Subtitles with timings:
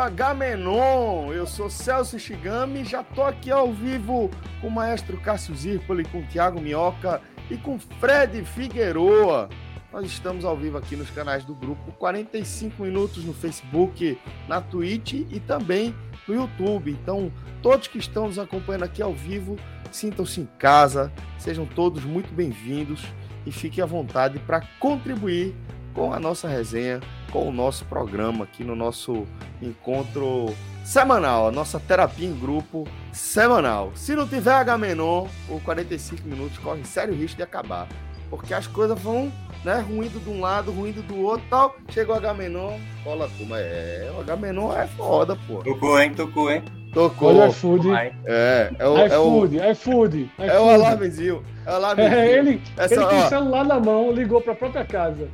[0.00, 1.30] Mais H-Menon.
[1.32, 6.20] Eu sou Celso Shigami, já tô aqui ao vivo com o maestro Cássio Zirpoli, com
[6.20, 9.50] o Thiago Minhoca e com Fred Figueroa.
[9.92, 15.12] Nós estamos ao vivo aqui nos canais do grupo 45 minutos no Facebook, na Twitch
[15.12, 15.94] e também
[16.26, 16.90] no YouTube.
[16.90, 17.30] Então,
[17.60, 19.56] todos que estão nos acompanhando aqui ao vivo,
[19.92, 23.04] sintam-se em casa, sejam todos muito bem-vindos
[23.44, 25.54] e fiquem à vontade para contribuir
[25.92, 27.00] com a nossa resenha,
[27.30, 29.26] com o nosso programa aqui no nosso
[29.62, 33.92] encontro semanal, a nossa terapia em grupo semanal.
[33.94, 37.86] Se não tiver H-Menon, o 45 minutos corre sério risco de acabar,
[38.28, 39.32] porque as coisas vão
[39.64, 41.76] né, ruindo de um lado, ruindo do outro tal.
[41.90, 43.58] Chegou o H-Menon, cola turma.
[43.58, 45.62] É, o H-Menon é foda, pô.
[45.62, 46.14] Tocou, hein?
[46.14, 46.62] Tocou, hein?
[46.92, 47.28] Tocou.
[47.28, 47.88] Olha o iFood.
[48.24, 48.98] É, é o.
[48.98, 50.30] É iFood, iFood.
[50.38, 51.44] É o alarmezinho.
[51.64, 52.18] É o alarmezinho.
[52.18, 55.28] É, ele, Essa, ele tem o celular na mão, ligou pra própria casa.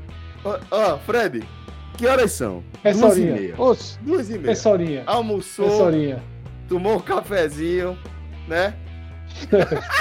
[0.45, 1.43] Ó, ó, Fred,
[1.97, 2.63] que horas são?
[2.85, 3.31] Essa Duas horinha.
[3.31, 3.55] e meia.
[3.59, 4.53] Oxe, Duas e meia.
[4.53, 5.03] essa horinha.
[5.07, 6.23] Almoçou, Essa horinha.
[6.69, 7.99] tomou um cafezinho,
[8.47, 8.75] né?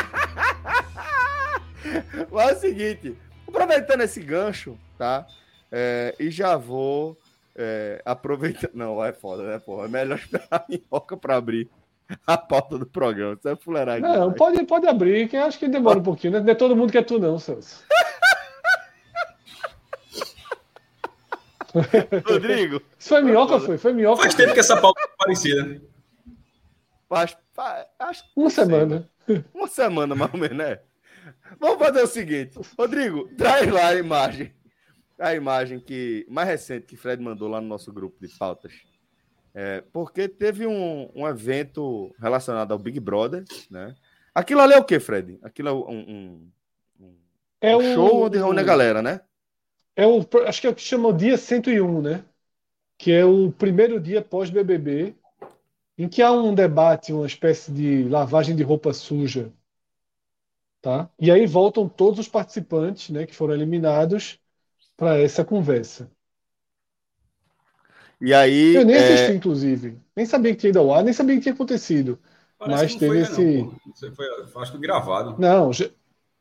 [2.31, 3.15] Mas é o seguinte,
[3.47, 5.25] aproveitando esse gancho, tá?
[5.71, 7.17] É, e já vou
[7.55, 8.69] é, aproveitar.
[8.73, 9.85] Não, é foda, né, porra?
[9.85, 11.69] É melhor esperar a minhoca pra abrir
[12.25, 13.33] a pauta do programa.
[13.33, 14.01] Isso é fuleiragem.
[14.01, 16.33] Não, pode, pode abrir, que acho que demora um pouquinho.
[16.33, 16.39] né?
[16.39, 17.83] Não é todo mundo que é tu, não, Celso.
[22.27, 23.77] Rodrigo, Isso foi minhoca, foi?
[23.77, 24.21] Foi minhoca.
[24.23, 25.81] Faz tempo que essa pauta é parecida.
[27.09, 29.09] faz, faz, acho que Uma não sei, semana.
[29.53, 30.79] Uma semana, mais ou menos, né?
[31.59, 32.59] Vamos fazer o seguinte.
[32.77, 34.53] Rodrigo, traz lá a imagem.
[35.17, 38.73] A imagem que mais recente que Fred mandou lá no nosso grupo de pautas.
[39.53, 43.95] É, porque teve um, um evento relacionado ao Big Brother, né?
[44.33, 45.39] Aquilo ali é o que, Fred?
[45.41, 46.51] Aquilo é um, um-
[46.99, 47.15] um
[47.61, 49.21] É show onde reúne a galera, né?
[49.95, 52.23] É o, acho que é o que chama o dia 101, né?
[52.97, 55.15] Que é o primeiro dia pós-BBB,
[55.97, 59.53] em que há um debate, uma espécie de lavagem de roupa suja,
[60.81, 61.09] tá?
[61.19, 64.39] E aí voltam todos os participantes, né, que foram eliminados
[64.97, 66.11] para essa conversa.
[68.21, 68.77] E aí.
[68.77, 69.99] Eu nem é, assisti, inclusive.
[70.15, 72.19] Nem sabia que tinha ido ao ar, nem sabia que tinha acontecido.
[72.57, 73.71] Parece Mas que não teve foi, esse- não,
[74.15, 74.27] foi,
[74.61, 75.37] acho que gravado.
[75.37, 75.89] Não, já-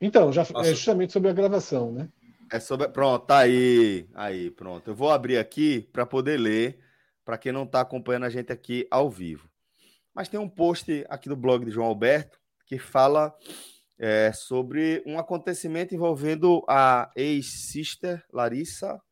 [0.00, 0.70] então, já Nossa.
[0.70, 2.08] é justamente sobre a gravação, né?
[2.54, 2.86] É sobre...
[2.88, 4.08] Pronto, tá aí.
[4.14, 4.88] Aí, pronto.
[4.88, 6.78] Eu vou abrir aqui para poder ler,
[7.24, 9.50] para quem não está acompanhando a gente aqui ao vivo.
[10.14, 13.34] Mas tem um post aqui do blog de João Alberto que fala
[13.98, 19.02] é, sobre um acontecimento envolvendo a ex-sister Larissa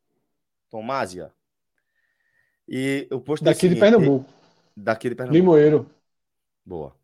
[0.71, 1.33] Tomásia.
[2.69, 4.33] E o post o Daqui de seguinte- Pernambuco,
[4.77, 5.37] Daqui de Pernambuco.
[5.37, 5.91] Limoeiro.
[6.65, 6.95] Boa.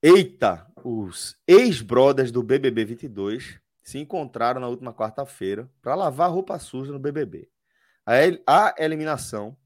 [0.00, 3.58] Eita, os ex-brothers do BBB 22
[3.90, 7.48] se encontraram na última quarta-feira para lavar roupa suja no BBB.
[8.06, 9.56] A, el- a eliminação.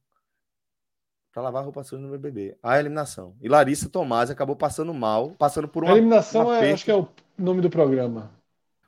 [1.33, 2.57] Para lavar roupa suja no BBB.
[2.63, 3.37] A eliminação.
[3.41, 5.97] E Larissa Tomás acabou passando mal, passando por A uma.
[5.97, 8.31] eliminação um é, acho que é o nome do programa.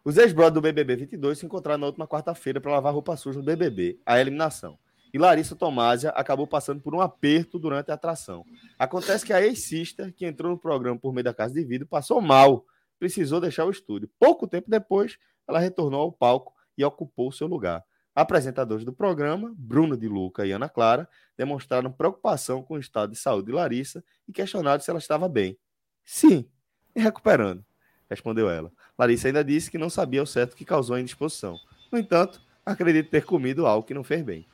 [0.05, 3.45] Os ex-brothers do BBB 22 se encontraram na última quarta-feira para lavar roupa suja no
[3.45, 3.99] BBB.
[4.07, 4.79] A eliminação.
[5.13, 8.45] E Larissa Tomásia acabou passando por um aperto durante a atração.
[8.79, 12.21] Acontece que a ex-sister, que entrou no programa por meio da casa de vidro, passou
[12.21, 12.65] mal,
[12.99, 14.09] precisou deixar o estúdio.
[14.21, 17.85] Pouco tempo depois, ela retornou ao palco e ocupou o seu lugar.
[18.15, 23.19] Apresentadores do programa, Bruno de Luca e Ana Clara, demonstraram preocupação com o estado de
[23.19, 25.59] saúde de Larissa e questionaram se ela estava bem.
[26.03, 26.49] Sim,
[26.95, 27.63] e recuperando,
[28.09, 28.73] respondeu ela.
[28.99, 31.59] Larissa ainda disse que não sabia ao certo o que causou a indisposição.
[31.93, 34.47] No entanto, acredita ter comido algo que não fez bem.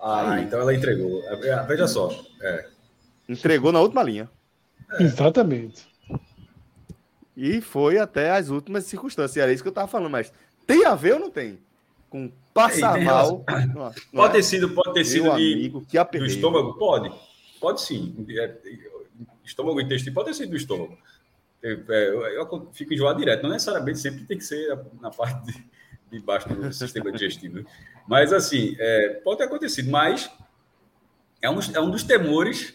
[0.00, 1.22] Ah, então ela entregou.
[1.24, 2.08] É, Veja só.
[2.40, 2.68] É.
[3.28, 4.30] Entregou na última linha.
[5.00, 5.88] Exatamente.
[7.40, 9.36] E foi até as últimas circunstâncias.
[9.36, 10.32] Era isso que eu tava falando, mas
[10.66, 11.56] tem a ver ou não tem?
[12.10, 13.44] Com passar mal.
[13.48, 14.36] Não, não Pode é?
[14.38, 16.74] ter sido, pode ter sido de, amigo, que do estômago?
[16.74, 17.14] Pode.
[17.60, 18.26] Pode sim.
[18.28, 18.56] É,
[19.44, 20.98] estômago e intestino pode ter sido do estômago.
[21.62, 23.44] Eu, é, eu, eu, fico enjoado direto.
[23.44, 25.64] Não necessariamente sempre tem que ser na parte de,
[26.10, 27.64] de baixo do sistema digestivo.
[28.08, 29.88] Mas, assim, é, pode ter acontecido.
[29.88, 30.28] Mas
[31.40, 32.74] é um, é um dos temores,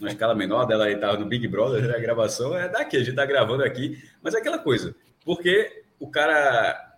[0.00, 3.10] na escala menor dela estava no Big Brother, né, a gravação é daqui, a gente
[3.10, 4.02] está gravando aqui.
[4.22, 4.94] Mas é aquela coisa.
[5.24, 6.92] Porque o cara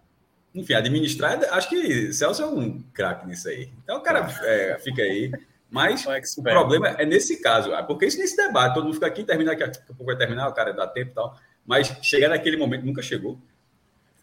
[0.54, 3.72] enfim, administrar, acho que Celso é um craque nisso aí.
[3.82, 5.32] Então o cara é, fica aí.
[5.68, 6.06] Mas
[6.38, 9.50] o problema é nesse caso, ah, porque isso nesse debate, todo mundo fica aqui, termina
[9.50, 11.36] aqui, daqui a pouco vai terminar, o cara dá tempo e tal.
[11.66, 13.32] Mas chegar naquele momento nunca chegou.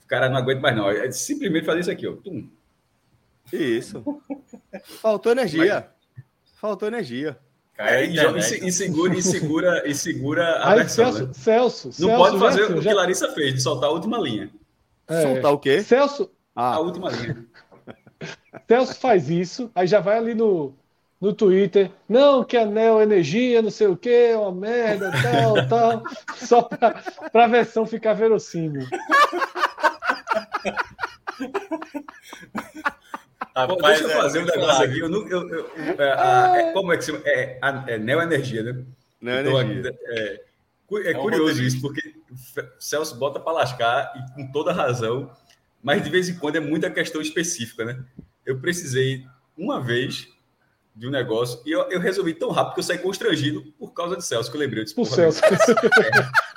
[0.04, 0.90] O cara não aguenta mais, não.
[0.90, 2.14] É simplesmente fazer isso aqui, ó.
[2.14, 2.50] Tum.
[3.52, 4.02] Isso.
[5.02, 5.90] Faltou energia.
[6.16, 6.26] Mas...
[6.56, 7.38] Faltou energia.
[7.84, 8.16] É, e,
[8.68, 11.34] e, segura, e segura, e segura a Aí, versão, Celso, né?
[11.34, 12.94] Celso, Não Celso, pode fazer o que já...
[12.94, 14.52] Larissa fez, de soltar a última linha.
[15.08, 15.22] É.
[15.24, 15.82] Soltar o quê?
[15.82, 16.30] Celso.
[16.56, 16.76] Ah.
[16.76, 17.44] A última linha.
[18.68, 20.76] Celso faz isso, aí já vai ali no,
[21.20, 21.92] no Twitter.
[22.08, 26.04] Não, que a Neo Energia, não sei o quê, é uma merda, tal, tal.
[26.36, 27.02] Só para
[27.34, 28.86] a versão ficar verossímil.
[33.56, 35.00] Rapaz, deixa eu é fazer é, um negócio aqui.
[35.00, 37.24] Eu, não, eu, eu, é, a, é, como é que se chama?
[37.26, 38.84] É, a, é Neo Energia, né?
[39.20, 40.00] Neo então, Energia.
[40.06, 40.42] É,
[41.06, 42.14] é, curioso isso, porque
[42.80, 45.32] Celso bota para lascar e com toda razão,
[45.82, 48.04] mas de vez em quando é muita questão específica, né?
[48.46, 49.26] Eu precisei
[49.58, 50.28] uma vez
[50.96, 54.18] de um negócio e eu, eu resolvi tão rápido que eu saí constrangido por causa
[54.18, 54.82] de Celso, que eu lembrei.
[54.82, 55.42] Eu disse, por Celso.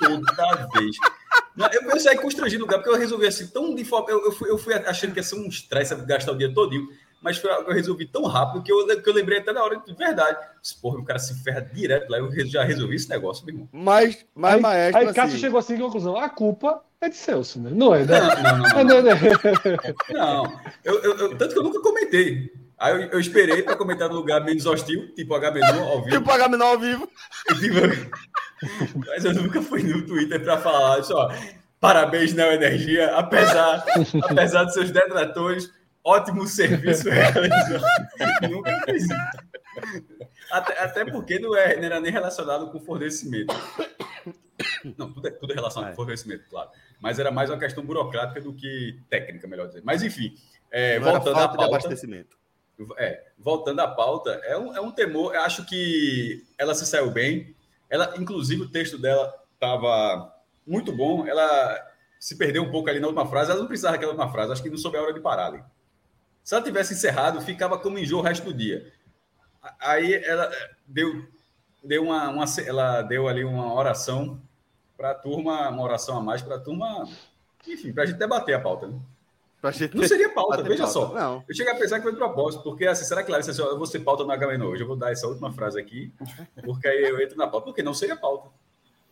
[0.03, 0.97] É, toda vez.
[1.57, 4.11] Não, eu, eu saí constrangido no lugar, porque eu resolvi assim, tão de forma.
[4.11, 6.89] Eu, eu, fui, eu fui achando que ia ser um estresse gastar o dia todinho
[7.25, 9.65] mas foi algo que eu resolvi tão rápido que eu, que eu lembrei até na
[9.65, 10.37] hora de verdade.
[10.83, 13.69] Porra, o cara se ferra direto lá, eu já resolvi esse negócio, meu irmão.
[13.73, 15.01] Mas, mas aí, maestro.
[15.01, 15.39] Aí Cássio assim...
[15.39, 17.71] chegou assim à conclusão: a culpa é de Celso, né?
[17.73, 18.21] Não é, né?
[18.21, 18.85] Não, não, não.
[18.85, 19.03] Não,
[20.13, 20.61] não, não.
[20.85, 22.53] Eu, eu, eu, tanto que eu nunca comentei.
[22.77, 26.19] Aí eu, eu esperei para comentar no lugar menos hostil, tipo H ao vivo.
[26.19, 27.09] Tipo H ao vivo.
[29.07, 31.29] Mas eu nunca fui no Twitter para falar só.
[31.81, 33.85] Parabéns, Neo Energia, apesar,
[34.29, 35.71] apesar dos seus detratores
[36.05, 37.85] ótimo serviço realizado.
[38.51, 39.15] Nunca fiz isso.
[40.51, 43.55] Até, até porque não, é, não era nem relacionado com fornecimento.
[44.97, 45.91] Não, tudo é, tudo é relacionado é.
[45.93, 46.71] com fornecimento, claro.
[47.01, 49.83] Mas era mais uma questão burocrática do que técnica, melhor dizer.
[49.85, 50.35] Mas, enfim,
[50.71, 51.65] é, voltando à pauta.
[51.65, 52.37] abastecimento.
[52.97, 55.35] É, voltando à pauta, é um, é um temor.
[55.35, 57.55] Eu acho que ela se saiu bem.
[57.89, 60.35] Ela, inclusive, o texto dela estava
[60.67, 61.27] muito bom.
[61.27, 63.51] Ela se perdeu um pouco ali na última frase.
[63.51, 64.53] Ela não precisava daquela última frase.
[64.53, 65.63] Acho que não soube a hora de parar ali.
[66.43, 68.93] Se ela tivesse encerrado, ficava como enjoo o resto do dia.
[69.81, 70.51] Aí ela
[70.87, 71.27] deu,
[71.83, 74.41] deu uma, uma ela deu ali uma oração
[74.97, 77.09] para a turma, uma oração a mais para a turma,
[77.67, 78.87] enfim, para a gente debater a pauta.
[78.87, 78.99] Né?
[79.73, 79.97] Gente...
[79.97, 80.93] Não seria pauta, veja pauta.
[80.93, 81.15] só.
[81.15, 81.45] Não.
[81.49, 83.77] Eu cheguei a pensar que foi de propósito, porque assim, será que Larissa, assim, eu
[83.77, 84.83] vou ser pauta no Agamenon hoje?
[84.83, 86.13] Eu vou dar essa última frase aqui,
[86.65, 88.51] porque aí eu entro na pauta, porque não seria pauta.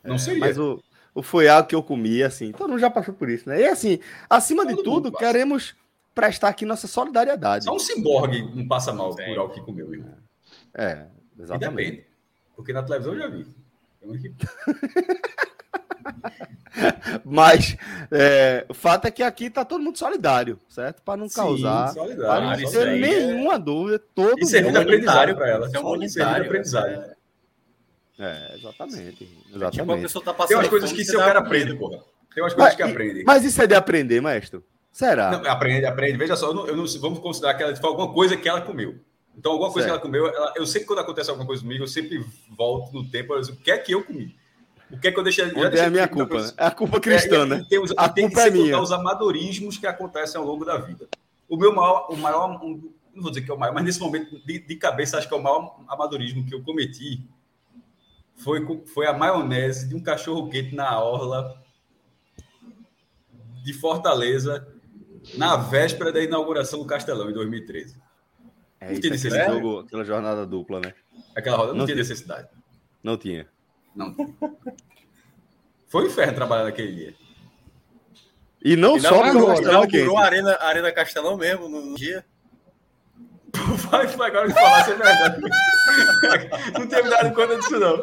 [0.02, 0.40] Não é, seria.
[0.40, 0.82] Mas o,
[1.14, 3.60] o algo que eu comi, assim, todo mundo já passou por isso, né?
[3.60, 5.74] E assim, acima todo de tudo, queremos
[6.14, 7.64] prestar aqui nossa solidariedade.
[7.64, 10.16] Só um ciborgue não passa mal por algo que comeu, irmão.
[10.74, 11.06] É,
[11.38, 11.64] exatamente.
[11.64, 12.06] E depende.
[12.56, 13.46] Porque na televisão eu já vi.
[17.24, 17.76] Mas
[18.10, 21.02] é, o fato é que aqui tá todo mundo solidário, certo?
[21.02, 23.58] Para não causar, para não ter é nenhuma é...
[23.58, 25.70] dúvida, todo e servir de aprendizado para ela.
[25.72, 27.12] É um de aprendizado.
[28.18, 29.28] É, exatamente.
[29.54, 29.80] exatamente.
[29.80, 31.98] Tipo, a pessoa tá passando Tem umas coisas que seu cara aprende, porra.
[32.34, 33.24] Tem umas coisas mas, que aprende.
[33.24, 34.64] Mas isso é de aprender, maestro?
[34.92, 35.30] Será?
[35.30, 36.18] Não, aprende, aprende.
[36.18, 38.60] Veja só, eu não, eu não, vamos considerar que ela foi alguma coisa que ela
[38.60, 38.96] comeu.
[39.36, 40.02] Então, alguma coisa certo.
[40.02, 43.08] que ela comeu, ela, eu sempre, quando acontece alguma coisa comigo, eu sempre volto no
[43.08, 44.36] tempo, eu digo, o que é que eu comi?
[44.92, 45.46] O que é que eu deixei?
[45.46, 46.42] Onde é a minha culpa?
[46.42, 46.52] Né?
[46.56, 47.66] É a culpa cristã, é, né?
[47.68, 48.80] Tem, a tem culpa que é minha.
[48.80, 51.08] os amadorismos que acontecem ao longo da vida.
[51.48, 54.00] O meu maior, o maior um, não vou dizer que é o maior, mas nesse
[54.00, 57.22] momento de, de, cabeça, acho que é o maior amadorismo que eu cometi
[58.36, 61.56] foi, foi a maionese de um cachorro quente na orla
[63.62, 64.66] de Fortaleza
[65.36, 67.96] na véspera da inauguração do Castelão, em 2013.
[68.80, 69.52] É, não tinha necessidade.
[69.54, 70.94] Jogo, aquela jornada dupla, né?
[71.36, 72.48] Aquela roda não, não tinha necessidade.
[73.02, 73.46] Não tinha.
[73.94, 74.14] Não.
[75.88, 77.14] Foi um inferno trabalhar naquele dia.
[78.64, 82.24] E não, e só no Castelão inaugurou a Arena, a Arena Castelão mesmo no dia.
[83.90, 85.40] Vai, vai agora que falar, é verdade.
[86.72, 88.02] não me dado conta disso, não.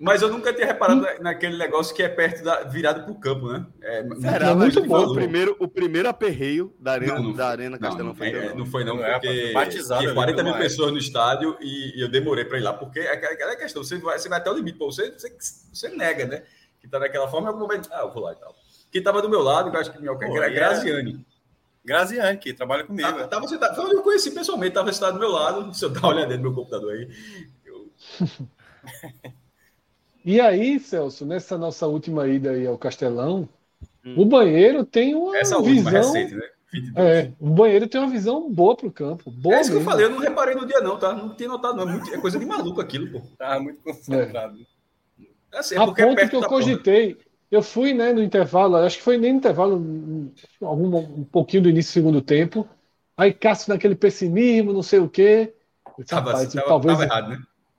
[0.00, 1.22] Mas eu nunca tinha reparado hum.
[1.22, 3.66] naquele negócio que é perto da virado para o campo, né?
[3.82, 5.04] É, Era muito bom.
[5.04, 8.28] O primeiro, o primeiro aperreio da Arena, não, não, da arena Castelão não, foi.
[8.28, 11.98] É, não foi, não, não porque é, batizado, tinha 40 mil pessoas no estádio e,
[11.98, 14.50] e eu demorei para ir lá, porque é aquela questão, você vai, você vai até
[14.50, 15.36] o limite, pô, você, você,
[15.70, 16.44] você nega, né?
[16.80, 18.56] Que tá naquela forma, em algum momento, ah, eu vou lá e tal.
[18.90, 21.26] Quem tava do meu lado, eu acho que minha era é Graziane.
[21.84, 23.06] Graziane, que trabalha comigo.
[23.06, 25.90] Tava, tava sentado, foi onde eu conheci pessoalmente, tava sentado do meu lado, se eu
[25.90, 27.08] dar uma olhada no meu computador aí.
[27.66, 27.92] Eu...
[30.24, 33.48] E aí, Celso, nessa nossa última ida aí ao Castelão,
[34.04, 34.14] Hum.
[34.18, 35.90] o banheiro tem uma Essa última visão.
[35.90, 36.46] recente, né?
[36.72, 37.08] 22.
[37.08, 39.30] É, o banheiro tem uma visão boa pro campo.
[39.30, 39.90] Boa É isso que eu mesmo.
[39.90, 41.12] falei, eu não reparei no dia, não, tá?
[41.14, 41.88] Não tinha notado, não.
[41.88, 43.20] É, muito- é coisa de maluco aquilo, pô.
[43.36, 44.58] Tava muito concentrado.
[45.52, 46.54] É assim, é A é ponto perto que eu da porta.
[46.54, 47.18] cogitei,
[47.50, 51.62] eu fui, né, no intervalo, acho que foi nem no intervalo, um, algum, um pouquinho
[51.64, 52.68] do início do segundo tempo.
[53.16, 55.52] Aí Cássio naquele pessimismo, não sei o quê.
[55.98, 57.38] Disse, Tava, rapaz, tava, talvez tava errado, né?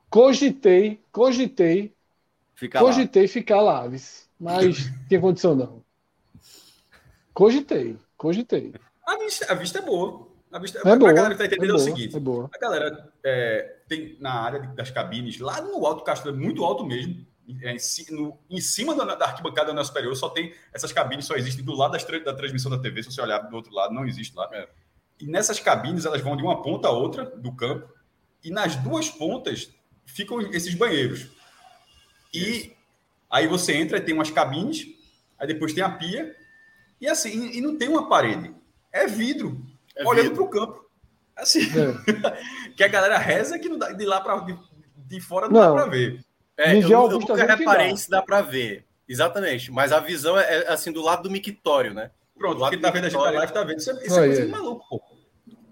[0.10, 1.94] cogitei, cogitei,
[2.62, 2.86] Fica lá.
[2.86, 3.90] cogitei ficar lá,
[4.40, 4.76] mas
[5.10, 5.84] tinha condição não.
[7.34, 8.74] Cogitei, cogitei.
[9.04, 10.28] A vista, a vista é boa.
[10.52, 12.20] A vista, É pra boa, galera que tá é entendendo é, boa, o seguinte: é
[12.20, 12.50] boa.
[12.54, 16.86] a galera é, tem na área das cabines, lá no alto Castro, é muito alto
[16.86, 17.26] mesmo.
[17.64, 21.34] é, em, no- em cima da, da arquibancada na superior, só tem essas cabines, só
[21.36, 23.02] existem do lado das da transmissão da TV.
[23.02, 24.48] Se você olhar do outro lado, não existe lá.
[24.54, 24.70] É.
[25.20, 27.90] E nessas cabines, elas vão de uma ponta a outra do campo,
[28.44, 29.72] e nas duas pontas
[30.06, 31.28] ficam esses banheiros.
[32.34, 32.74] E
[33.30, 34.88] aí você entra e tem umas cabines,
[35.38, 36.36] aí depois tem a pia,
[37.00, 38.54] e assim, e, não tem uma parede.
[38.92, 39.60] É vidro,
[39.96, 40.86] É olhando para o campo.
[41.36, 42.72] Assim, É.
[42.76, 44.58] que a galera reza que não dá, de lá para de,
[44.96, 45.76] de fora não, Não.
[45.76, 46.24] dá para ver.
[46.58, 47.98] É, eu, Miguel eu nunca reparei dá.
[47.98, 48.86] se dá pra ver.
[49.08, 49.72] Exatamente.
[49.72, 52.12] Mas a visão é, é, assim do lado do mictório, né?
[52.38, 53.80] Pronto, quem tá vendo a gente na live tá vendo.
[53.80, 55.02] Isso é, isso é coisa de maluco, pô.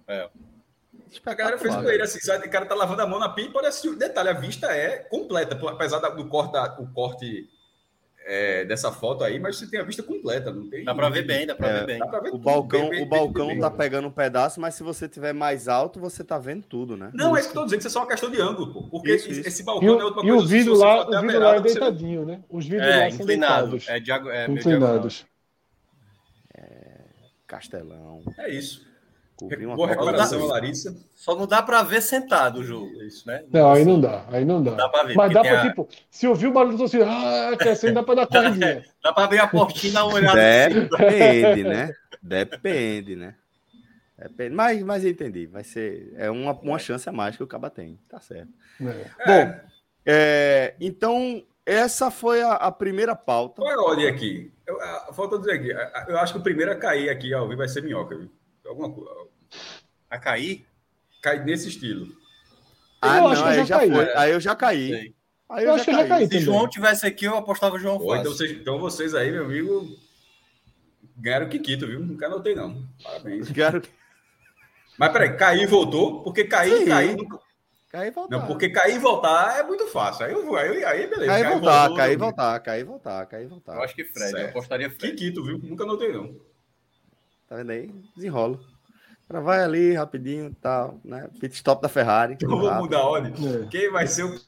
[0.07, 0.29] É.
[1.25, 2.47] A galera fez com ele assim, sabe?
[2.47, 3.95] O cara tá lavando a mão na pia e pode assistir.
[3.95, 7.49] Detalhe, a vista é completa, apesar do corte, da- o corte
[8.25, 10.83] é, dessa foto aí, mas você tem a vista completa, não tem.
[10.85, 11.99] Dá pra ver bem, dá pra É, ver bem.
[11.99, 13.77] Dá pra ver O tudo, balcão, bem, bem, o balcão bem, tá bem.
[13.79, 17.09] pegando um pedaço, mas se você tiver mais alto, você tá vendo tudo, né?
[17.13, 18.83] Não, é isso que eu tô dizendo, isso é só uma questão de ângulo, pô.
[18.83, 19.49] Porque Isso, esse, isso.
[19.49, 20.47] esse E balcão não é outra e o coisa.
[20.47, 22.43] vidro lá, o beirada, lá é deitadinho, né?
[22.49, 23.67] Os vidros É, lá são inclinado.
[23.71, 23.89] deitados.
[23.89, 25.25] É, diago, é inclinados.
[27.47, 28.23] Castelão.
[28.37, 28.87] É isso.
[29.39, 30.45] Cobrir uma Boa recuperação.
[30.47, 30.93] Larissa.
[31.15, 32.91] Só não dá pra ver sentado o jogo.
[33.03, 33.45] Isso, né?
[33.49, 34.71] Não, aí não dá, aí não dá.
[34.71, 35.15] Dá pra ver.
[35.15, 38.03] Mas dá pra, a- tipo, se ouvir o barulho do torcida, ah, que assim dá
[38.03, 38.83] pra dar corridinha.
[39.01, 40.39] Dá pra abrir a portinha e dar uma olhada.
[40.67, 40.87] assim.
[40.89, 41.93] Depende, né?
[42.21, 43.35] Depende, né?
[44.17, 44.53] Depende.
[44.53, 45.45] Mas, mas eu entendi.
[45.45, 47.97] Vai ser é uma, uma chance a mais que o Caba tem.
[48.09, 48.49] Tá certo.
[48.81, 49.05] É.
[49.45, 49.59] Bom,
[50.05, 53.61] é, então essa foi a, a primeira pauta.
[53.61, 54.51] Qual é a ordem aqui?
[54.67, 55.69] Eu, a, falta dizer aqui.
[56.11, 58.29] Eu acho que o primeiro a cair aqui ao vivo vai ser minhoca, viu?
[58.69, 59.11] Alguma coisa.
[60.09, 60.65] A cair?
[61.21, 62.07] Cai nesse estilo.
[63.01, 63.91] Ah, Eu não, acho que eu aí já já caí.
[63.91, 64.13] foi.
[64.15, 64.89] Aí eu já caí.
[64.89, 65.15] Sei.
[65.49, 66.43] Aí Eu acho que eu já caí Se também.
[66.45, 69.87] João tivesse aqui, eu apostava João Pô, então, vocês, então vocês aí, meu amigo,
[71.17, 71.99] ganharam o Kikito, viu?
[72.01, 72.83] Nunca anotei, não.
[73.03, 73.49] Parabéns.
[73.51, 73.81] Quero
[74.97, 76.21] Mas peraí, cair e voltou?
[76.23, 76.85] Porque cair e Sim.
[76.85, 77.15] cair.
[77.17, 77.39] nunca-
[77.89, 78.37] cair e voltar.
[78.37, 80.25] Não, porque cair e voltar é muito fácil.
[80.25, 81.25] Aí eu vou, aí, aí beleza.
[81.31, 83.75] Cair e Cai voltar, cair e eu- voltar, cair e voltar, cair e voltar.
[83.75, 84.29] Eu acho que Fred.
[84.31, 84.43] Certo.
[84.43, 85.15] Eu apostaria Fred.
[85.15, 85.57] Kikito, viu?
[85.57, 86.35] Nunca anotei, não.
[87.49, 87.91] Tá vendo aí?
[88.15, 88.59] Desenrola.
[89.29, 91.29] Ela vai ali rapidinho, tal, né?
[91.39, 92.37] Pit stop da Ferrari.
[92.41, 92.81] Eu vou rápido.
[92.83, 93.33] mudar a ordem.
[93.63, 93.67] É.
[93.67, 94.39] Quem vai ser o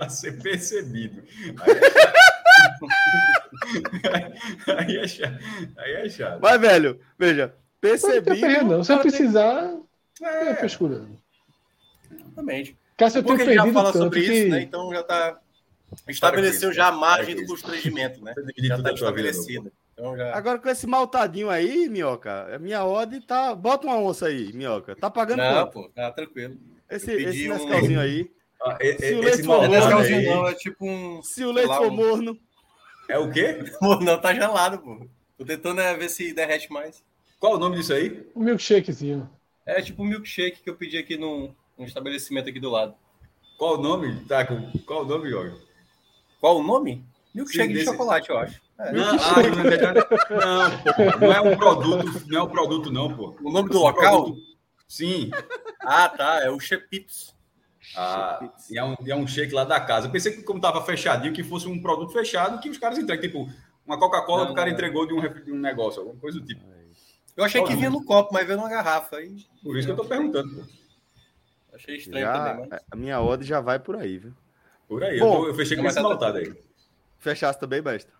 [0.00, 1.22] a ser percebido?
[4.76, 5.38] Aí, é chato.
[5.76, 6.40] Aí é chato.
[6.40, 8.30] Mas, velho, veja, Não percebi.
[8.30, 8.84] tem perrengue, não.
[8.84, 9.74] Se eu precisar,
[10.22, 11.04] é É, frescura.
[12.10, 12.76] Exatamente.
[12.96, 14.32] Cássio, eu Porque tenho a gente já perdido fala tanto sobre que...
[14.32, 14.62] isso, né?
[14.62, 15.38] Então já tá.
[16.08, 17.52] Estabeleceu já a margem do Isso.
[17.52, 18.34] constrangimento, né?
[18.58, 19.72] Já tudo tá estabelecida.
[19.98, 20.34] Então já.
[20.36, 23.54] Agora com esse maltadinho aí, Minhoca, a minha odd tá.
[23.54, 24.94] Bota uma onça aí, Minhoca.
[24.94, 25.72] Tá pagando Não, quanto?
[25.72, 26.56] pô, tá tranquilo.
[26.88, 28.30] Esse, esse um- Nescauzinho aí.
[28.62, 31.22] Ah, e- Se e- o esse leite for É Nescauzinho aí não, é tipo um.
[31.22, 32.38] Se o leite lá, for morno.
[33.08, 33.58] É o quê?
[34.02, 35.06] Não, tá gelado, pô.
[35.38, 37.02] Tô tentando é, ver se derrete mais.
[37.40, 38.26] Qual o nome disso aí?
[38.36, 39.28] Um milkshakezinho.
[39.64, 42.94] É tipo um milkshake que eu pedi aqui num, num estabelecimento aqui do lado.
[43.56, 44.24] Qual o nome?
[44.26, 45.56] Tá, com- qual o nome, Jorge?
[46.40, 47.02] Qual o nome?
[47.34, 48.60] Milkshake Sim, de desse- chocolate, eu acho.
[48.78, 48.92] É.
[48.92, 50.00] Não, ah, não, é verdade.
[50.00, 53.36] não, pô, não é um produto, não é um produto, não, pô.
[53.42, 54.24] O nome do local?
[54.24, 54.40] produto-
[54.86, 55.30] Sim.
[55.82, 56.40] Ah, tá.
[56.42, 57.34] É o Chepitos.
[57.96, 60.06] Ah, e é, um, é um shake lá da casa.
[60.06, 63.22] Eu pensei que, como tava fechadinho, que fosse um produto fechado que os caras entregam.
[63.22, 63.48] Tipo,
[63.86, 64.74] uma Coca-Cola que o cara não.
[64.74, 66.62] entregou de um, de um negócio, alguma coisa do tipo.
[67.36, 69.16] Eu achei que vinha no copo, mas veio numa garrafa.
[69.16, 70.62] Aí Por isso que eu tô perguntando, pô.
[71.74, 72.80] achei estranho Já, também, mas.
[72.90, 74.34] a minha odd já vai por aí, viu?
[74.86, 75.18] Por aí.
[75.18, 76.52] Bom, eu, tô- eu fechei com tá- maltado aí.
[77.18, 78.12] Fechasse também, besta.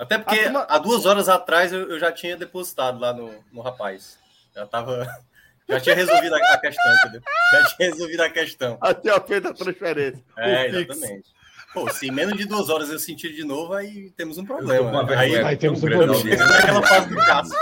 [0.00, 3.30] Até porque A turma- há duas horas atrás eu, eu já tinha depositado lá no,
[3.52, 4.18] no rapaz.
[4.54, 5.06] Já tava.
[5.68, 7.22] Já tinha resolvido a, a questão, entendeu?
[7.52, 8.76] Já tinha resolvido a questão.
[8.80, 10.20] Até a feita transferência.
[10.36, 11.28] É, exatamente.
[11.72, 14.90] Pô, se em menos de duas horas eu sentir de novo, aí temos um problema.
[14.90, 15.16] uma né?
[15.16, 16.12] Aí, Aí temos um problema.
[16.12, 16.44] audiência.
[16.44, 17.54] naquela fase do caso.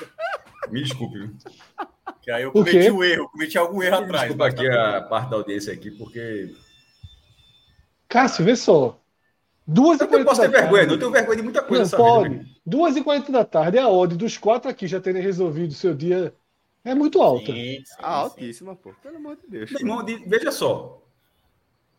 [0.70, 1.30] Me desculpe?
[2.22, 4.22] Que aí eu cometi um erro, cometi algum erro atrás.
[4.22, 6.54] Desculpa mas aqui tá a parte da audiência aqui, porque.
[8.08, 8.99] Cássio, vê só.
[9.72, 10.88] Duas e Eu não posso ter da vergonha, não.
[10.88, 10.94] tarde.
[10.94, 12.18] Eu tenho vergonha de muita coisa Não, vida.
[12.20, 12.28] pode.
[12.30, 12.44] meu.
[12.66, 15.94] Duas e quarenta da tarde, a odd dos quatro aqui já terem resolvido o seu
[15.94, 16.34] dia
[16.84, 17.46] é muito alta.
[17.46, 18.30] Sim, sim, Ah, sim.
[18.30, 18.92] altíssima, pô.
[19.02, 19.70] Pelo amor de Deus.
[19.70, 20.96] Meu irmão, de- veja só.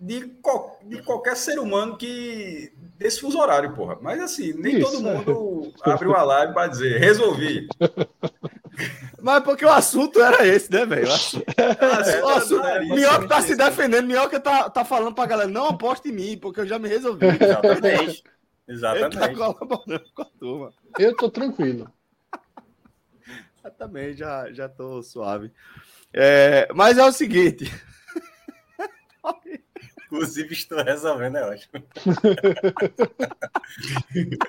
[0.03, 3.97] de, qual- de qualquer ser humano que desse fuso horário, porra.
[4.01, 5.13] Mas assim, nem Isso, todo é.
[5.15, 7.67] mundo abre uma live para dizer, resolvi.
[9.21, 11.07] Mas porque o assunto era esse, né, velho?
[11.07, 11.45] O assunto-
[12.37, 13.57] assunto- é, Minhoca tá se isso.
[13.57, 16.87] defendendo, Minhoca tá, tá falando pra galera, não aposte em mim, porque eu já me
[16.87, 17.25] resolvi.
[17.39, 18.23] Exatamente.
[18.67, 19.35] Ele tá Exatamente.
[19.37, 20.73] colaborando com a turma.
[20.97, 21.91] Eu tô tranquilo.
[23.63, 25.51] Eu também já, já tô suave.
[26.13, 27.71] É, mas é o seguinte.
[30.05, 31.83] Inclusive, estou resolvendo, é ótimo.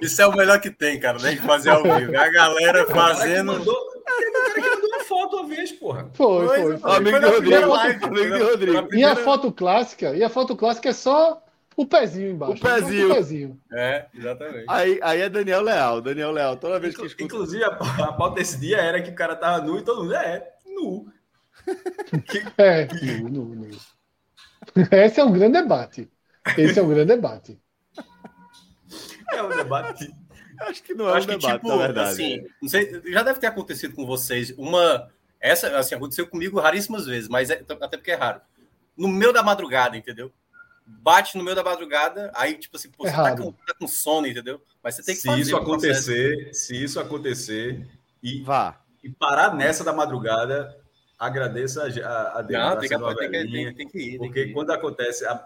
[0.00, 1.33] Isso é o melhor que tem, cara, né?
[1.35, 2.17] De fazer ao vivo.
[2.19, 3.62] A galera fazendo.
[4.19, 6.11] Teve um cara que mandou uma foto uma vez, porra.
[6.14, 6.78] Foi, Foi, foi.
[6.78, 6.97] Foi.
[6.97, 7.69] amigo Foi primeira Rodrigo.
[7.75, 8.95] live, Amigo na- Rodrigo.
[8.95, 11.42] E a foto clássica, e a foto clássica é só
[11.76, 12.54] o pezinho embaixo.
[12.54, 13.11] O pezinho.
[13.11, 13.61] O pezinho.
[13.73, 14.64] É, exatamente.
[14.69, 16.00] Aí, aí é Daniel Leal.
[16.00, 17.25] Daniel Leal, toda vez que escuta.
[17.25, 20.14] Inclusive, a, a pauta desse dia era que o cara tava nu e todo mundo
[20.14, 21.07] é nu.
[22.59, 22.88] É,
[23.23, 23.71] nu, nu, nu.
[24.90, 26.11] Esse é um grande debate.
[26.59, 27.59] Esse é um grande debate.
[29.33, 30.14] É um debate.
[30.69, 32.11] Acho que não é um Acho que, debate, tipo, na verdade.
[32.11, 34.50] assim, não sei, já deve ter acontecido com vocês.
[34.57, 35.09] Uma.
[35.40, 38.40] Essa, assim, aconteceu comigo raríssimas vezes, mas é- até porque é raro.
[38.97, 40.31] No meio da madrugada, entendeu?
[40.87, 44.26] Bate no meio da madrugada, aí, tipo assim, pô, você tá com, tá com sono,
[44.26, 44.61] entendeu?
[44.83, 47.87] Mas você tem que Se fazer isso acontecer, se isso acontecer
[48.23, 48.81] e, Vá.
[49.02, 50.76] e parar nessa da madrugada,
[51.26, 52.62] agradeça a, a, a Deus.
[52.62, 54.19] Não, tem que, tem, que, tem, que- tem que ir.
[54.19, 54.52] Porque que ir.
[54.52, 55.41] quando acontece, a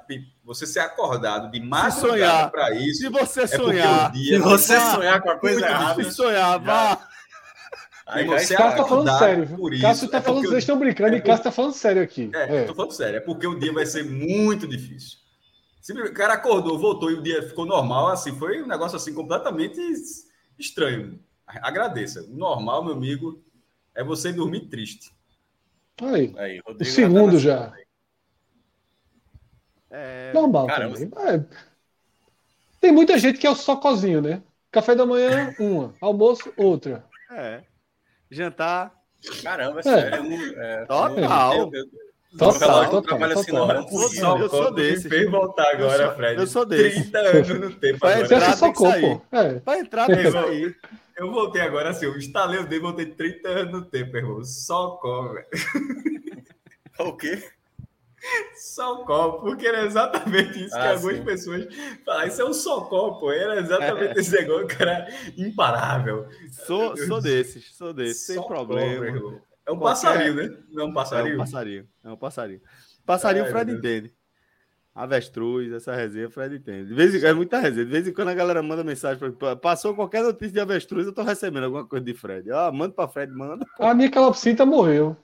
[0.44, 1.68] você ser acordado de sonhar.
[1.68, 5.38] madrugada para isso, Se você é porque sonhar, o dia Se você sonhar com a
[5.38, 7.08] coisa errada, se sonhar, vá.
[8.06, 9.56] aí Você Cássio tá falando sério, viu?
[9.58, 12.02] por isso, Cássio tá é falando, vocês estão brincando é e Cássio tá falando sério
[12.02, 12.30] aqui.
[12.34, 12.62] É, É.
[12.62, 15.18] eu tô falando sério, é porque o dia vai ser muito difícil.
[15.80, 19.14] Se o cara acordou, voltou e o dia ficou normal, assim, foi um negócio assim
[19.14, 19.80] completamente
[20.58, 21.20] estranho.
[21.46, 22.24] Agradeça.
[22.24, 23.40] O normal, meu amigo,
[23.94, 25.12] é você dormir triste.
[26.02, 27.72] Aí, Aí, o segundo já.
[29.90, 30.94] É, Normal Caramba.
[30.98, 31.10] também.
[31.34, 31.44] É.
[32.80, 34.42] Tem muita gente que é o socozinho, né?
[34.70, 35.94] Café da manhã, uma.
[36.00, 37.04] Almoço, outra.
[37.30, 37.62] é.
[38.30, 38.92] Jantar.
[39.42, 39.82] Caramba, é É.
[39.82, 40.32] sério.
[40.32, 41.54] eu é, Total.
[41.56, 42.06] eu- eu- eu-
[42.38, 43.66] Total, eu trabalho- eu total, assim, total.
[43.68, 44.48] não, Eu não sou-.
[44.50, 45.08] Só eu desse.
[45.08, 46.40] fez voltar Eu agora, sou- Fred.
[46.40, 47.00] eu sou desse.
[47.10, 49.00] 30 anos no tempo Vai entrar, se tem que sair.
[49.18, 49.36] pô.
[49.36, 49.54] É.
[49.60, 50.76] Pra entrar, tem que sair.
[51.16, 54.44] Eu voltei agora assim, eu instalei o dedo, voltei 30 anos no tempo, irmão.
[54.44, 55.46] Só copo, velho.
[56.98, 57.42] O quê?
[58.56, 61.24] Só copo, porque era exatamente isso que Ah, algumas sim.
[61.24, 61.66] pessoas
[62.04, 62.28] falaram.
[62.28, 66.26] Isso é um só copo, era exatamente esse negócio que era imparável.
[66.66, 69.04] Sou, sou desses, sou desses, sem problema.
[69.06, 69.40] irmão.
[69.66, 70.58] é um Qualquer- passarinho, né?
[70.70, 71.36] Não é um É um passarinho?
[71.38, 71.88] passarinho.
[72.04, 72.60] É um passarinho.
[73.04, 74.14] Passarinho, o Fred entende.
[74.96, 76.86] Avestruz, essa resenha, o Fred entende.
[76.86, 77.84] De vez em, é muita resenha.
[77.84, 79.56] De vez em quando a galera manda mensagem pra mim.
[79.60, 82.50] Passou qualquer notícia de avestruz, eu tô recebendo alguma coisa de Fred.
[82.50, 83.66] Ah, manda pra Fred, manda.
[83.78, 85.14] A minha calopsita morreu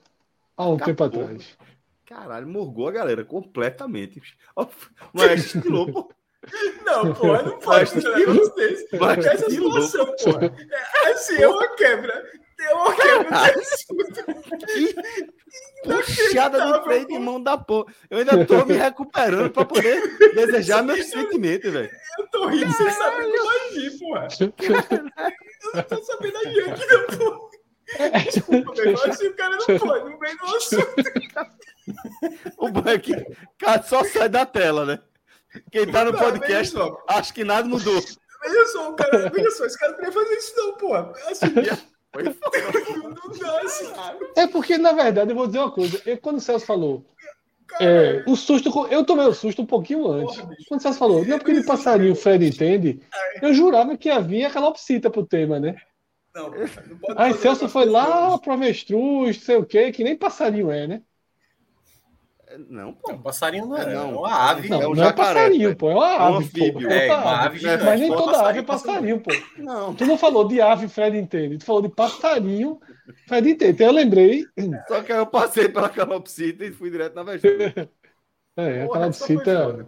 [0.55, 0.85] há um Acabou.
[0.85, 1.57] tempo atrás.
[2.05, 4.21] Caralho, morgou a galera completamente.
[5.11, 6.13] Mas estilou, pô.
[6.85, 8.97] Não, pô, não pode um negócio desse.
[8.99, 10.39] mas Essa situação, pô.
[10.39, 12.23] É, assim, é uma quebra.
[12.63, 13.53] É uma quebra.
[15.83, 17.93] Puxada no Inacreditável, freio de mão da porra.
[18.09, 21.91] Eu ainda tô me recuperando pra poder desejar meus sentimentos, velho.
[22.17, 24.27] Eu tô rindo sem saber como agir, porra.
[24.39, 27.51] Eu não tô sabendo agir aqui, não, pô.
[28.23, 31.03] Desculpa, meu irmão, assim o cara não pode, no meio do assunto.
[32.57, 34.99] O é cara, só sai da tela, né?
[35.71, 36.75] Quem tá no Não, podcast,
[37.09, 38.01] acho que nada mudou.
[38.41, 41.13] veja só, o cara, veja só, esse cara não podia fazer isso, não, porra.
[41.27, 41.45] Assim,
[42.13, 42.23] Foi.
[44.35, 46.01] É porque, na verdade, eu vou dizer uma coisa.
[46.05, 47.05] Eu, quando o Celso falou,
[47.79, 50.37] é, o susto, eu tomei o susto um pouquinho antes.
[50.67, 53.01] Quando o Celso falou, não porque de passarinho o Fred entende,
[53.41, 55.75] eu jurava que havia calopsita pro tema, né?
[56.35, 60.71] não, não pode Aí Celso foi lá pro avestruz, sei o quê, que nem passarinho
[60.71, 61.01] é, né?
[62.69, 63.11] Não, pô.
[63.11, 64.19] Não, passarinho não é, É, é não.
[64.19, 64.69] uma ave.
[64.69, 65.75] Não, É um não é jacaré, passarinho, velho.
[65.77, 66.63] pô, é uma É um ave, pô.
[66.65, 66.91] anfíbio.
[66.91, 67.67] É É, uma ave.
[67.69, 67.83] ave.
[67.83, 69.31] Mas nem toda ave é passarinho, passarinho, pô.
[69.61, 69.93] Não.
[69.95, 71.57] Tu não falou de ave, Fred entende.
[71.57, 72.79] Tu falou de passarinho,
[73.27, 73.71] Fred entende.
[73.71, 74.45] Então eu lembrei.
[74.87, 77.89] Só que aí eu passei pela calopsita e fui direto na vestura.
[78.55, 79.87] É, a Porra, foi calopsita.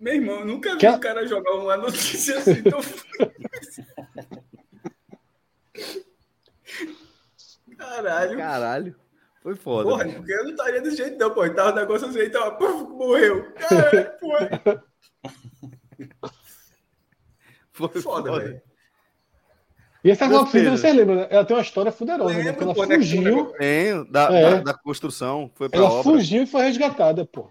[0.00, 2.80] Meu irmão, eu nunca vi Que a- um cara jogar uma notícia assim tão.
[7.76, 8.38] Caralho.
[8.38, 8.96] Caralho.
[9.42, 9.88] Foi foda.
[9.90, 10.16] Porra, velho.
[10.18, 11.48] porque eu não estaria desse jeito, não, pô.
[11.50, 13.52] Tava um negócio assim, tava, puf, morreu.
[13.54, 14.84] Caralho, porra.
[17.72, 18.40] Foi Foda, foda.
[18.44, 18.62] velho.
[20.04, 20.80] E essa calopsita, filhos.
[20.80, 21.14] você lembra?
[21.14, 21.26] né?
[21.30, 22.50] Ela tem uma história fuderosa, né?
[22.52, 24.50] Porque ela pô, né, fugiu, Tenho, da, É.
[24.56, 26.02] da, da construção, foi pra ela obra.
[26.02, 27.48] fugiu e foi resgatada, pô.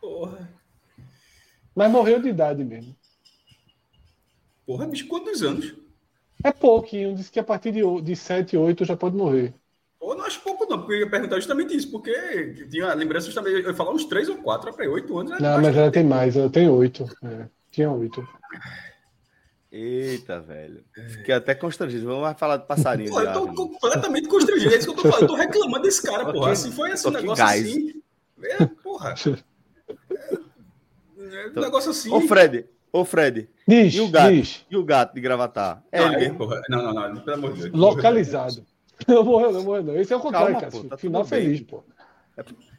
[0.00, 0.50] Porra.
[1.74, 2.94] Mas morreu de idade mesmo.
[4.66, 5.74] Porra, bicho, quantos anos?
[6.42, 9.54] É pouquinho, disse que a partir de, de 7, 8 já pode morrer.
[10.06, 13.54] Pô, não acho pouco, não, porque eu ia perguntar justamente isso, porque tinha lembranças também,
[13.54, 15.40] eu ia falar uns três ou quatro, para oito anos.
[15.40, 17.04] Não, mas ela tem mais, ela tem oito.
[17.24, 18.24] É, tinha oito.
[19.72, 20.84] Eita, velho.
[21.08, 22.06] Fiquei até constrangido.
[22.06, 23.10] Vamos falar de passarinho.
[23.10, 24.72] Pô, eu tô completamente constrangido.
[24.72, 25.22] É isso que eu tô falando.
[25.22, 26.54] Eu tô reclamando desse cara, porra.
[26.54, 28.00] Se foi esse negócio assim.
[28.44, 29.14] É, porra.
[31.18, 32.12] É, um negócio assim.
[32.12, 32.66] Ô, Fred.
[32.92, 33.48] Ô, Fred.
[33.66, 34.32] Diz, e o gato?
[34.32, 34.64] diz.
[34.70, 35.82] E o gato de gravatar?
[35.90, 36.62] É, não, é, porra.
[36.68, 37.20] Não, não, não.
[37.22, 37.74] Pelo amor de Deus.
[37.74, 38.64] Localizado.
[39.06, 39.96] Não morreu, não morreu, não.
[39.96, 40.72] Esse é o contrário, Calma, cara.
[40.82, 41.28] pô, tá Final bem.
[41.28, 41.84] feliz, pô.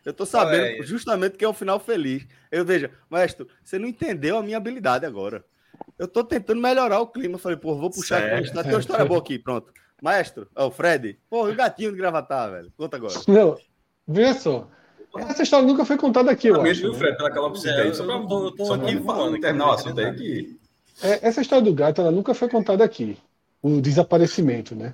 [0.06, 0.84] Eu tô sabendo Ah, é.
[0.84, 2.25] justamente que é um final feliz.
[2.51, 5.43] Eu veja, Maestro, você não entendeu a minha habilidade agora.
[5.97, 7.38] Eu tô tentando melhorar o clima.
[7.38, 8.63] Falei, pô, vou puxar aqui Certo, história.
[8.63, 9.71] Tem uma história boa aqui, pronto.
[10.01, 11.19] Maestro, ó, o Fred.
[11.30, 12.71] Pô, e o gatinho de gravatar, velho.
[12.77, 13.13] Conta agora.
[13.27, 13.58] Não,
[14.08, 14.67] veja só.
[15.17, 16.82] Essa história nunca foi contada aqui, eu Parabéns, acho.
[16.84, 16.99] viu, né?
[16.99, 17.88] Fred, pela calopsita É, aí.
[17.88, 20.60] eu Só pra, tô- eu tô só aqui aqui, terminar o assunto aí que.
[21.01, 23.17] É, essa história do gato, ela nunca foi contada aqui.
[23.62, 24.93] O desaparecimento, né?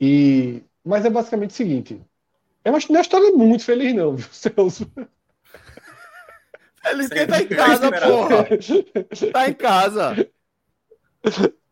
[0.00, 0.62] E...
[0.84, 2.00] Mas é basicamente o seguinte.
[2.64, 4.90] É uma, não é uma história muito feliz, não, viu, Celso?
[6.84, 8.12] Ele Sempre tá em casa, esperava.
[8.12, 8.46] porra.
[9.32, 10.30] Tá em casa.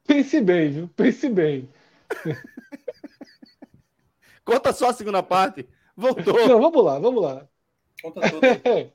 [0.07, 0.89] Pense bem, viu?
[0.89, 1.69] Pense bem.
[4.45, 5.67] Conta só a segunda parte.
[5.97, 6.49] Voltou.
[6.49, 7.49] Não, vamos lá, vamos lá.
[8.03, 8.41] Conta tudo.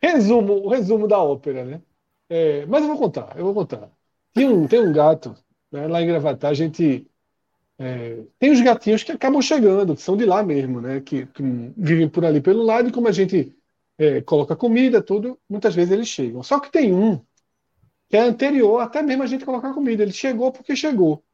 [0.00, 1.82] resumo, o resumo da ópera, né?
[2.28, 3.90] É, mas eu vou contar, eu vou contar.
[4.32, 5.34] Tem um, tem um gato,
[5.70, 7.10] né, lá em Gravatá, a gente
[7.78, 11.00] é, tem os gatinhos que acabam chegando, que são de lá mesmo, né?
[11.00, 11.42] Que, que
[11.76, 13.56] vivem por ali pelo lado, e como a gente
[13.98, 16.42] é, coloca comida, tudo, muitas vezes eles chegam.
[16.42, 17.20] Só que tem um
[18.08, 20.02] que é anterior, até mesmo a gente colocar comida.
[20.02, 21.24] Ele chegou porque chegou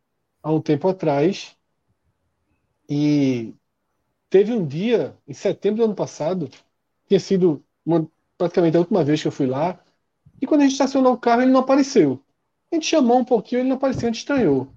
[0.42, 1.56] há um tempo atrás.
[2.88, 3.54] E
[4.30, 6.50] teve um dia, em setembro do ano passado,
[7.08, 9.80] tinha sido uma- praticamente a última vez que eu fui lá.
[10.40, 12.22] E quando a gente estacionou o carro, ele não apareceu.
[12.72, 14.68] A gente chamou um pouquinho, ele não apareceu, a gente estranhou.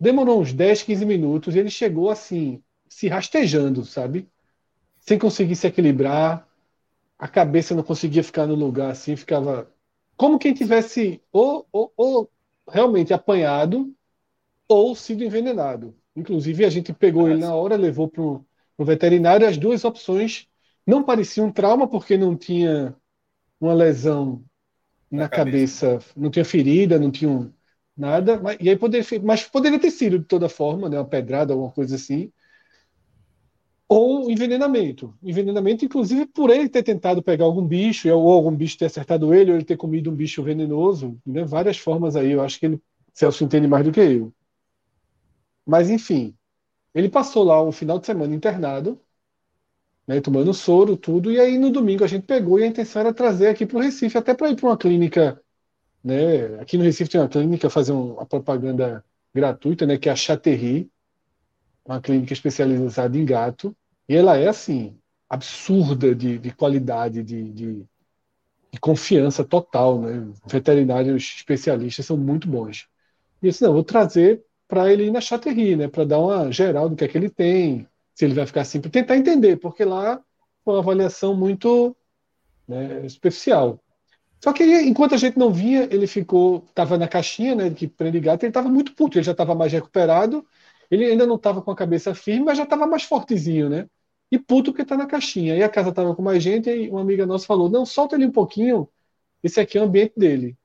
[0.00, 4.28] Demorou uns 10, 15 minutos e ele chegou assim, se rastejando, sabe?
[5.00, 6.48] Sem conseguir se equilibrar.
[7.18, 9.70] A cabeça não conseguia ficar no lugar assim, ficava
[10.16, 12.32] como quem tivesse ou, ou, ou
[12.68, 13.94] realmente apanhado
[14.68, 15.96] ou sido envenenado.
[16.16, 18.44] Inclusive, a gente pegou ele na hora, levou para o
[18.84, 19.46] veterinário.
[19.46, 20.48] As duas opções
[20.86, 22.96] não pareciam um trauma, porque não tinha
[23.60, 24.44] uma lesão
[25.10, 25.98] na, Na cabeça.
[26.16, 27.52] não tinha ferida, não tinha um-
[28.00, 28.40] nada.
[28.40, 31.70] Mas, e aí poderia, mas poderia ter sido de toda forma, né, uma pedrada, alguma
[31.70, 32.32] coisa assim.
[33.88, 35.14] Ou envenenamento.
[35.22, 39.50] Envenenamento, inclusive, por ele ter tentado pegar algum bicho, ou algum bicho ter acertado ele,
[39.50, 41.44] ou ele ter comido um bicho venenoso, né?
[41.44, 42.32] Várias formas aí.
[42.32, 42.80] Eu acho que ele,
[43.12, 44.32] Celso entende mais do que eu.
[45.66, 46.34] Mas, enfim,
[46.94, 49.00] ele passou lá um final de semana internado,
[50.06, 53.14] né, tomando soro, tudo, e aí no domingo a gente pegou e a intenção era
[53.14, 55.40] trazer aqui para o Recife, até para ir para uma clínica,
[56.02, 56.60] né?
[56.60, 60.16] Aqui no Recife tem uma clínica, fazer um- uma propaganda gratuita, né, que é a
[60.16, 60.90] Chaterri,
[61.84, 63.76] uma clínica especializada em gato,
[64.08, 67.86] e ela é assim, absurda de, de qualidade, de, de,
[68.72, 70.32] de confiança total, né?
[70.46, 72.88] Veterinários especialistas são muito bons.
[73.42, 75.88] E eu não, vou trazer para ele ir na Chaterri, né?
[75.88, 78.80] Para dar uma geral do que é que ele tem, se ele vai ficar assim,
[78.80, 80.22] para tentar entender, porque lá
[80.64, 81.96] foi uma avaliação muito
[82.68, 83.06] né.
[84.42, 87.86] Só que aí, enquanto a gente não via, ele ficou, estava na caixinha, né, que
[87.86, 90.46] prende gato, ele estava muito puto, ele já estava mais recuperado,
[90.90, 93.86] ele ainda não estava com a cabeça firme, mas já estava mais fortezinho, né?
[94.30, 95.54] E puto porque está na caixinha.
[95.54, 98.26] Aí a casa estava com mais gente, e uma amiga nossa falou: não, solta ele
[98.26, 98.88] um pouquinho,
[99.42, 100.56] esse aqui é o ambiente dele.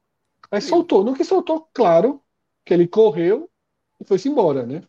[0.52, 1.04] Aí soltou.
[1.04, 2.22] No que soltou, claro,
[2.66, 3.50] que ele correu
[4.00, 4.84] e foi-se embora, né?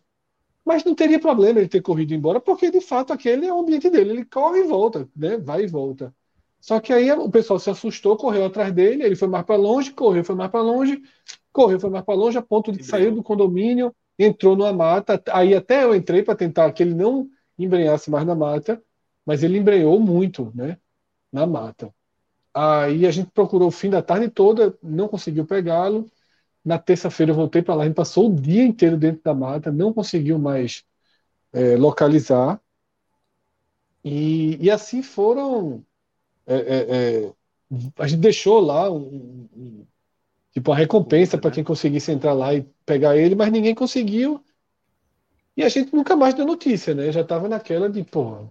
[0.65, 3.89] Mas não teria problema ele ter corrido embora, porque de fato aquele é o ambiente
[3.89, 4.11] dele.
[4.11, 5.37] Ele corre e volta, né?
[5.37, 6.13] Vai e volta.
[6.59, 9.91] Só que aí o pessoal se assustou, correu atrás dele, ele foi mais para longe,
[9.91, 11.01] correu, foi mais para longe,
[11.51, 15.21] correu, foi mais para longe, a ponto de sair do condomínio, entrou numa mata.
[15.31, 18.81] Aí até eu entrei para tentar que ele não embrenhasse mais na mata,
[19.25, 20.77] mas ele embrenhou muito, né?
[21.31, 21.93] Na mata.
[22.53, 26.09] Aí a gente procurou o fim da tarde toda, não conseguiu pegá-lo.
[26.65, 29.71] Na terça-feira eu voltei para lá, a gente passou o dia inteiro dentro da mata,
[29.71, 30.83] não conseguiu mais
[31.53, 32.59] é, localizar.
[34.03, 35.83] E, e assim foram.
[36.47, 37.33] É, é, é,
[37.99, 39.87] a gente deixou lá um, um-
[40.53, 44.43] tipo uma recompensa para quem conseguisse entrar lá e pegar ele, mas ninguém conseguiu.
[45.57, 47.11] E a gente nunca mais deu notícia, né?
[47.11, 48.47] Já estava naquela de, pô,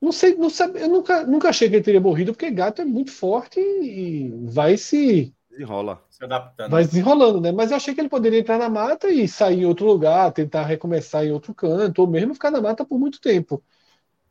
[0.00, 2.84] não sei, não sabe, eu nunca, nunca achei que ele teria morrido, porque gato é
[2.84, 6.02] muito forte e, e vai se Desenrola.
[6.10, 6.70] Se adaptando.
[6.70, 7.52] vai desenrolando, né?
[7.52, 10.64] Mas eu achei que ele poderia entrar na mata e sair em outro lugar, tentar
[10.66, 13.62] recomeçar em outro canto, ou mesmo ficar na mata por muito tempo.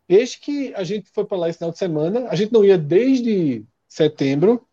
[0.10, 2.80] Eis que a gente foi para lá esse final de semana, a gente não ia
[2.80, 4.68] desde setembro,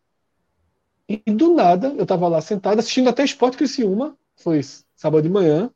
[1.07, 4.63] e do nada eu estava lá sentado assistindo até Esporte Criciúma, foi
[4.97, 5.71] sábado de manhã,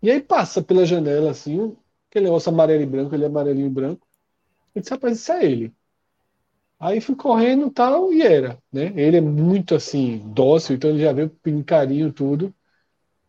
[0.00, 1.76] e aí passa pela janela assim,
[2.08, 4.06] aquele negócio amarelo e branco, ele é amarelinho e branco.
[4.74, 5.72] Eu disse, rapaz, isso é ele.
[6.78, 8.92] Aí fui correndo tal, e era, né?
[8.96, 12.54] Ele é muito assim, dócil, então ele já veio pedindo carinho, tudo.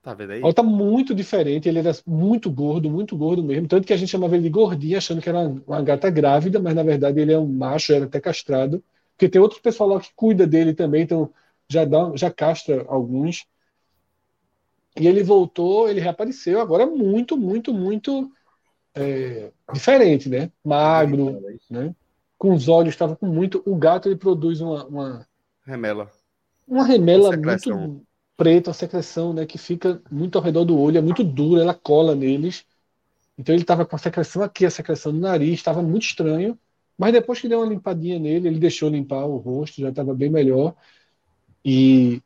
[0.04, 0.42] Tá vendo aí?
[0.42, 3.70] Ela tá muito diferente, ele era muito gordo, muito gordo mesmo.
[3.70, 6.76] Tanto que a gente chamava ele de gordinho, achando que era uma, gata grávida, mas
[6.76, 8.84] na verdade ele é um macho, era até castrado.
[9.16, 11.32] Porque tem outro pessoal lá que cuida dele também, então
[11.70, 13.48] já, dá, já castra alguns.
[15.00, 18.30] E ele voltou, ele reapareceu, agora muito, muito, muito
[18.94, 20.52] é, diferente, né?
[20.62, 21.96] Magro, né?
[22.38, 23.63] Com os olhos, estava com muito.
[23.66, 25.28] O gato ele produz uma, uma,
[25.66, 26.12] Remela.
[26.68, 27.78] uma remela secreção.
[27.80, 29.46] muito preta, uma secreção, né?
[29.46, 32.65] Que fica muito ao redor do olho, é muito dura, ela cola neles.
[33.38, 36.60] Então ele estava com a secreção aqui, a secreção no nariz, estava muito estranho.
[36.98, 40.30] Mas depois que deu uma limpadinha nele, ele deixou limpar o rosto, já estava bem
[40.30, 40.76] melhor.
[41.65, 42.22] E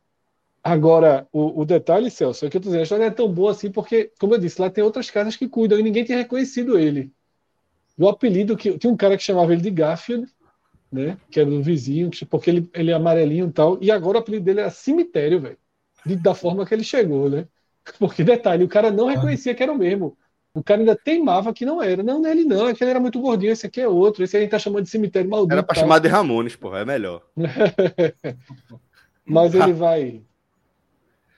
[0.62, 3.52] agora, o, o detalhe, Celso, é que eu tô dizendo, a história é tão boa
[3.52, 6.78] assim, porque, como eu disse, lá tem outras casas que cuidam e ninguém tinha reconhecido
[6.78, 7.12] ele.
[7.98, 10.28] E o apelido que tinha um cara que chamava ele de Garfield,
[10.92, 11.18] né?
[11.30, 13.78] Que era do vizinho, que- porque ele, ele é amarelinho e tal.
[13.82, 15.58] E agora o apelido dele era cemitério, velho.
[16.04, 17.46] De- Da forma que ele chegou, né?
[17.98, 20.16] Porque, detalhe, o cara não reconhecia que era o mesmo.
[20.54, 22.02] O cara ainda teimava que não era.
[22.02, 24.24] Não, não é ele não, aquele era muito gordinho, esse aqui é outro.
[24.24, 25.52] Esse aí a gente tá chamando de cemitério maldito.
[25.52, 25.84] Era pra tal.
[25.84, 27.22] chamar de Ramones, porra, é melhor.
[29.26, 30.22] Mas ele vai.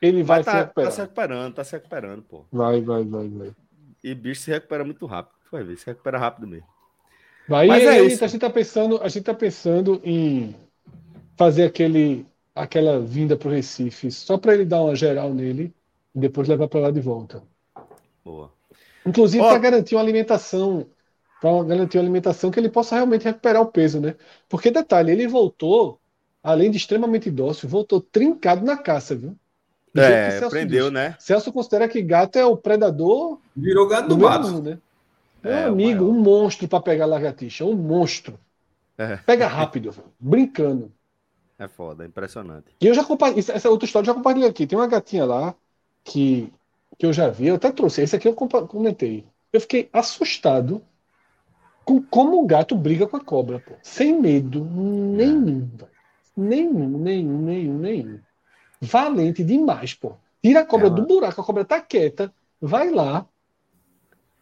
[0.01, 0.91] Ele vai Mas se tá, recuperar.
[0.91, 2.45] tá se recuperando, tá se recuperando, pô.
[2.51, 3.53] Vai, vai, vai, vai.
[4.03, 5.35] E bicho se recupera muito rápido.
[5.53, 6.67] Vai ver, se recupera rápido mesmo.
[7.49, 8.25] Vai, Mas é isso.
[8.25, 10.55] A gente tá pensando, a gente tá pensando em
[11.37, 15.75] fazer aquele, aquela vinda pro Recife, só para ele dar uma geral nele
[16.15, 17.43] e depois levar para lá de volta.
[18.25, 18.51] Boa.
[19.05, 20.91] Inclusive para garantir uma alimentação,
[21.41, 24.17] para garantir uma alimentação que ele possa realmente recuperar o peso, né?
[24.49, 26.01] Porque detalhe, ele voltou,
[26.43, 29.37] além de extremamente dócil, voltou trincado na caça, viu?
[29.95, 30.91] Do É, Celso aprendeu, diz.
[30.91, 31.19] né?
[31.19, 34.51] Celso considera que gato é o predador Virou gato do mato.
[34.51, 34.81] um, né?
[35.43, 36.11] Meu É, o amigo, maior.
[36.11, 38.39] um monstro para pegar lagartixa, um monstro.
[38.99, 39.21] É.
[39.27, 40.93] Pega rápido, brincando.
[41.61, 42.75] É foda, é impressionante.
[42.81, 44.67] E eu já compartilhei, essa outra história eu já compartilhei aqui.
[44.67, 45.55] Tem uma gatinha lá
[46.03, 46.51] que,
[46.99, 48.01] que eu já vi, eu até trouxe.
[48.01, 49.27] Esse aqui eu comentei.
[49.53, 50.83] Eu fiquei assustado
[51.85, 53.75] com como o gato briga com a cobra, pô.
[53.83, 55.91] Sem medo nenhum, velho.
[56.35, 58.21] Nenhum, nenhum, nenhum, nenhum.
[58.81, 60.15] Valente demais, pô.
[60.43, 63.27] Tira a cobra Ela- do buraco, a cobra tá quieta, vai lá.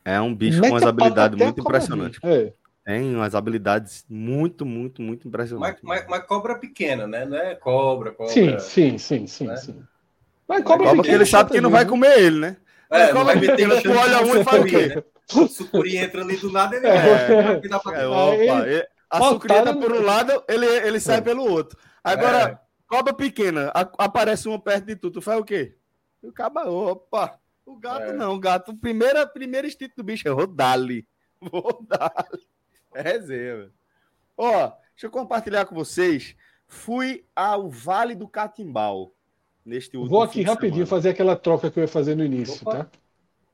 [0.04, 2.20] É um bicho com umas habilidades muito impressionantes.
[2.22, 2.52] É.
[2.88, 5.82] Tem umas habilidades muito, muito, muito Mas, impressionantes.
[5.82, 7.26] mas, mas cobra pequena, né?
[7.26, 8.32] Não é cobra, cobra.
[8.32, 9.56] Sim, sim, sim, sim, né?
[9.58, 9.82] sim.
[10.48, 11.90] Mas cobra Cobra que pequena ele sabe que não vai né?
[11.90, 12.56] comer ele, né?
[12.88, 14.86] É, Cobra vai pequena, tu olha um e faz o quê?
[14.86, 15.02] né?
[15.34, 16.96] O sucuri entra ali do nada, ele É.
[16.96, 18.08] É, cá.
[18.08, 19.18] opa, ele- a
[19.74, 21.20] no- por um lado, ele, ele sai É.
[21.20, 21.78] pelo outro.
[22.02, 22.58] Agora, É.
[22.86, 25.76] cobra pequena, a- aparece uma perto de tu, tu faz o quê?
[26.22, 27.38] O caba, opa.
[27.66, 28.12] O gato É.
[28.14, 31.06] não, o gato, o primeiro, primeiro instinto do bicho é rodar-lhe.
[31.52, 32.48] Vou dar-lhe.
[32.94, 33.72] É resenha, velho.
[34.36, 36.34] Ó, deixa eu compartilhar com vocês.
[36.66, 39.14] Fui ao Vale do Catimbau
[39.64, 40.86] neste último Vou aqui rapidinho semana.
[40.86, 42.84] fazer aquela troca que eu ia fazer no início, Opa.
[42.84, 42.90] tá?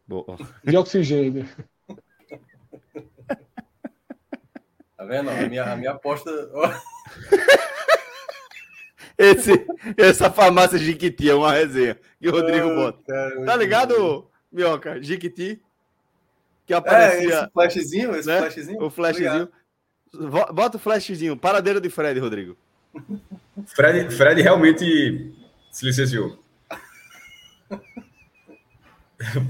[0.07, 0.37] Boa.
[0.63, 1.49] De oxigênio.
[4.97, 5.31] Tá vendo?
[5.31, 6.31] A minha, a minha aposta.
[9.17, 9.53] Esse,
[9.97, 13.03] essa farmácia Jiquiti é uma resenha que o Rodrigo Ah, bota.
[13.07, 15.01] cara, Tá ligado, Minhoca?
[15.01, 15.63] Jiquiti?
[16.67, 18.39] Que É, aparecia esse flashzinho, esse né?
[18.39, 18.83] flashzinho.
[18.83, 19.49] o flashzinho.
[20.13, 21.37] Vo- Bota o flashzinho.
[21.37, 22.57] Paradeira de Fred, Rodrigo.
[23.67, 25.35] Fred, Fred realmente
[25.71, 26.39] se licenciou.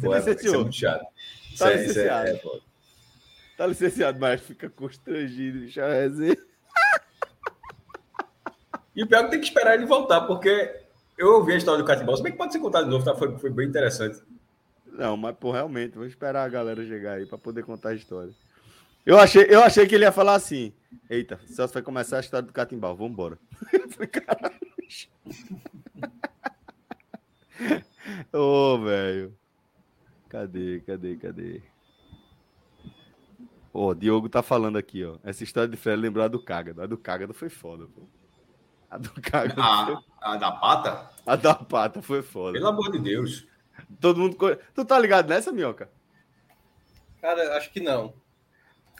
[0.00, 0.34] Pô, é, licenciou.
[0.46, 1.02] isso é muito chato.
[1.02, 1.14] Tá é-
[1.56, 2.28] isso é- licenciado.
[2.28, 2.60] é foda.
[3.56, 5.80] Tá licenciado, mas fica constrangido, bicho.
[5.80, 6.36] a resenha.
[8.96, 10.72] E o pior é que tem que esperar ele voltar, porque
[11.18, 13.14] eu ouvi a história do Catimbau, se bem que pode ser contado de novo, tá?
[13.14, 14.20] foi, foi bem interessante.
[14.96, 18.32] Não, mas, pô, realmente, vou esperar a galera chegar aí pra poder contar a história.
[19.04, 20.72] Eu achei, eu achei que ele ia falar assim:
[21.10, 24.54] Eita, Celso vai começar a história do Catimbau, falei, caralho.
[28.32, 29.36] Ô, velho.
[30.28, 31.62] Cadê, cadê, cadê?
[33.72, 35.16] Ó, o Diogo tá falando aqui, ó.
[35.24, 36.82] Essa história de Fred lembrar do Cágado.
[36.82, 38.02] A do Cágado foi foda, pô.
[38.88, 39.60] A do Cágado.
[39.60, 41.10] A, a da pata?
[41.26, 42.52] A da pata foi foda.
[42.52, 43.46] Pelo amor de Deus.
[44.00, 44.36] Todo mundo.
[44.74, 45.90] Tu tá ligado nessa, Minhoca?
[47.20, 48.14] Cara, acho que não.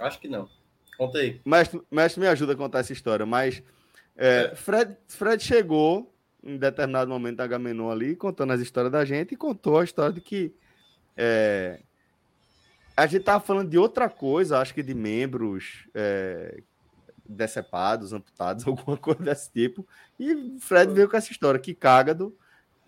[0.01, 0.49] Acho que não.
[0.97, 1.41] Conta aí.
[1.45, 3.63] Mestre, mestre me ajuda a contar essa história, mas
[4.17, 9.33] é, Fred, Fred chegou em determinado momento da Gamenon ali, contando as histórias da gente,
[9.33, 10.55] e contou a história de que
[11.17, 11.81] é,
[12.97, 16.63] a gente tava falando de outra coisa, acho que de membros é,
[17.27, 19.87] decepados, amputados, alguma coisa desse tipo,
[20.21, 22.37] e Fred veio com essa história, que cágado,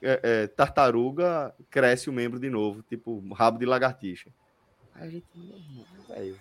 [0.03, 4.31] é, é, tartaruga, cresce o membro de novo, tipo rabo de lagartixa.
[4.95, 5.27] Aí a gente,
[6.09, 6.37] velho.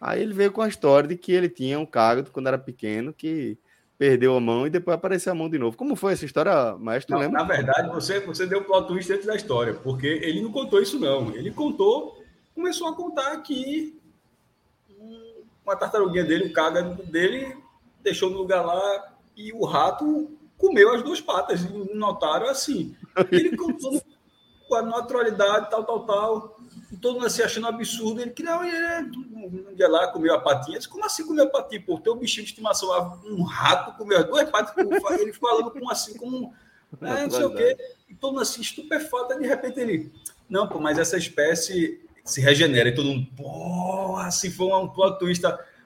[0.00, 3.12] Aí ele veio com a história de que ele tinha um cágado quando era pequeno
[3.12, 3.58] que
[3.98, 5.76] perdeu a mão e depois apareceu a mão de novo.
[5.76, 7.14] Como foi essa história, maestro?
[7.14, 7.40] Não, lembra?
[7.40, 10.82] na verdade, você, você deu o plot twist dentro da história, porque ele não contou
[10.82, 11.34] isso, não.
[11.34, 12.22] Ele contou,
[12.54, 13.98] começou a contar que
[15.64, 17.56] uma tartaruguinha dele, o caga dele,
[18.02, 21.60] deixou no lugar lá e o rato comeu as duas patas.
[21.94, 22.94] Notaram assim.
[23.30, 24.02] Ele contou
[24.68, 26.60] com a naturalidade, tal, tal, tal.
[26.90, 28.20] E todo mundo assim achando absurdo.
[28.20, 30.78] Ele que não, ele um dia lá comeu a patinha.
[30.78, 31.82] Disse, como assim comeu a patinha?
[31.84, 34.74] Pô, teu bichinho de estimação lá, um rato comeu as duas patas.
[35.20, 36.52] Ele falando com assim, como.
[37.00, 37.76] É, não sei o quê.
[38.08, 39.38] E todo mundo assim, estupefato.
[39.38, 40.12] De repente ele.
[40.48, 42.88] Não, pô, mas essa espécie se regenera.
[42.88, 45.42] E todo mundo, porra, se for um plot twist.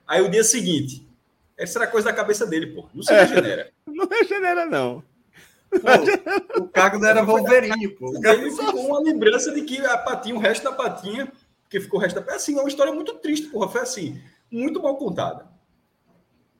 [0.07, 1.07] Aí o dia seguinte,
[1.61, 2.89] essa era coisa da cabeça dele, pô.
[2.95, 3.63] Não se regenera.
[3.63, 5.03] É, não regenera, não.
[5.71, 8.13] Pô, o não era Wolverine, pô.
[8.25, 11.31] Ele ficou uma lembrança de que a patinha, o resto da patinha,
[11.69, 13.69] que ficou o resto da Assim, é uma história muito triste, porra.
[13.69, 14.21] Foi assim,
[14.51, 15.47] muito mal contada.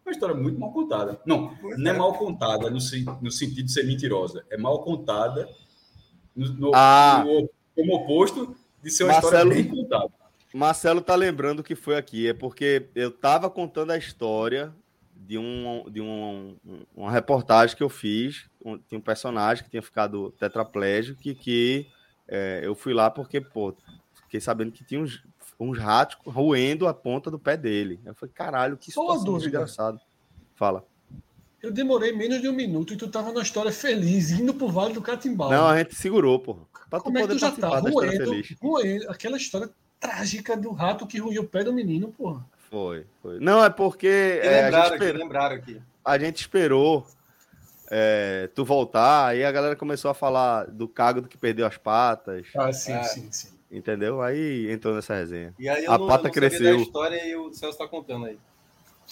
[0.05, 1.21] Uma história muito mal contada.
[1.25, 2.79] Não, não é mal contada no,
[3.21, 4.45] no sentido de ser mentirosa.
[4.51, 5.49] É mal contada
[6.37, 7.25] no, no, ah.
[7.25, 10.11] no como oposto de ser uma Marcelo, história bem contada.
[10.53, 14.75] Marcelo tá lembrando que foi aqui, é porque eu tava contando a história
[15.21, 16.57] de, um, de um,
[16.95, 18.49] uma reportagem que eu fiz.
[18.89, 21.87] Tinha um personagem que tinha ficado tetraplégico que, que
[22.27, 23.75] é, eu fui lá porque, pô,
[24.23, 25.23] fiquei sabendo que tinha uns,
[25.59, 28.01] uns ratos roendo a ponta do pé dele.
[28.05, 30.01] Eu falei, caralho, que situação desgraçado.
[30.55, 30.85] Fala.
[31.63, 34.95] Eu demorei menos de um minuto e tu tava na história feliz, indo pro Vale
[34.95, 35.51] do Catimbau.
[35.51, 36.63] Não, a gente segurou, porra.
[36.89, 37.79] Pra Como é que tu já tá?
[37.79, 42.47] Roendo, roendo, aquela história trágica do rato que ruiu o pé do menino, porra.
[42.71, 43.41] Foi, foi.
[43.41, 44.41] Não, é porque.
[44.43, 45.83] É, lembraram, a gente esperou, aqui, lembraram aqui.
[46.05, 47.07] A gente esperou
[47.91, 51.77] é, tu voltar, aí a galera começou a falar do cago do que perdeu as
[51.77, 52.47] patas.
[52.57, 53.03] Ah, sim, é.
[53.03, 53.49] sim, sim.
[53.71, 54.23] Entendeu?
[54.23, 55.53] Aí entrou nessa resenha.
[55.59, 56.79] E aí a não, pata cresceu.
[56.79, 58.39] a história e o Celso tá contando aí.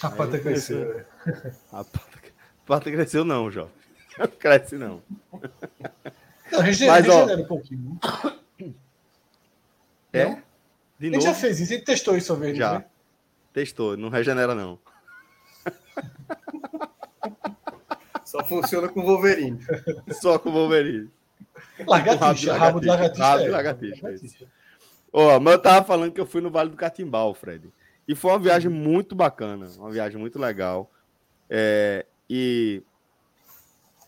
[0.00, 1.04] A pata aí cresceu.
[1.24, 1.52] cresceu.
[1.72, 3.68] a, pata, a pata cresceu, não, Jó.
[4.18, 5.00] Não cresce, não.
[6.50, 8.00] Não, regenera, Mas, ó, um pouquinho.
[10.12, 10.24] É?
[10.24, 10.42] Não?
[10.98, 12.80] De a gente já fez isso, a gente testou isso uma vez, já.
[12.80, 12.84] Né?
[13.58, 14.78] Testou, não regenera, não.
[18.24, 19.58] Só funciona com Wolverine.
[20.12, 21.10] Só com Wolverine.
[21.84, 23.24] Lagartixa, rabo de lagartixa.
[23.24, 23.96] Rabo de lagartixa.
[23.96, 24.10] É.
[24.10, 24.46] lagartixa.
[25.12, 27.68] Ó, mas eu tava falando que eu fui no Vale do Catimbau, Fred.
[28.06, 30.88] E foi uma viagem muito bacana, uma viagem muito legal.
[31.50, 32.80] É, e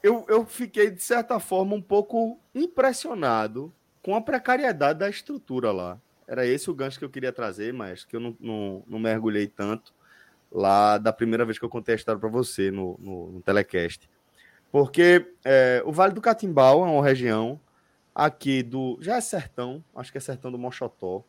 [0.01, 5.99] eu, eu fiquei, de certa forma, um pouco impressionado com a precariedade da estrutura lá.
[6.31, 9.49] Era esse o gancho que eu queria trazer, mas que eu não, não, não mergulhei
[9.49, 9.93] tanto
[10.49, 14.09] lá da primeira vez que eu contei a história para você no, no, no, telecast.
[14.71, 17.59] Porque é, o Vale do Catimbau é uma região
[18.15, 18.97] aqui do.
[19.01, 21.25] Já é sertão, acho que é sertão do Mochotó,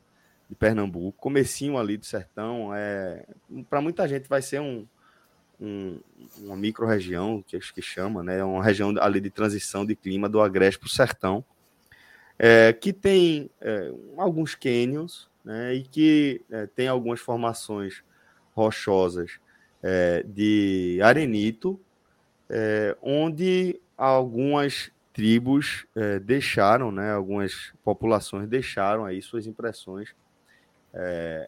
[0.47, 2.69] de Pernambuco, comecinho ali do sertão.
[2.71, 3.25] É,
[3.71, 4.85] para muita gente vai ser um,
[5.59, 5.99] um,
[6.37, 8.43] uma micro-região, que, que chama, né?
[8.43, 11.43] Uma região ali de transição de clima do Agreste para o sertão
[12.43, 18.03] é, que tem é, alguns cânions né, e que é, tem algumas formações
[18.55, 19.39] rochosas
[19.83, 21.79] é, de arenito,
[22.49, 30.15] é, onde algumas tribos é, deixaram, né, algumas populações deixaram aí suas impressões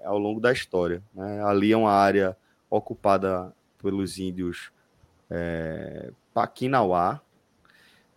[0.06, 1.03] ao longo da história.
[1.13, 1.43] Né?
[1.43, 2.38] Ali é uma área
[2.69, 3.51] ocupada
[3.82, 4.71] pelos índios
[5.29, 7.19] é, Paquinauá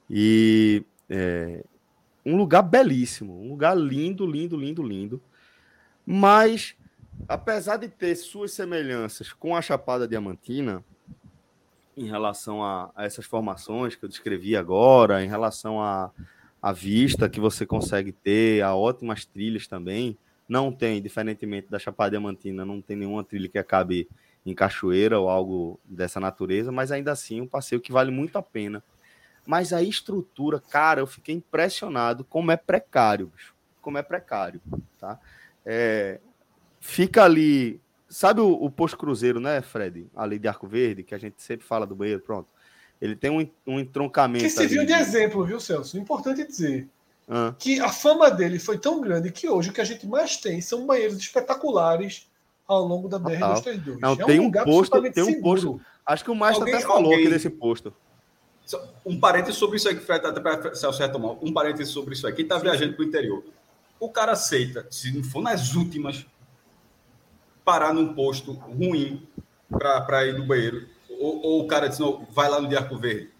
[0.09, 1.65] e é,
[2.27, 5.23] um lugar belíssimo, um lugar lindo, lindo, lindo, lindo.
[6.05, 6.75] Mas,
[7.29, 10.85] apesar de ter suas semelhanças com a Chapada Diamantina,
[11.97, 16.11] em relação a, a essas formações que eu descrevi agora, em relação à
[16.61, 21.79] a, a vista que você consegue ter, a ótimas trilhas também, não tem, diferentemente da
[21.79, 24.09] Chapada Diamantina, não tem nenhuma trilha que acabe
[24.45, 28.43] em cachoeira ou algo dessa natureza, mas ainda assim um passeio que vale muito a
[28.43, 28.83] pena
[29.47, 33.55] mas a estrutura, cara, eu fiquei impressionado como é precário, bicho.
[33.81, 34.61] Como é precário,
[34.99, 35.19] tá?
[35.65, 36.19] É,
[36.81, 37.81] fica ali.
[38.09, 40.09] Sabe o, o posto cruzeiro, né, Fred?
[40.14, 42.49] Ali de Arco Verde, que a gente sempre fala do banheiro, pronto.
[43.01, 44.45] Ele tem um, um entroncamento.
[44.45, 45.99] Que serviu de exemplo, viu, Celso?
[45.99, 46.89] Importante dizer.
[47.29, 47.55] Ah.
[47.59, 50.61] Que a fama dele foi tão grande que hoje o que a gente mais tem
[50.61, 52.29] são banheiros espetaculares
[52.66, 53.99] ao longo da BR-232.
[54.01, 55.81] Não, é tem um, um posto, tem um posto.
[56.05, 57.93] Acho que o Maestro até falou alguém, aqui desse posto.
[59.05, 60.61] Um parênteses sobre isso aí, que Fred até para
[60.99, 61.37] retomar.
[61.43, 62.39] Um parênteses sobre isso aqui.
[62.39, 63.45] Quem está viajando para o interior.
[64.01, 66.27] O cara aceita, se não for nas últimas,
[67.64, 69.27] parar num posto ruim
[69.71, 70.87] para ir no banheiro.
[71.09, 73.31] Ou, ou, o cara diz, não, vai lá no de Arco Verde.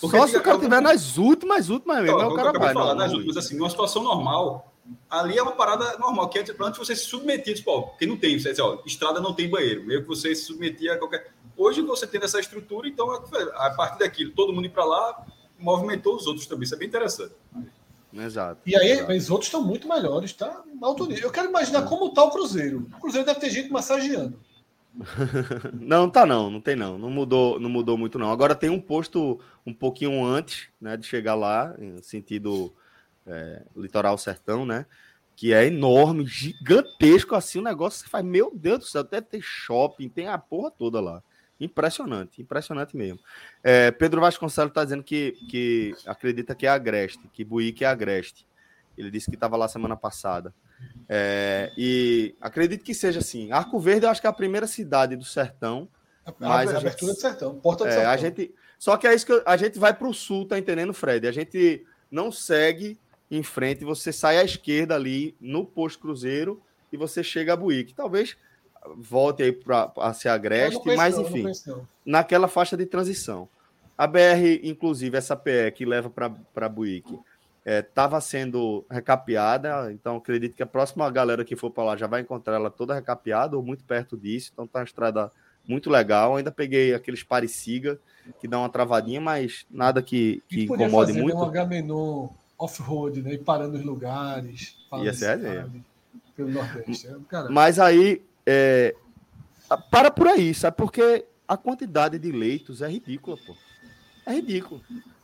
[0.00, 2.72] Porque Só se o cara tiver nas últimas, últimas mesmo, então, é o cara vai.
[2.72, 4.72] Falar, nas últimas, assim, numa situação normal,
[5.08, 8.16] ali é uma parada normal, que antes, antes você se submetia, tipo, ó, porque não
[8.16, 11.32] tem, você diz, ó, estrada não tem banheiro, meio que você se submetia a qualquer...
[11.56, 15.26] Hoje você tem essa estrutura, então a partir daquilo, todo mundo ir para lá,
[15.58, 17.34] movimentou os outros também, isso é bem interessante.
[18.12, 18.60] Exato.
[18.64, 19.12] E aí, exato.
[19.12, 20.62] os outros estão muito melhores, tá?
[20.80, 21.24] Alto nível.
[21.24, 22.86] Eu quero imaginar como está o Cruzeiro.
[22.96, 24.38] O Cruzeiro deve ter gente massageando.
[25.74, 26.98] não, tá não, não tem não.
[26.98, 28.30] Não mudou, não mudou muito não.
[28.30, 32.72] Agora tem um posto um pouquinho antes, né, de chegar lá, em sentido
[33.28, 34.86] é, litoral sertão, né?
[35.36, 39.26] Que é enorme, gigantesco assim, o um negócio que faz, meu Deus do céu, deve
[39.26, 41.22] ter shopping, tem a porra toda lá.
[41.60, 43.18] Impressionante, impressionante mesmo.
[43.62, 48.46] É, Pedro Vasconcelos está dizendo que, que acredita que é Agreste, que Buíque é Agreste.
[48.96, 50.52] Ele disse que estava lá semana passada.
[51.08, 53.50] É, e acredito que seja assim.
[53.50, 55.88] Arco Verde, eu acho que é a primeira cidade do sertão.
[56.24, 58.10] A, mas a, a abertura gente, do sertão, porta do é, sertão.
[58.10, 60.92] A gente, só que é isso que a gente vai para o sul, tá entendendo,
[60.92, 61.26] Fred?
[61.26, 62.98] A gente não segue
[63.30, 66.60] em frente, você sai à esquerda ali no posto Cruzeiro
[66.92, 67.94] e você chega a Buíque.
[67.94, 68.36] Talvez
[68.96, 71.44] volte aí para ser agreste, mas não, enfim,
[72.04, 73.48] naquela faixa de transição.
[73.96, 77.18] A BR, inclusive, essa PE que leva para Buíque,
[77.66, 82.06] estava é, sendo recapeada, então acredito que a próxima galera que for para lá já
[82.06, 85.30] vai encontrar ela toda recapeada ou muito perto disso, então tá uma estrada
[85.66, 86.36] muito legal.
[86.36, 87.98] Ainda peguei aqueles pareciga
[88.40, 91.36] que dá uma travadinha, mas nada que, que incomode muito.
[91.36, 93.34] Um H-Menon off-road, né?
[93.34, 94.76] E parando os lugares.
[95.02, 95.70] Ia ser a ideia.
[96.34, 97.06] Pelo Nordeste.
[97.06, 98.94] É, mas aí, é,
[99.90, 100.76] para por aí, sabe?
[100.76, 103.56] Porque a quantidade de leitos é ridícula, pô.
[104.26, 104.82] É ridículo.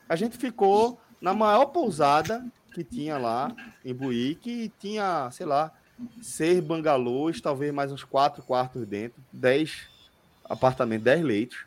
[0.09, 3.55] A gente ficou na maior pousada que tinha lá
[3.85, 5.73] em Buíque e tinha, sei lá,
[6.21, 9.87] seis bangalôs, talvez mais uns quatro quartos dentro, dez
[10.45, 11.67] apartamentos, dez leitos,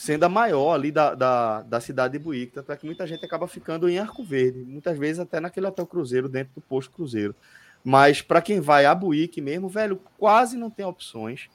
[0.00, 2.54] sendo a maior ali da, da, da cidade de Buíque.
[2.54, 5.86] Tanto é que muita gente acaba ficando em Arco Verde, muitas vezes até naquele hotel
[5.86, 7.36] Cruzeiro, dentro do posto Cruzeiro.
[7.84, 11.50] Mas para quem vai a Buíque mesmo, velho, quase não tem opções.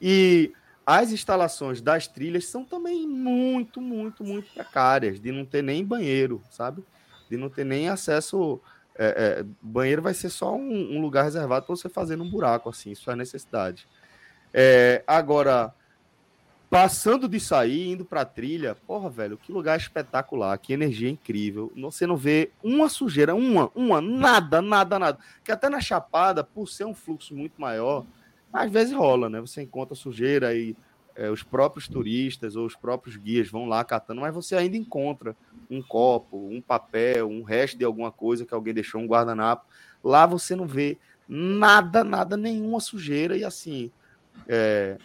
[0.00, 0.50] E
[0.86, 6.42] as instalações das trilhas são também muito, muito, muito precárias, de não ter nem banheiro,
[6.48, 6.82] sabe?
[7.28, 8.62] De não ter nem acesso.
[8.96, 12.70] É, é, banheiro vai ser só um, um lugar reservado para você fazer num buraco,
[12.70, 13.86] assim, isso é necessidade.
[14.54, 15.74] É, agora,
[16.68, 21.72] passando de sair, indo para a trilha, porra, velho, que lugar espetacular, que energia incrível.
[21.76, 25.18] Você não vê uma sujeira, uma, uma, nada, nada, nada.
[25.44, 28.04] Que até na Chapada, por ser um fluxo muito maior,
[28.52, 29.40] às vezes rola, né?
[29.40, 30.76] Você encontra sujeira e
[31.16, 35.36] é, os próprios turistas ou os próprios guias vão lá catando, mas você ainda encontra
[35.70, 39.64] um copo, um papel, um resto de alguma coisa que alguém deixou, um guardanapo.
[40.02, 40.98] Lá você não vê
[41.28, 43.90] nada, nada, nenhuma sujeira e assim.
[44.48, 44.98] É,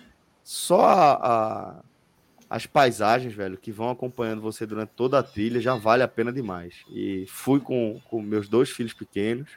[0.49, 1.75] só a, a,
[2.49, 6.33] as paisagens, velho, que vão acompanhando você durante toda a trilha já vale a pena
[6.33, 6.73] demais.
[6.91, 9.47] E fui com, com meus dois filhos pequenos,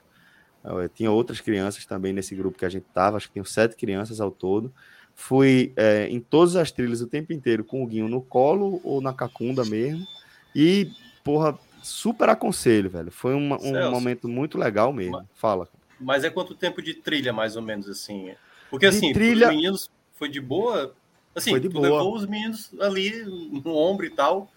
[0.63, 3.75] eu tinha outras crianças também nesse grupo que a gente tava, acho que tinham sete
[3.75, 4.71] crianças ao todo.
[5.15, 9.01] Fui é, em todas as trilhas o tempo inteiro com o Guinho no colo ou
[9.01, 10.07] na cacunda mesmo.
[10.55, 10.91] E,
[11.25, 13.11] porra, super aconselho, velho.
[13.11, 15.27] Foi uma, um momento muito legal mesmo.
[15.37, 15.67] Fala.
[15.99, 18.35] Mas é quanto tempo de trilha, mais ou menos, assim?
[18.69, 19.49] Porque, de assim, trilha...
[19.49, 19.91] os meninos
[20.23, 20.95] foi de boa.
[21.35, 21.89] Assim, foi de tu boa.
[21.89, 23.25] levou os meninos ali
[23.65, 24.49] no ombro e tal.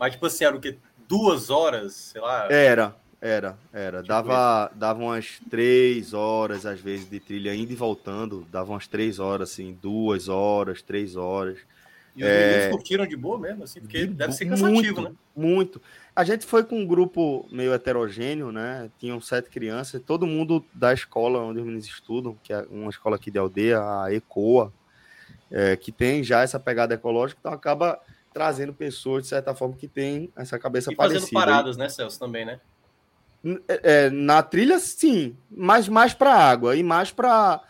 [0.00, 0.76] Mas, tipo assim, era o quê?
[1.06, 2.50] Duas horas, sei lá.
[2.50, 3.98] Era, era, era.
[3.98, 8.44] Tipo dava, dava umas três horas, às vezes, de trilha indo e voltando.
[8.50, 11.58] Dava umas três horas, assim, duas horas, três horas.
[12.16, 12.46] E os é...
[12.46, 14.14] meninos curtiram de boa mesmo, assim, porque de...
[14.14, 15.12] deve ser cansativo, muito, né?
[15.36, 15.80] Muito.
[16.16, 18.90] A gente foi com um grupo meio heterogêneo, né?
[18.98, 23.14] Tinham sete crianças, todo mundo da escola onde os meninos estudam, que é uma escola
[23.14, 24.72] aqui de aldeia, a ECOA,
[25.52, 28.00] é, que tem já essa pegada ecológica, então acaba
[28.32, 31.20] trazendo pessoas, de certa forma, que tem essa cabeça e parecida.
[31.20, 32.58] fazendo paradas, né, Celso, também, né?
[33.68, 37.60] É, é, na trilha, sim, mas mais para água e mais para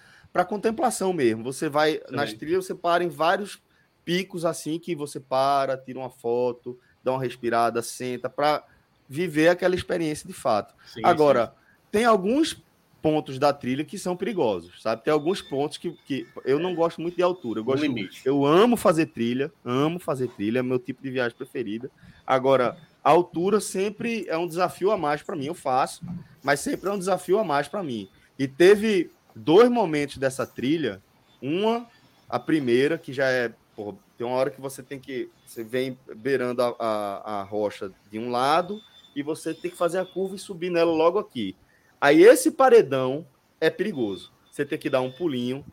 [0.47, 1.43] contemplação mesmo.
[1.45, 2.01] Você vai sim.
[2.11, 3.61] nas trilhas, você para em vários
[4.05, 8.65] picos assim que você para, tira uma foto, dá uma respirada, senta para
[9.09, 10.75] viver aquela experiência de fato.
[10.87, 11.53] Sim, Agora, sim.
[11.91, 12.63] tem alguns
[13.03, 15.03] pontos da trilha que são perigosos, sabe?
[15.03, 17.59] Tem alguns pontos que, que eu não gosto muito de altura.
[17.61, 17.85] Eu gosto,
[18.25, 21.91] eu amo fazer trilha, amo fazer trilha, é meu tipo de viagem preferida.
[22.25, 26.05] Agora, a altura sempre é um desafio a mais para mim, eu faço,
[26.43, 28.09] mas sempre é um desafio a mais para mim.
[28.39, 31.03] E teve dois momentos dessa trilha,
[31.41, 31.87] uma,
[32.29, 35.99] a primeira, que já é, porra, tem uma hora que você tem que, você vem
[36.17, 38.81] beirando a, a, a rocha de um lado
[39.17, 41.57] e você tem que fazer a curva e subir nela logo aqui.
[42.03, 43.25] Aí esse paredão
[43.61, 44.33] é perigoso.
[44.51, 45.65] Você tem que dar um pulinho,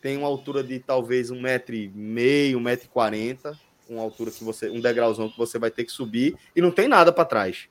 [0.00, 4.30] tem uma altura de talvez um metro e meio, um metro e quarenta, uma altura
[4.30, 7.26] que você, um degrauzão que você vai ter que subir e não tem nada para
[7.26, 7.68] trás.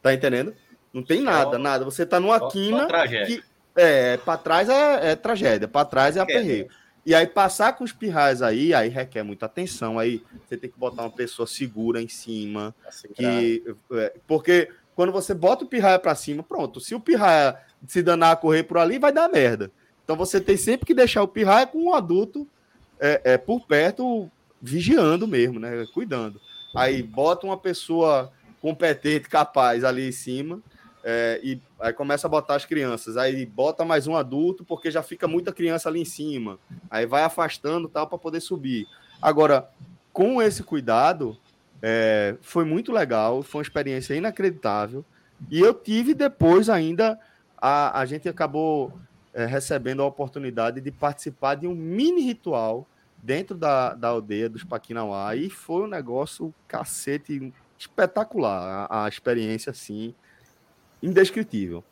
[0.00, 0.54] Tá entendendo?
[0.92, 1.84] Não tem nada, Só- nada.
[1.84, 3.26] Você tá numa Só- só quina tragédia.
[3.42, 3.44] que
[3.74, 6.68] é, para trás é, é tragédia, para trás é aperreio.
[7.04, 10.78] E aí passar com os pirrais aí, aí requer muita atenção, aí você tem que
[10.78, 14.68] botar uma pessoa segura em cima, Assim, que é, porque
[14.98, 18.64] quando você bota o pirraia para cima, pronto, se o pirraia se danar a correr
[18.64, 19.70] por ali, vai dar merda.
[20.02, 22.44] Então você tem sempre que deixar o pirraia com um adulto
[22.98, 24.28] é, é, por perto,
[24.60, 26.40] vigiando mesmo, né, cuidando.
[26.74, 30.60] Aí bota uma pessoa competente, capaz ali em cima,
[31.04, 33.16] é, e aí começa a botar as crianças.
[33.16, 36.58] Aí bota mais um adulto, porque já fica muita criança ali em cima.
[36.90, 38.84] Aí vai afastando tal para poder subir.
[39.22, 39.70] Agora,
[40.12, 41.38] com esse cuidado,
[41.82, 45.04] é, foi muito legal, foi uma experiência inacreditável.
[45.50, 47.18] E eu tive depois ainda,
[47.56, 48.92] a, a gente acabou
[49.32, 52.86] é, recebendo a oportunidade de participar de um mini ritual
[53.22, 55.36] dentro da, da aldeia dos Paquinauá.
[55.36, 58.88] E foi um negócio cacete espetacular.
[58.90, 60.14] A, a experiência, assim,
[61.02, 61.84] indescritível.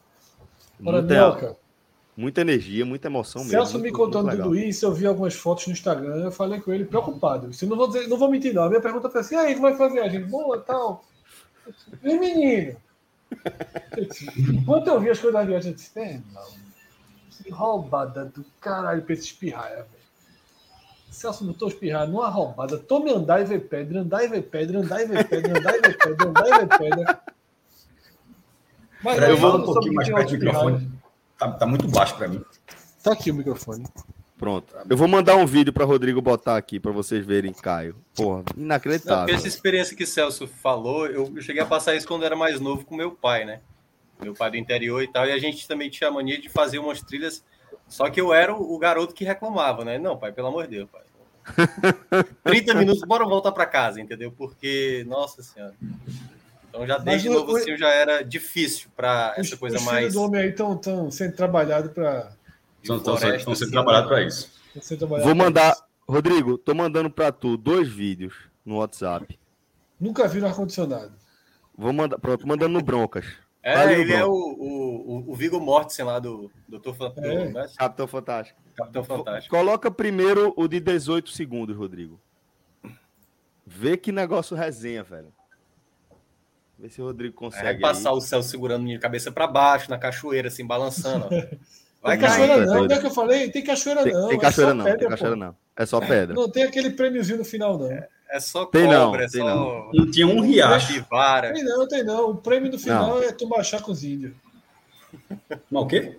[0.84, 1.57] Ora, Minhoca,
[2.17, 3.53] muita energia, muita emoção mesmo.
[3.53, 6.85] Celso me contando tudo isso, eu vi algumas fotos no Instagram, eu falei com ele
[6.85, 7.53] preocupado.
[7.53, 8.64] Se não vou dizer, não vou mentir, não.
[8.64, 11.05] A minha pergunta foi assim: "E aí, tu vai fazer a gente boa tal?
[12.03, 12.77] E menino?
[13.97, 14.07] Eu
[14.55, 16.67] Enquanto eu vi as coisas ali, eu disse, é, não.
[17.43, 20.07] Que roubada do caralho pra esse espirraia, velho.
[21.11, 22.79] Celso botou espirrar numa roubada.
[22.79, 25.81] Tome andar e ver pedra, andar e ver pedra, andar e ver pedra, andar e
[25.81, 27.21] ver pedra, andar e ver pedra.
[29.03, 30.95] Mas aí, fala um pouquinho mais perto do microfone.
[31.39, 32.43] Tá, tá muito baixo para mim.
[33.03, 33.84] Tá aqui o microfone.
[34.39, 34.74] Pronto.
[34.89, 37.97] Eu vou mandar um vídeo para Rodrigo botar aqui para vocês verem, Caio.
[38.14, 39.24] Porra, Não, inacreditável.
[39.24, 42.61] porque essa experiência que o Celso falou, eu, cheguei a passar isso quando era mais
[42.61, 43.61] novo com meu pai, né?
[44.20, 46.78] Meu pai do interior e tal, e a gente também tinha a mania de fazer
[46.78, 47.43] umas trilhas,
[47.89, 49.99] só que eu era o, o garoto que reclamava, né?
[49.99, 51.03] Não, pai, pelo amor de Deus, pai.
[52.45, 54.32] 30 minutos, bora voltar para casa, entendeu?
[54.32, 55.74] Porque, nossa senhora.
[56.77, 59.83] Então já desde Mas novo o- assim já era difícil para Os, essa coisa os
[59.85, 62.33] mais filhos do homem aí estão sendo trabalhados para
[62.83, 64.16] Estão sendo assim, trabalhados né?
[64.16, 64.51] para isso.
[64.83, 65.83] ser trabalhado Vou mandar, isso.
[66.09, 69.39] Rodrigo, tô mandando para tu dois vídeos no WhatsApp.
[69.99, 71.12] Nunca vi no ar-condicionado.
[71.77, 73.24] Vou mandar, pronto, tô mandando no Broncas.
[73.62, 77.49] É, ele é o, o, o, o Viggo Mortensen lá do Doutor do, É.
[77.51, 77.66] né?
[77.77, 78.61] Capitão Fantástico.
[78.77, 79.57] Capitão Fantástico.
[79.57, 82.20] Coloca primeiro o de 18 segundos, Rodrigo.
[83.66, 85.33] Vê que negócio resenha, velho.
[86.79, 87.81] Vê se o Rodrigo Aí consegue.
[87.81, 88.16] vai passar aí.
[88.16, 91.29] o céu segurando minha cabeça para baixo, na cachoeira, assim, balançando.
[92.03, 92.66] Vai tem Não, cachoeira é cair.
[92.66, 93.51] não, não é que eu falei?
[93.51, 94.29] Tem cachoeira Tem, não.
[94.29, 95.11] tem é cachoeira só não, pedra, tem pô.
[95.14, 95.57] cachoeira não.
[95.77, 96.35] É só pedra.
[96.35, 97.91] Não tem aquele prêmiozinho no final, não.
[97.91, 99.91] É só Tem não, cobra, é tem só não.
[99.93, 100.89] Não tinha um riacho.
[100.89, 101.53] capivara.
[101.53, 102.31] Tem não, tem não.
[102.31, 104.35] O prêmio do final é tomar chá com os índios.
[105.70, 106.16] Mas o quê?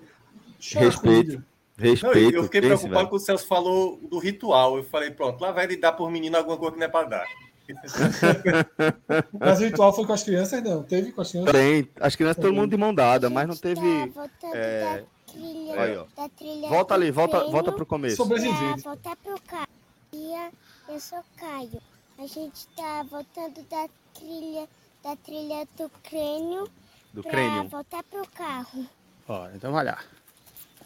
[0.59, 1.19] Chá com Respeito.
[1.33, 1.45] índio.
[1.77, 2.35] Não, eu- Respeito.
[2.35, 4.77] eu fiquei preocupado quando o Celso falou do ritual.
[4.77, 7.07] Eu falei, pronto, lá vai ele dar por menino alguma coisa que não é para
[7.07, 7.25] dar.
[9.39, 10.83] Mas o ritual foi com as crianças, não.
[10.83, 11.51] Teve com as crianças.
[11.51, 11.89] Tem.
[11.99, 13.81] As crianças todo mundo de mão dada, mas não Tá teve.
[14.07, 14.81] voltando é,
[15.27, 16.05] da trilha, aí, ó.
[16.15, 18.15] da trilha Volta ali, volta, treino volta pro começo.
[18.17, 18.81] Sobrevivente.
[18.81, 19.67] voltar pro carro.
[20.13, 20.51] E a-
[20.89, 21.81] eu sou Caio.
[22.17, 24.67] A gente tá voltando da trilha,
[25.03, 26.67] da trilha do crânio
[27.13, 27.67] Do pra crânio.
[27.69, 28.85] voltar pro carro.
[29.27, 29.99] Ó, então vai lá.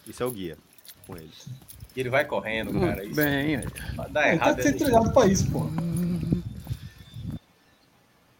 [0.06, 0.58] Isso é o guia
[1.06, 1.30] com ele.
[1.94, 3.04] E ele vai correndo, cara.
[3.04, 3.64] Isso Bem, aí.
[3.94, 4.62] vai dar Ele tá errado.
[4.62, 5.60] sendo treinado pra isso, pô.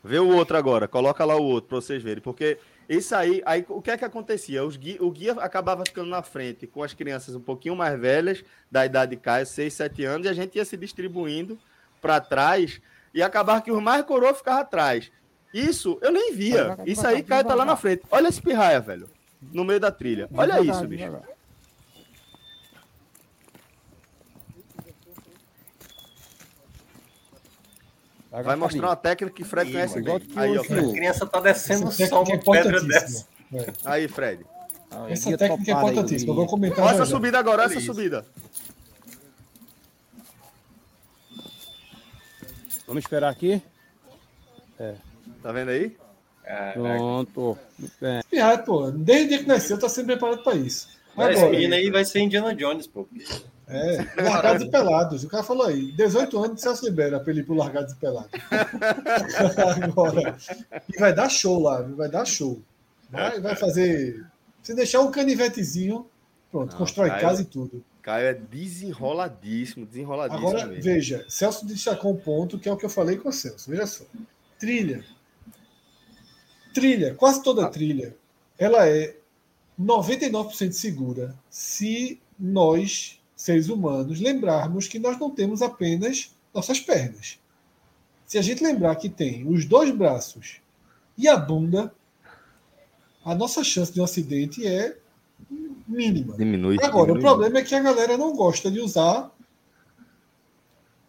[0.04, 3.64] Vê o outro agora, coloca lá o outro pra vocês verem, porque isso aí, aí
[3.68, 4.64] o que é que acontecia?
[4.64, 8.44] Os gui- o guia acabava ficando na frente com as crianças um pouquinho mais velhas,
[8.70, 11.56] da idade de Caio, 6, 7 anos, e a gente ia se distribuindo
[12.00, 12.80] para trás
[13.14, 15.12] e acabava que os mais coroa ficavam atrás.
[15.54, 16.76] Isso eu nem via.
[16.84, 18.02] Isso aí Caio tá lá na frente.
[18.10, 19.08] Olha esse pirraia, velho,
[19.52, 20.28] no meio da trilha.
[20.34, 21.04] Olha isso, bicho.
[28.40, 30.20] Vai mostrar uma técnica que Fred conhece bem.
[30.36, 30.88] Aí, ó, Fred.
[30.88, 33.26] A criança tá descendo Essa só é uma pedra dessa.
[33.52, 33.66] É.
[33.84, 34.46] Aí, Fred.
[35.10, 36.30] Essa técnica é importantíssima.
[36.30, 37.10] Eu vou comentar Olha essa já.
[37.10, 37.92] subida agora, Olha essa isso.
[37.92, 38.24] subida.
[42.86, 43.62] Vamos esperar aqui.
[45.42, 45.96] Tá vendo aí?
[46.72, 47.58] Pronto.
[48.30, 50.88] Pirraia, pô, desde que nasceu, tá sendo preparado pra isso.
[50.88, 53.06] Esse Agora, menino aí vai ser Indiana Jones, pô.
[53.68, 55.24] É, largados e pelados.
[55.24, 58.30] O cara falou aí, 18 anos, Celso libera pra ele ir pro largados e pelados.
[59.82, 60.36] Agora,
[60.92, 62.60] e vai dar show lá, vai dar show.
[63.10, 64.24] Vai, vai fazer.
[64.62, 66.06] Se deixar um canivetezinho,
[66.50, 67.84] pronto, Não, constrói Caio- casa e tudo.
[68.00, 70.82] Caio é desenroladíssimo, desenroladíssimo Agora, mesmo.
[70.82, 73.70] veja, Celso destacou um ponto que é o que eu falei com o Celso.
[73.70, 74.04] Veja só.
[74.58, 75.04] Trilha.
[76.74, 78.16] Trilha, quase toda trilha,
[78.58, 79.14] ela é
[79.80, 87.40] 99% segura se nós, seres humanos, lembrarmos que nós não temos apenas nossas pernas.
[88.24, 90.60] Se a gente lembrar que tem os dois braços
[91.18, 91.92] e a bunda,
[93.24, 94.96] a nossa chance de um acidente é
[95.88, 96.36] mínima.
[96.36, 96.76] Diminui.
[96.82, 97.18] Agora, diminui.
[97.18, 99.30] o problema é que a galera não gosta de usar.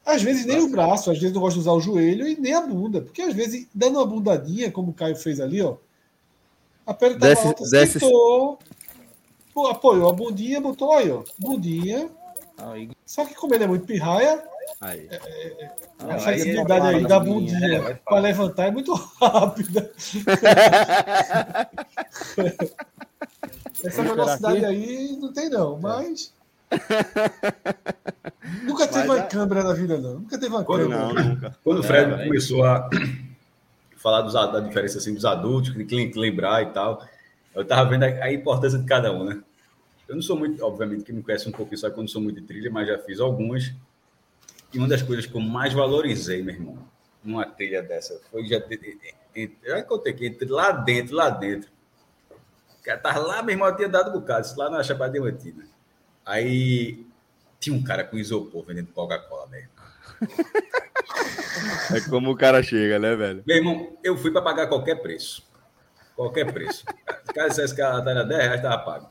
[0.03, 2.55] Às vezes nem o braço, às vezes não gosta de usar o joelho e nem
[2.55, 2.99] a bunda.
[2.99, 5.77] Porque às vezes, dando uma bundadinha, como o Caio fez ali, ó.
[6.85, 8.59] A perna Desce- alta, desce- sentou,
[9.69, 11.23] apoiou a bundinha, botou aí, ó.
[11.39, 12.09] Bundinha.
[12.57, 14.43] Aí, Só que como ele é muito pirraia,
[14.79, 15.09] Aí.
[15.99, 19.91] a aí flexibilidade é aí da bundinha, é, para levantar é muito rápida.
[23.83, 26.33] Essa velocidade esperar aí não tem, não, mas.
[28.63, 30.13] Nunca teve Mas uma é- câmera na vida, não.
[30.15, 31.05] Nunca teve uma Quando- câmera.
[31.13, 31.57] Não, nunca.
[31.63, 32.23] Quando o É, Fred velho.
[32.27, 32.89] começou a
[33.97, 37.03] falar dos, da diferença assim, dos adultos, que tem que lembrar e tal,
[37.55, 39.39] eu tava vendo a, a importância de cada um, né?
[40.07, 42.21] Eu não sou muito, obviamente, quem me conhece um pouquinho sabe que eu não sou
[42.21, 43.71] muito de trilha, mas já fiz algumas.
[44.73, 46.77] E uma das coisas que eu mais valorizei, meu irmão,
[47.23, 48.97] numa trilha dessa, foi já ter.
[49.35, 51.69] entre- Já contei que entre lá dentro, lá dentro.
[52.79, 55.13] O cara tava lá, meu irmão, eu tinha dado um bocado, isso lá na Chapada
[55.13, 55.63] Diamantina.
[56.25, 57.05] Aí
[57.59, 59.69] tinha um cara com isopor vendendo Coca-Cola, velho.
[61.95, 63.43] É como o cara chega, né, velho?
[63.45, 65.43] Meu irmão, eu fui para pagar qualquer preço.
[66.15, 66.83] Qualquer preço.
[67.23, 69.09] Se o cara dissesse que ela era 10 reais, estava pago.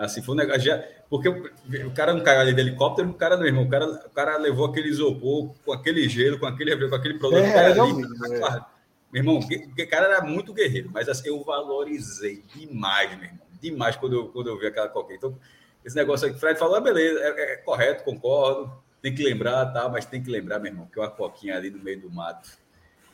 [0.00, 0.62] Assim, foi um negócio.
[0.62, 3.64] Já, porque o, cara não caiu ali de helicóptero, o cara não, irmão.
[3.64, 7.42] O cara, o cara levou aquele isopor, com aquele gelo, com aquele, com aquele produto.
[7.42, 8.64] 10 o cara é ali, é.
[9.12, 13.46] Meu irmão, o cara era muito guerreiro, mas assim, eu valorizei demais, meu irmão.
[13.60, 15.16] Demais quando eu, quando eu vi aquela coquinha.
[15.18, 15.38] Então,
[15.84, 18.72] esse negócio aí que o Fred falou, ah, beleza, é, é correto, concordo.
[19.02, 19.86] Tem que lembrar, tá?
[19.88, 22.48] Mas tem que lembrar, meu irmão, que uma coquinha ali no meio do mato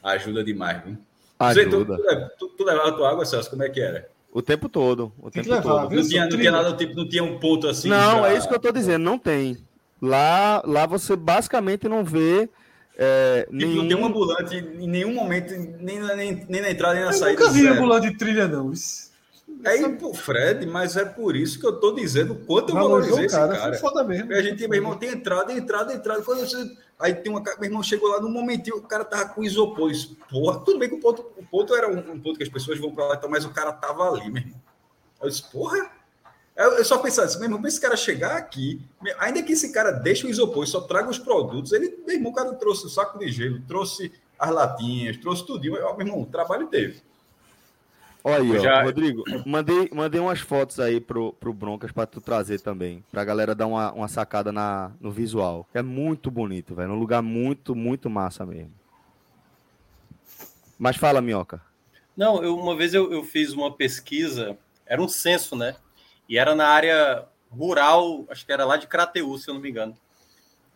[0.03, 0.97] ajuda demais, viu?
[1.53, 2.32] Sei, tu, Ajuda.
[2.39, 4.09] tu, tu, tu levava tua água, Celso, como é que era?
[4.37, 5.12] O tempo todo.
[5.18, 5.89] O Tem que tempo levar, todo.
[5.91, 6.01] viu?
[6.03, 7.89] Não tinha, não tinha nada, tipo, não tinha um ponto assim.
[7.89, 9.57] Não, pra- é isso que eu tô dizendo, não tem.
[10.03, 12.47] Lá, lá você basicamente não vê
[12.99, 13.74] é, Tipo, nenhum...
[13.76, 17.11] Não tem um ambulante em nenhum momento, nem, na- nem, nem na entrada nem na
[17.11, 17.41] Eu saída.
[17.41, 18.70] nunca vi ambulante de trilha, não.
[18.72, 19.11] Isso.
[19.64, 23.26] Aí, pô, Fred, mas é por isso que eu tô dizendo o quanto eu valorizei
[23.26, 23.78] esse cara, cara.
[23.78, 24.32] foda mesmo.
[24.32, 26.22] A gente, meu irmão, tem entrada, entrada, entrada.
[26.98, 27.40] Aí tem uma.
[27.40, 29.90] Meu irmão chegou lá num momentinho, o cara tava com isopor.
[29.90, 32.48] Isso, porra, tudo bem que o ponto, o ponto era um, um ponto que as
[32.48, 34.61] pessoas vão pra lá, então, mas o cara tava ali, meu irmão.
[35.20, 35.90] Eu disse, porra.
[36.54, 38.80] Eu, eu só pensava assim, meu irmão, pra esse cara chegar aqui,
[39.18, 42.32] ainda que esse cara deixe o isopor e só traga os produtos, ele, meu irmão,
[42.32, 45.44] o cara trouxe o saco de gelo, trouxe as latinhas, trouxe.
[45.50, 45.61] Eu,
[45.96, 47.02] meu irmão, o trabalho teve.
[48.29, 52.20] Olha aí, ó, Já- Rodrigo, mandei, mandei umas fotos aí pro, pro Broncas pra tu
[52.20, 55.64] trazer também, pra galera dar uma, uma sacada na, no visual.
[55.72, 58.72] É muito bonito, velho, um lugar muito, muito massa mesmo.
[60.77, 61.62] Mas fala, Minhoca.
[62.16, 65.77] Não, eu, uma vez eu, eu fiz uma pesquisa, era um censo, né?
[66.29, 69.70] E era na área rural, acho que era lá de Crateú, se eu não me
[69.70, 69.97] engano.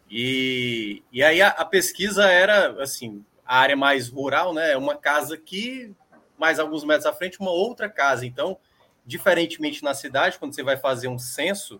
[0.09, 4.71] E, e aí a, a pesquisa era, assim, a área mais rural, né?
[4.71, 5.93] É uma casa aqui,
[6.41, 8.27] mais alguns metros à frente, uma outra casa.
[8.27, 8.59] Então,
[9.05, 11.79] diferentemente na cidade, quando você vai fazer um censo,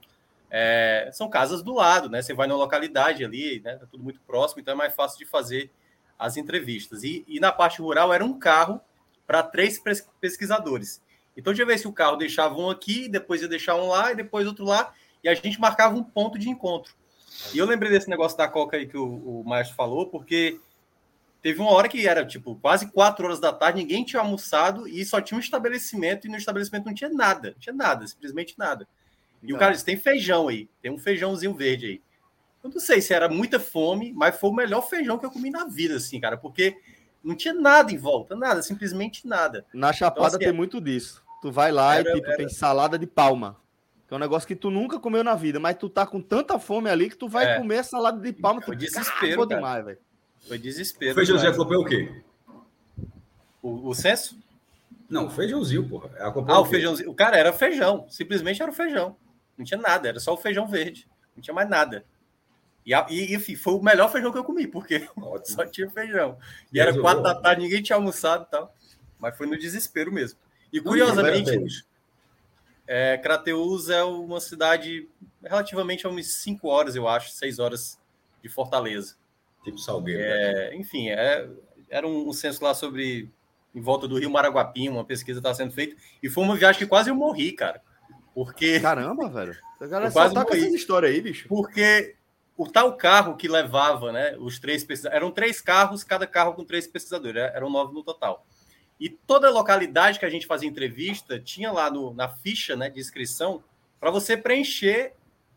[0.51, 2.21] é, são casas do lado, né?
[2.21, 3.77] Você vai na localidade ali, né?
[3.77, 5.71] Tá tudo muito próximo, então é mais fácil de fazer
[6.19, 7.03] as entrevistas.
[7.03, 8.81] E, e na parte rural era um carro
[9.27, 11.03] para três pes- pesquisadores.
[11.37, 14.17] Então, de vez se o carro deixava um aqui, depois ia deixar um lá e
[14.17, 14.93] depois outro lá,
[15.25, 16.95] e a gente marcava um ponto de encontro.
[17.55, 20.61] E eu lembrei desse negócio da Coca aí que o, o Maestro falou, porque
[21.43, 25.05] teve uma hora que era tipo quase quatro horas da tarde, ninguém tinha almoçado e
[25.05, 28.87] só tinha um estabelecimento, e no estabelecimento não tinha nada, não tinha nada, simplesmente nada.
[29.43, 32.03] E o cara disse: tem feijão aí, tem um feijãozinho verde aí.
[32.63, 35.49] Eu não sei se era muita fome, mas foi o melhor feijão que eu comi
[35.51, 36.77] na vida, assim, cara, porque
[37.25, 39.65] não tinha nada em volta, nada, simplesmente nada.
[39.73, 41.23] Na Chapada Então, assim, tem muito disso.
[41.41, 43.57] Tu vai lá era- e tipo, tem salada de palma.
[44.07, 46.59] Que é um negócio que tu nunca comeu na vida, mas tu tá com tanta
[46.59, 47.57] fome ali que tu vai É.
[47.59, 48.61] comer a salada de palma.
[48.61, 49.57] É Tu o desespero, cara.
[49.57, 49.99] demais, velho.
[50.47, 51.13] Foi desespero.
[51.13, 52.23] O feijãozinho acompanhou o quê?
[53.63, 54.39] O, o censo?
[55.09, 56.09] Não, o feijãozinho, porra.
[56.19, 56.71] Acompanhou Ah, o quê?
[56.71, 57.11] feijãozinho.
[57.11, 59.17] O cara era feijão, simplesmente era o feijão.
[59.57, 61.09] Não tinha nada, era só o feijão verde.
[61.37, 62.05] Não tinha mais nada.
[62.87, 65.45] E, e enfim, foi o melhor feijão que eu comi, porque Ótimo.
[65.57, 66.39] só tinha feijão.
[66.73, 68.75] E E era quatro da tarde, ninguém tinha almoçado e tal.
[69.19, 70.39] Mas foi no desespero mesmo.
[70.73, 71.85] E curiosamente, Deus.
[72.87, 75.09] é, Crateús é uma cidade
[75.43, 77.99] relativamente a umas 5 horas, eu acho, 6 horas
[78.43, 79.17] de Fortaleza.
[79.65, 80.21] Tipo Salgueiro.
[80.21, 80.27] né?
[80.29, 81.49] É, enfim, é,
[81.89, 83.31] era um, um censo lá sobre
[83.75, 86.87] em volta do Rio Maraguapim, uma pesquisa estava sendo feita, e foi uma viagem que
[86.87, 87.81] quase eu morri, cara.
[88.35, 89.57] Porque, Caramba, velho.
[89.81, 90.61] A galera quase tá com morri.
[90.63, 91.47] essas histórias aí, bicho.
[91.49, 92.17] porque
[92.57, 96.65] o tal carro que levava, né, os três pesquisadores, eram três carros, cada carro com
[96.65, 98.45] três pesquisadores, eram nove no total.
[98.99, 103.01] E toda localidade que a gente fazia entrevista tinha lá no- na ficha né, de
[103.01, 103.63] inscrição
[103.99, 105.15] para você preencher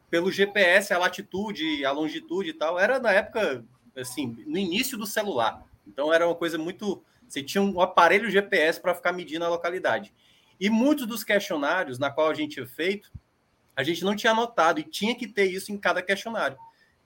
[0.09, 2.79] pelo GPS a latitude, a longitude e tal.
[2.79, 5.63] Era na época, assim, no início do celular.
[5.87, 7.03] Então era uma coisa muito.
[7.27, 10.13] Você tinha um aparelho GPS para ficar medindo a localidade.
[10.59, 13.11] E muitos dos questionários na qual a gente tinha feito,
[13.75, 16.57] a gente não tinha anotado e tinha que ter isso em cada questionário.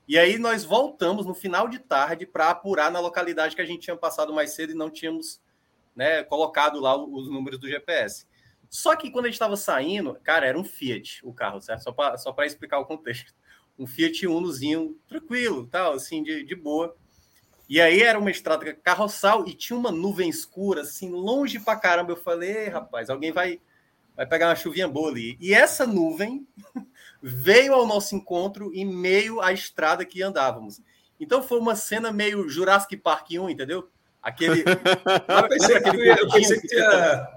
[0.08, 3.82] E aí nós voltamos no final de tarde para apurar na localidade que a gente
[3.82, 5.42] tinha passado mais cedo e não tínhamos
[5.96, 8.26] né, colocado lá os números do GPS.
[8.70, 11.84] Só que quando a gente estava saindo, cara, era um Fiat o carro, certo?
[11.84, 13.34] Só para explicar o contexto.
[13.78, 16.96] Um Fiat Unozinho tranquilo, tal, assim, de, de boa.
[17.70, 22.14] E aí era uma estrada carroçal e tinha uma nuvem escura, assim, longe pra caramba.
[22.14, 23.60] Eu falei, rapaz, alguém vai,
[24.16, 25.38] vai pegar uma chuvinha boa ali.
[25.40, 26.48] E essa nuvem
[27.22, 30.82] veio ao nosso encontro em meio à estrada que andávamos.
[31.20, 33.90] Então foi uma cena meio Jurassic Park 1, entendeu?
[34.22, 34.64] Aquele.
[34.64, 37.28] eu pensei, aquele eu pensei que tinha.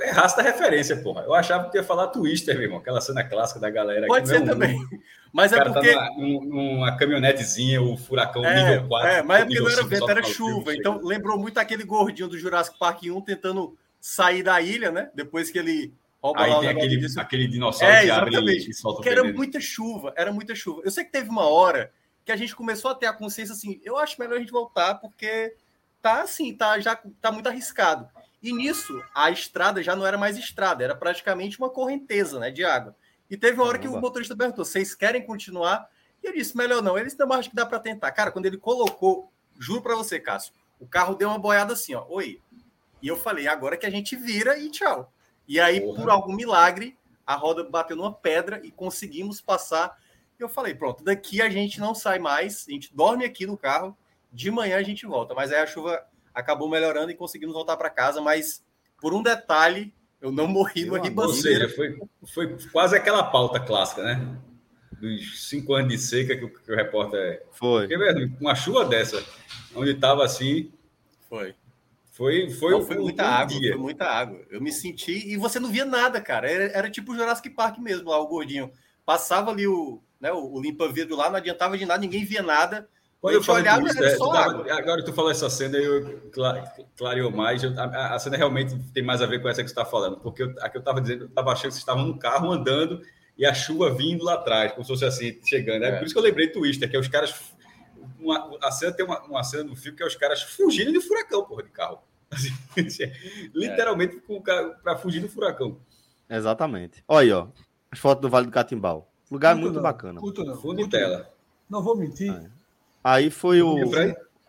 [0.00, 1.22] Erraste a referência, porra.
[1.22, 2.78] Eu achava que ia falar Twister, meu irmão.
[2.78, 4.06] Aquela cena clássica da galera.
[4.06, 4.78] Pode ser também.
[5.32, 5.92] Mas é tá porque.
[5.92, 9.08] Tá numa, numa, caminhonetezinha, o furacão é, nível 4.
[9.08, 10.74] É, mas é porque não era vento, era chuva.
[10.74, 15.10] Então lembrou muito aquele gordinho do Jurassic Park 1 tentando sair da ilha, né?
[15.14, 15.92] Depois que ele
[16.22, 17.20] rouba Aí lá tem aquele, disso.
[17.20, 20.54] aquele dinossauro é, que abre e, e solta Porque o era muita chuva, era muita
[20.54, 20.80] chuva.
[20.84, 21.92] Eu sei que teve uma hora
[22.24, 24.94] que a gente começou a ter a consciência assim, eu acho melhor a gente voltar
[24.96, 25.54] porque
[26.02, 28.08] tá assim, tá já tá muito arriscado.
[28.42, 32.64] E nisso, a estrada já não era mais estrada, era praticamente uma correnteza né, de
[32.64, 32.94] água.
[33.30, 35.88] E teve uma hora que o motorista perguntou: vocês querem continuar?
[36.22, 36.96] E eu disse: melhor não.
[36.96, 38.10] Eles não acho que dá para tentar.
[38.12, 42.06] Cara, quando ele colocou, juro para você, Cássio, o carro deu uma boiada assim, ó.
[42.08, 42.40] Oi.
[43.02, 45.12] E eu falei: agora que a gente vira e tchau.
[45.46, 45.96] E aí, Porra.
[45.96, 49.96] por algum milagre, a roda bateu numa pedra e conseguimos passar.
[50.38, 53.58] E eu falei: pronto, daqui a gente não sai mais, a gente dorme aqui no
[53.58, 53.96] carro,
[54.32, 55.34] de manhã a gente volta.
[55.34, 56.02] Mas aí a chuva
[56.38, 58.64] acabou melhorando e conseguimos voltar para casa, mas
[59.00, 61.64] por um detalhe, eu não morri no ribanceira.
[61.64, 61.98] Ou seja, foi,
[62.32, 64.38] foi quase aquela pauta clássica, né?
[65.00, 67.44] Dos cinco anos de seca que o, que o repórter.
[67.52, 67.88] Foi.
[67.88, 69.24] Porque, mesmo, uma chuva dessa,
[69.74, 70.72] onde estava assim.
[71.28, 71.54] Foi.
[72.12, 73.72] Foi, foi, não, foi muita um água, dia.
[73.72, 74.40] foi muita água.
[74.50, 76.50] Eu me senti e você não via nada, cara.
[76.50, 78.72] Era, era tipo o Jurassic Park mesmo, lá o gordinho.
[79.04, 82.88] Passava ali o, né, o, o limpa-vidro lá, não adiantava de nada, ninguém via nada.
[83.20, 86.30] Quando eu falei olhava, isso, é, tava, agora tu falou essa cena, eu
[86.96, 87.64] clareou mais.
[87.64, 90.18] Eu, a, a, cena realmente tem mais a ver com essa que você está falando,
[90.18, 92.52] porque eu, a que eu estava dizendo, eu estava achando que vocês estavam no carro
[92.52, 93.02] andando
[93.36, 95.84] e a chuva vindo lá atrás, como se fosse assim, chegando.
[95.84, 95.96] É, é.
[95.96, 97.34] por isso que eu lembrei Twister, que é os caras.
[98.20, 101.00] Uma, a cena tem uma, uma cena no filme que é os caras fugindo de
[101.00, 101.98] furacão, porra, de carro.
[102.30, 103.10] Assim,
[103.52, 104.62] literalmente é.
[104.82, 105.80] para fugir do furacão.
[106.30, 107.02] Exatamente.
[107.08, 107.48] Olha aí, ó.
[107.90, 109.10] As fotos do Vale do Catimbau.
[109.30, 110.20] Lugar muito não, bacana.
[110.20, 110.54] Curto não.
[110.54, 111.28] Fundo de tela.
[111.68, 112.32] Não vou mentir.
[112.32, 112.57] É.
[113.02, 113.76] Aí foi o,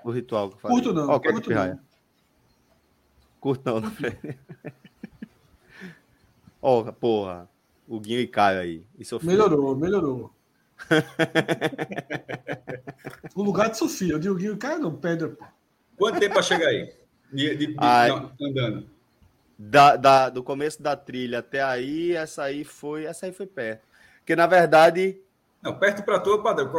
[0.03, 0.77] o ritual que eu falei.
[0.77, 1.79] Curto não, oh, curto não.
[3.39, 3.91] Curto não, não
[6.61, 7.49] Ó, oh, porra.
[7.87, 8.85] O Guinho e Caio aí.
[8.97, 10.31] E Melhorou, melhorou.
[13.35, 14.13] o lugar de Sofia.
[14.13, 15.35] Eu digo Guinho e Caio não, Pedra.
[15.97, 16.93] Quanto tempo para chegar aí?
[17.31, 18.89] De, de, de não, andando.
[19.57, 23.81] Da, da, do começo da trilha até aí, essa aí foi, essa aí foi perto.
[24.19, 25.21] Porque na verdade
[25.61, 26.69] não, perto para tu, padrão.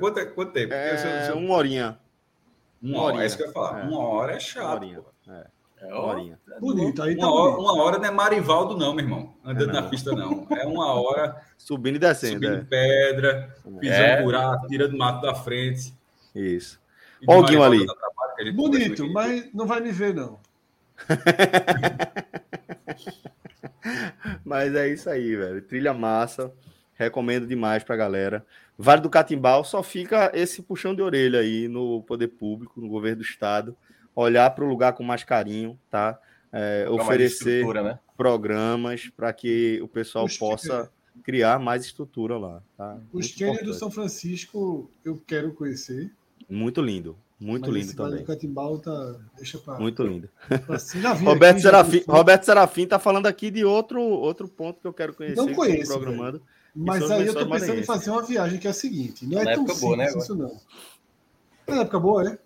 [0.00, 0.74] Quanto, é, quanto tempo?
[0.74, 1.98] É, uma horinha.
[2.82, 3.80] Uma, hora, é isso que eu ia falar.
[3.80, 3.82] É.
[3.84, 4.64] Uma hora é chato.
[4.64, 5.00] Uma horinha.
[5.28, 5.46] É.
[5.78, 6.38] É uma horinha.
[6.58, 9.34] Bonito, aí tá uma, hora, uma hora não é Marivaldo, não, meu irmão.
[9.44, 10.46] Andando é na pista, não.
[10.50, 11.36] É uma hora.
[11.58, 12.34] subindo e descendo.
[12.34, 12.64] Subindo é.
[12.64, 14.22] pedra, pisando é.
[14.22, 15.94] buraco, tirando mato da frente.
[16.34, 16.80] Isso.
[17.26, 17.86] Olha o Guinho ali.
[18.54, 20.38] Bonito, mas não vai me ver, não.
[24.44, 25.60] mas é isso aí, velho.
[25.62, 26.52] Trilha massa.
[26.96, 28.44] Recomendo demais para a galera.
[28.78, 33.18] Vale do Catimbau só fica esse puxão de orelha aí no poder público, no governo
[33.18, 33.76] do estado,
[34.14, 36.18] olhar para o lugar com mais carinho, tá?
[36.52, 37.98] É, oferecer né?
[38.16, 41.22] programas para que o pessoal Os possa que...
[41.22, 42.62] criar mais estrutura lá.
[42.76, 42.98] Tá?
[43.12, 46.10] Os cânions do São Francisco eu quero conhecer.
[46.48, 47.16] Muito lindo.
[47.38, 48.10] Muito Mas lindo também.
[48.12, 49.16] Vale do Catimbau tá.
[49.36, 49.78] Deixa pra...
[49.78, 50.30] Muito lindo.
[51.22, 55.36] Roberto, Serafim, Roberto Serafim tá falando aqui de outro, outro ponto que eu quero conhecer.
[55.36, 55.92] Não conheço.
[55.92, 56.38] Programando.
[56.38, 56.55] Velho.
[56.76, 59.44] Mas aí eu tô pensando em fazer uma viagem que é a seguinte: não é
[59.44, 60.60] Na tão simples boa, né, isso, não.
[61.66, 62.38] É na época boa, né?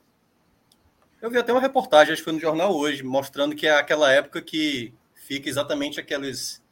[1.20, 4.10] Eu vi até uma reportagem, acho que foi no jornal hoje, mostrando que é aquela
[4.10, 6.62] época que fica exatamente aqueles,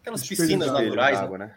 [0.00, 1.24] aquelas piscinas naturais, né?
[1.24, 1.54] água, né?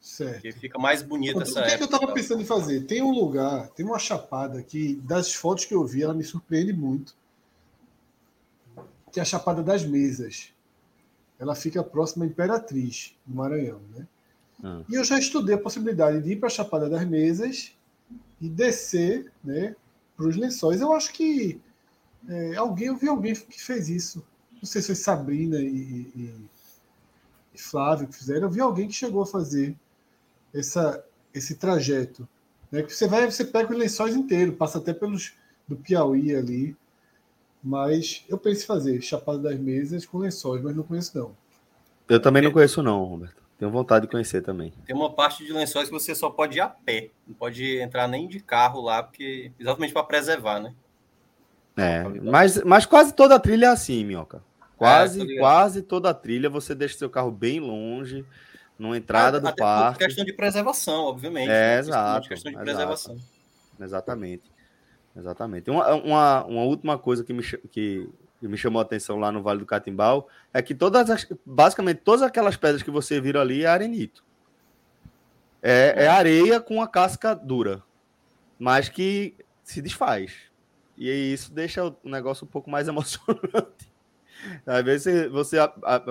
[0.00, 0.42] Certo.
[0.42, 1.64] Que fica mais bonita essa época.
[1.64, 2.82] O que, é que eu tava pensando em fazer?
[2.82, 6.74] Tem um lugar, tem uma chapada que, das fotos que eu vi, ela me surpreende
[6.74, 7.16] muito.
[9.10, 10.52] Que é a Chapada das Mesas.
[11.38, 14.06] Ela fica próxima à Imperatriz, no Maranhão, né?
[14.64, 14.82] Ah.
[14.88, 17.72] E eu já estudei a possibilidade de ir para a Chapada das Mesas
[18.40, 19.76] e descer né,
[20.16, 20.80] para os lençóis.
[20.80, 21.60] Eu acho que
[22.26, 24.24] é, alguém, eu vi alguém que fez isso.
[24.54, 25.66] Não sei se foi Sabrina e,
[26.16, 26.48] e,
[27.54, 28.48] e, Flávio que fizeram.
[28.48, 29.76] Eu vi alguém que chegou a fazer
[30.54, 31.04] essa,
[31.34, 32.26] esse trajeto.
[32.72, 35.34] Né, que você vai, você pega os lençóis inteiros, passa até pelos
[35.68, 36.74] do Piauí ali.
[37.62, 41.36] Mas eu penso em fazer Chapada das Mesas com lençóis, mas não conheço não.
[42.08, 43.43] Eu também não conheço, não, Roberto.
[43.64, 44.74] Tenho vontade de conhecer também.
[44.84, 47.08] Tem uma parte de lençóis que você só pode ir a pé.
[47.26, 50.74] Não pode entrar nem de carro lá, porque exatamente para preservar, né?
[51.74, 54.42] É, mas, mas quase toda a trilha é assim, Minhoca.
[54.76, 55.38] Quase, ligado.
[55.38, 58.22] quase toda a trilha você deixa seu carro bem longe,
[58.78, 60.04] numa entrada do Até por parque.
[60.04, 61.48] questão de preservação, obviamente.
[61.48, 61.78] É, né?
[61.78, 62.70] exato, Questão de exato.
[62.70, 63.16] preservação.
[63.80, 64.52] Exatamente.
[65.16, 65.70] Exatamente.
[65.70, 68.10] Uma, uma, uma última coisa que me, que,
[68.44, 72.02] que me chamou a atenção lá no Vale do Catimbau é que todas as, basicamente
[72.04, 74.22] todas aquelas pedras que você vira ali é arenito.
[75.62, 77.82] É, é areia com a casca dura,
[78.58, 80.34] mas que se desfaz.
[80.94, 83.90] E isso deixa o negócio um pouco mais emocionante.
[84.66, 85.56] Às vezes você-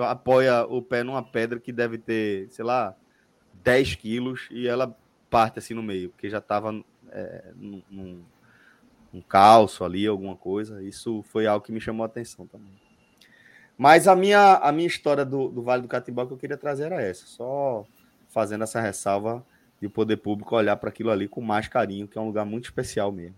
[0.08, 2.96] apoia o pé numa pedra que deve ter, sei lá,
[3.62, 4.96] 10 quilos e ela
[5.30, 6.84] parte assim no meio, porque já estava num,
[7.88, 8.22] num-
[9.14, 10.82] um calço ali, alguma coisa.
[10.82, 12.72] Isso foi algo que me chamou a atenção também.
[13.78, 16.84] Mas a minha, a minha história do, do Vale do Catimbau que eu queria trazer
[16.84, 17.84] era essa, só
[18.28, 19.44] fazendo essa ressalva
[19.80, 22.44] de o poder público olhar para aquilo ali com mais carinho, que é um lugar
[22.44, 23.34] muito especial mesmo.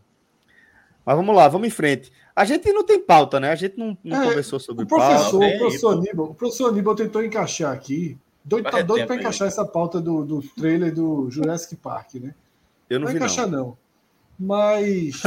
[1.05, 2.12] Mas vamos lá, vamos em frente.
[2.35, 3.51] A gente não tem pauta, né?
[3.51, 6.68] A gente não, não É, conversou sobre O professor, tem o professor Aníbal, o professor
[6.70, 8.18] Aníbal tentou encaixar aqui.
[8.45, 9.20] Doido, tá doido para aí.
[9.20, 12.35] encaixar essa pauta do, do trailer do Jurassic Park, né?
[12.91, 13.27] Eu Não não vai vi, não.
[13.27, 13.79] encaixar, não.
[14.39, 15.22] Mas.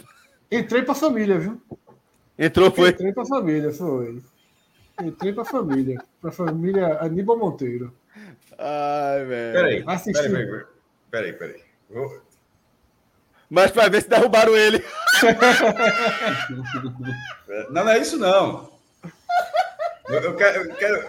[0.50, 1.60] Entrei pra família, viu?
[2.38, 2.90] Entrou, foi.
[2.90, 4.22] Entrei pra família, foi.
[5.02, 6.02] Entrei pra família.
[6.20, 7.92] Pra família Aníbal Monteiro.
[8.58, 9.52] Ai, velho.
[9.54, 10.64] Peraí, peraí, peraí.
[11.10, 11.62] Peraí, peraí.
[11.90, 12.22] Vou-
[13.50, 14.82] Mas para ver se derrubaram ele.
[17.70, 18.70] Não, não é isso, não.
[20.08, 21.08] Eu, eu quero, eu quero-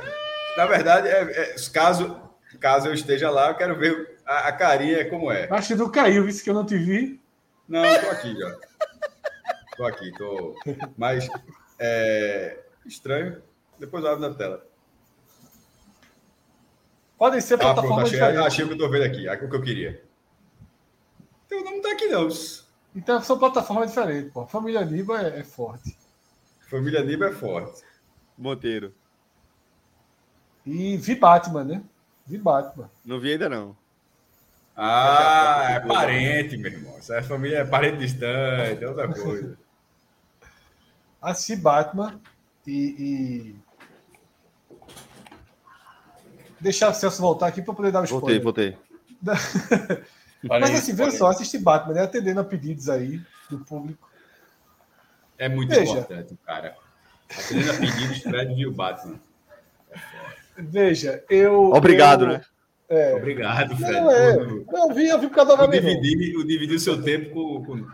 [0.57, 2.19] Na verdade, é, é, caso,
[2.59, 5.47] caso eu esteja lá, eu quero ver a, a carinha como é.
[5.51, 7.19] Acho que tu caiu, visto que eu não te vi.
[7.67, 8.59] Não, eu tô aqui já.
[9.77, 10.55] Tô aqui, tô.
[10.97, 11.27] Mas
[11.79, 13.41] é estranho.
[13.79, 14.65] Depois eu abro na tela.
[17.17, 18.45] Podem ser Ah, pronto, plataformas achei, diferentes.
[18.47, 20.03] achei o que eu tô vendo aqui, o que eu queria.
[21.47, 22.27] Teu nome tá aqui, não.
[22.95, 24.45] Então são plataformas diferentes, pô.
[24.45, 25.97] Família Aníbal é, é forte.
[26.69, 27.83] Família Niba é forte.
[28.37, 28.93] Monteiro.
[30.65, 31.83] E vi Batman, né?
[32.25, 32.89] Vi Batman.
[33.05, 33.77] Não vi ainda, não.
[34.75, 36.97] Ah, é parente, meu irmão.
[36.97, 39.57] Essa família é parente distante, é outra coisa.
[41.21, 42.19] Assisti Batman
[42.67, 43.55] e.
[43.57, 44.85] e...
[46.59, 48.43] Deixar o Celso voltar aqui para poder dar o Voltei, spoiler.
[48.43, 48.77] voltei.
[50.49, 52.03] Olha Mas assim, veja só, assisti Batman, né?
[52.03, 54.09] Atendendo a pedidos aí do público.
[55.37, 55.91] É muito Veja.
[55.91, 56.75] importante, cara.
[57.29, 59.19] Atendendo a pedidos, Fred viu o Batman.
[60.57, 61.71] Veja, eu.
[61.71, 62.41] Obrigado, eu- né?
[62.87, 63.15] É.
[63.15, 63.91] Obrigado, Fred.
[63.93, 64.35] Não, é.
[64.37, 67.65] Não, eu vi, eu vi por causa dividir, por dividir o seu tempo com.
[67.65, 67.87] com-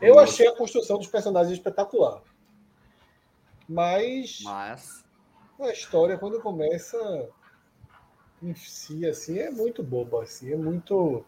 [0.00, 2.20] Eu achei a construção dos personagens espetacular.
[3.68, 5.04] Mas Mas.
[5.60, 7.28] a história, quando começa
[8.42, 11.24] em si, assim, é muito boba, assim, é muito.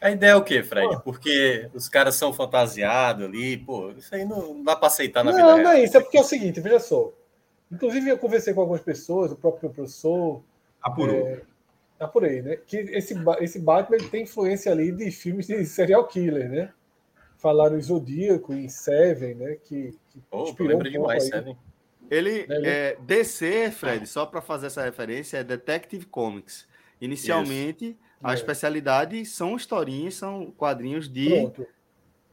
[0.00, 0.94] A ideia é o quê, Fred?
[0.96, 1.00] Pô.
[1.00, 5.32] Porque os caras são fantasiados ali, pô, isso aí não, não dá pra aceitar na
[5.32, 7.10] vida Não, não é isso, é porque é o seguinte, veja só.
[7.70, 10.42] Inclusive, eu conversei com algumas pessoas, o próprio professor,
[10.80, 11.40] Apurou.
[11.98, 12.56] tá por aí, né?
[12.56, 16.72] Que esse, esse Batman tem influência ali de filmes de serial killer, né?
[17.38, 19.56] Falaram em Zodíaco, em Seven, né?
[19.64, 21.30] Que, que Pô, inspirou lembra um pouco demais, aí.
[21.30, 21.56] sabe?
[22.08, 26.68] Ele Né, ele- é DC, Fred, só para fazer essa referência, é Detective Comics.
[27.00, 28.34] Inicialmente, a É.
[28.34, 31.66] especialidade são historinhas, são quadrinhos de, Pronto.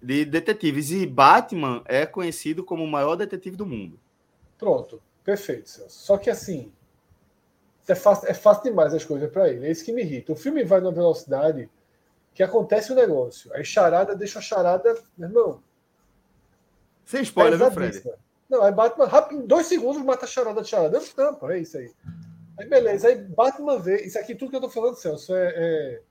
[0.01, 0.91] de detetives.
[0.91, 3.99] E Batman é conhecido como o maior detetive do mundo.
[4.59, 5.99] Pronto, perfeito, Celso.
[6.05, 6.71] Só que assim,
[7.88, 9.67] é fácil, é fácil demais as coisas para ele.
[9.67, 10.32] É isso que me irrita.
[10.32, 11.69] O filme vai numa velocidade
[12.34, 13.53] que acontece o negócio.
[13.53, 15.63] Aí charada deixa a charada, meu irmão.
[17.05, 18.03] Sem spoiler, viu, Fred?
[18.49, 21.01] Não, aí Batman, rápido, em dois segundos, mata a charada de charada.
[21.17, 21.91] Não, pô, é isso aí.
[22.57, 24.03] Aí beleza, aí Batman vê.
[24.03, 26.01] Isso aqui, tudo que eu tô falando, Celso, é.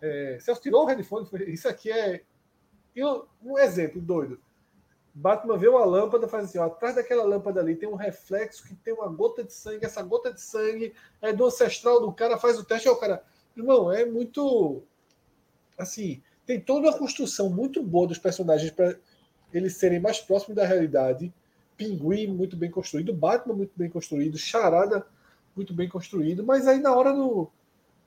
[0.00, 1.26] é, é Celso tirou o headphone.
[1.48, 2.22] Isso aqui é.
[2.94, 4.40] eu- um exemplo doido.
[5.14, 8.74] Batman vê uma lâmpada, faz assim, ó, atrás daquela lâmpada ali tem um reflexo que
[8.74, 12.58] tem uma gota de sangue, essa gota de sangue é do ancestral do cara, faz
[12.58, 13.22] o teste, aí o cara.
[13.54, 14.82] Irmão, é muito.
[15.76, 18.96] Assim, tem toda uma construção muito boa dos personagens para
[19.52, 21.32] eles serem mais próximos da realidade.
[21.76, 25.06] Pinguim muito bem construído, Batman muito bem construído, Charada
[25.54, 27.50] muito bem construído, mas aí na hora do,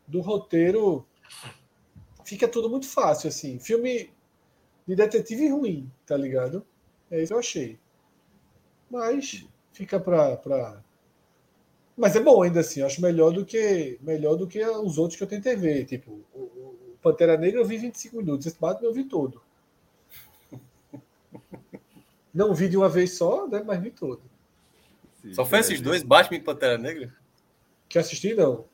[0.08, 1.06] do roteiro
[2.24, 3.60] fica tudo muito fácil, assim.
[3.60, 4.10] Filme
[4.88, 6.66] de detetive ruim, tá ligado?
[7.12, 7.80] É isso que eu achei.
[8.89, 10.38] Mas fica pra.
[10.38, 10.84] pra...
[11.97, 15.24] Mas é bom ainda assim, acho melhor do que melhor do que os outros que
[15.24, 15.86] eu tentei ver.
[15.86, 19.41] Tipo, o, o Pantera Negra eu vi 25 minutos, esse Batman eu vi todo.
[22.34, 23.64] Não vi de uma vez só, né?
[23.66, 24.22] Mas vi todo.
[25.32, 27.16] Só foi esses dois, Batman e Pantera Negra?
[27.88, 28.66] Que assisti, não.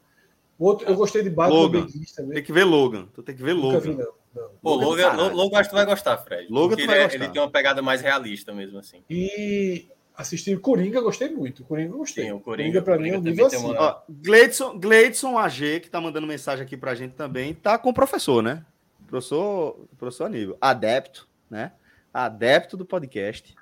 [0.59, 1.87] O outro, eu gostei de Batman Logan.
[2.33, 3.07] Tem que ver Logan.
[3.13, 4.03] Tu tem que ver Nunca vi, Logan.
[4.03, 4.11] não.
[4.11, 4.20] não.
[4.61, 5.33] Pô, Logan é Logan.
[5.33, 6.47] Logan acho que tu vai gostar, Fred.
[6.49, 7.23] Logan tu vai ele, é- gostar.
[7.23, 9.03] ele tem uma pegada mais realista mesmo, assim.
[9.09, 11.63] E assisti Coringa, gostei muito.
[11.65, 12.25] Coringa, gostei.
[12.25, 13.57] Sim, o Coringa- pra mim é Coringa um nível assim.
[13.57, 17.89] uma- Ó, Gleidson, Gleidson AG, que tá mandando mensagem aqui pra gente também, tá com
[17.89, 18.63] o professor, né?
[19.07, 20.57] Professor, professor Aníbal.
[20.61, 21.73] Adepto, né?
[22.13, 23.53] Adepto do podcast.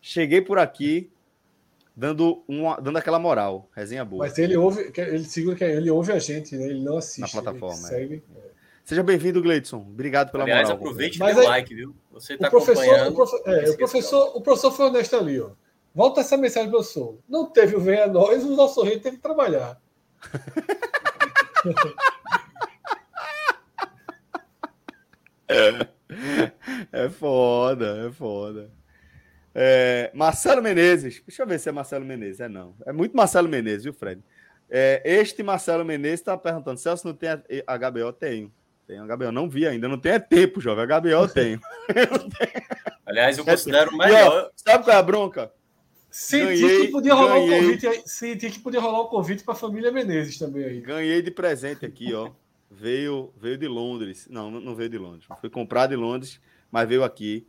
[0.00, 1.10] Cheguei por aqui
[1.96, 3.68] dando, uma, dando aquela moral.
[3.76, 4.24] Resenha boa.
[4.26, 6.64] Mas ele ouve, ele segura que ele ouve a gente, né?
[6.70, 7.20] Ele não assiste.
[7.20, 7.88] Na plataforma, Ele é.
[7.88, 8.22] segue.
[8.84, 9.78] Seja bem-vindo, Gleidson.
[9.78, 10.76] Obrigado pela Aliás, moral.
[10.78, 11.94] aproveite e Mas dê o like, viu?
[12.10, 13.18] Você tá O professor, acompanhando.
[13.18, 15.50] o, é, esquece o, professor, o professor foi honesto ali, ó.
[15.94, 17.18] Volta essa mensagem, professor.
[17.28, 19.80] Não teve o Venha Nós, o nosso rei teve que trabalhar.
[26.92, 28.70] É foda, é foda.
[29.54, 31.22] É, Marcelo Menezes.
[31.26, 32.40] Deixa eu ver se é Marcelo Menezes.
[32.40, 32.74] É não.
[32.86, 34.22] É muito Marcelo Menezes, viu, Fred?
[34.68, 37.42] É, este Marcelo Menezes está perguntando: Celso, não tem a-
[37.78, 38.12] HBO?
[38.12, 38.52] Tenho.
[38.90, 39.30] Tenho HBO.
[39.30, 39.86] Não vi ainda.
[39.86, 40.84] Não tem é tempo, jovem.
[40.84, 41.60] HBO eu tenho.
[43.06, 44.50] Aliás, eu considero o E, ó, melhor.
[44.56, 45.52] sabe qual é a bronca?
[46.10, 47.58] Senti Ganhei, que podia rolar ganhei.
[47.60, 48.02] um convite aí.
[48.04, 50.80] Senti que podia rolar um convite para a família Menezes também aí.
[50.80, 52.30] Ganhei de presente aqui, ó.
[52.68, 54.26] Veio, veio de Londres.
[54.28, 55.24] Não, não veio de Londres.
[55.40, 57.46] Foi comprado em Londres, mas veio aqui.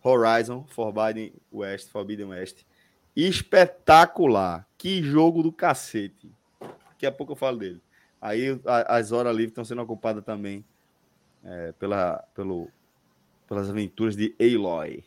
[0.00, 2.58] Horizon Forbidden West, Forbidden West.
[3.16, 4.64] Espetacular.
[4.78, 6.30] Que jogo do cacete.
[6.60, 7.80] Daqui a pouco eu falo dele.
[8.20, 10.64] Aí a- as horas livres estão sendo ocupadas também
[11.44, 12.68] é, pela, pelo,
[13.46, 15.04] pelas aventuras de Aloy.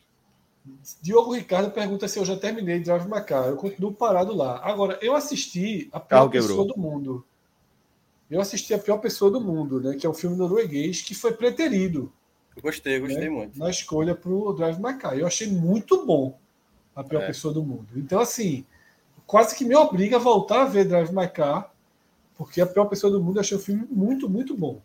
[1.00, 3.46] Diogo Ricardo pergunta se eu já terminei Drive My Car.
[3.48, 4.60] Eu continuo parado lá.
[4.62, 6.66] Agora, eu assisti a pior Carro pessoa quebrou.
[6.76, 7.24] do mundo.
[8.30, 9.96] Eu assisti a pior pessoa do mundo, né?
[9.96, 12.12] Que é um filme norueguês que foi preterido
[12.54, 13.58] Eu gostei, gostei né, muito.
[13.58, 15.18] na escolha para o Drive My Car.
[15.18, 16.38] Eu achei muito bom
[16.94, 17.26] a pior É.
[17.28, 17.86] pessoa do mundo.
[17.96, 18.66] Então, assim,
[19.26, 21.72] quase que me obriga a voltar a ver Drive My Car,
[22.36, 24.82] porque a pior pessoa do mundo eu achei um filme muito, muito bom.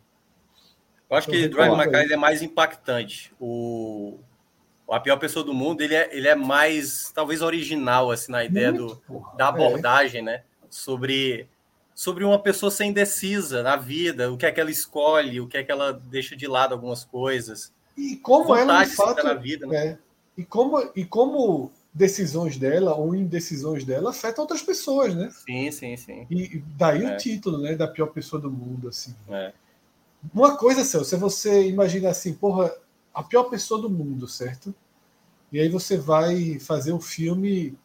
[1.14, 3.32] Eu acho que Drive My Car é mais impactante.
[3.40, 4.18] O...
[4.90, 8.72] A pior pessoa do mundo, ele é, ele é mais, talvez, original, assim, na ideia
[8.74, 9.38] do, porra.
[9.38, 9.48] da É.
[9.48, 10.42] abordagem, né?
[10.70, 11.48] Sobre,
[11.94, 15.58] sobre uma pessoa ser indecisa na vida, o que é que ela escolhe, o que
[15.58, 17.72] é que ela deixa de lado algumas coisas.
[17.96, 19.86] E como ela, Vontade de dar fato, na vida, né?
[19.86, 19.98] É.
[20.36, 25.30] E como, e como decisões dela ou indecisões dela afetam outras pessoas, né?
[25.46, 26.26] Sim, sim, sim.
[26.30, 27.14] E e daí É.
[27.14, 29.16] o título, né, da pior pessoa do mundo, assim.
[29.30, 29.54] É.
[30.34, 32.74] Uma coisa, Celso, é você imaginar assim, porra,
[33.14, 34.74] a pior pessoa do mundo, certo?
[35.52, 37.78] E aí você vai fazer um filme.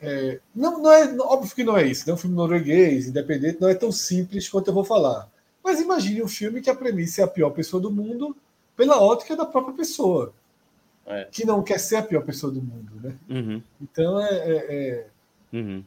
[0.00, 2.12] é, não, não é, óbvio que não é isso, né?
[2.14, 5.30] Um filme norueguês, independente, não é tão simples quanto eu vou falar.
[5.64, 8.36] Mas imagine um filme que a premissa é a pior pessoa do mundo
[8.76, 10.32] pela ótica da própria pessoa,
[11.06, 11.24] É.
[11.30, 13.16] que não quer ser a pior pessoa do mundo, né?
[13.28, 15.06] Uhum, Então é, é- é-
[15.52, 15.84] uhum.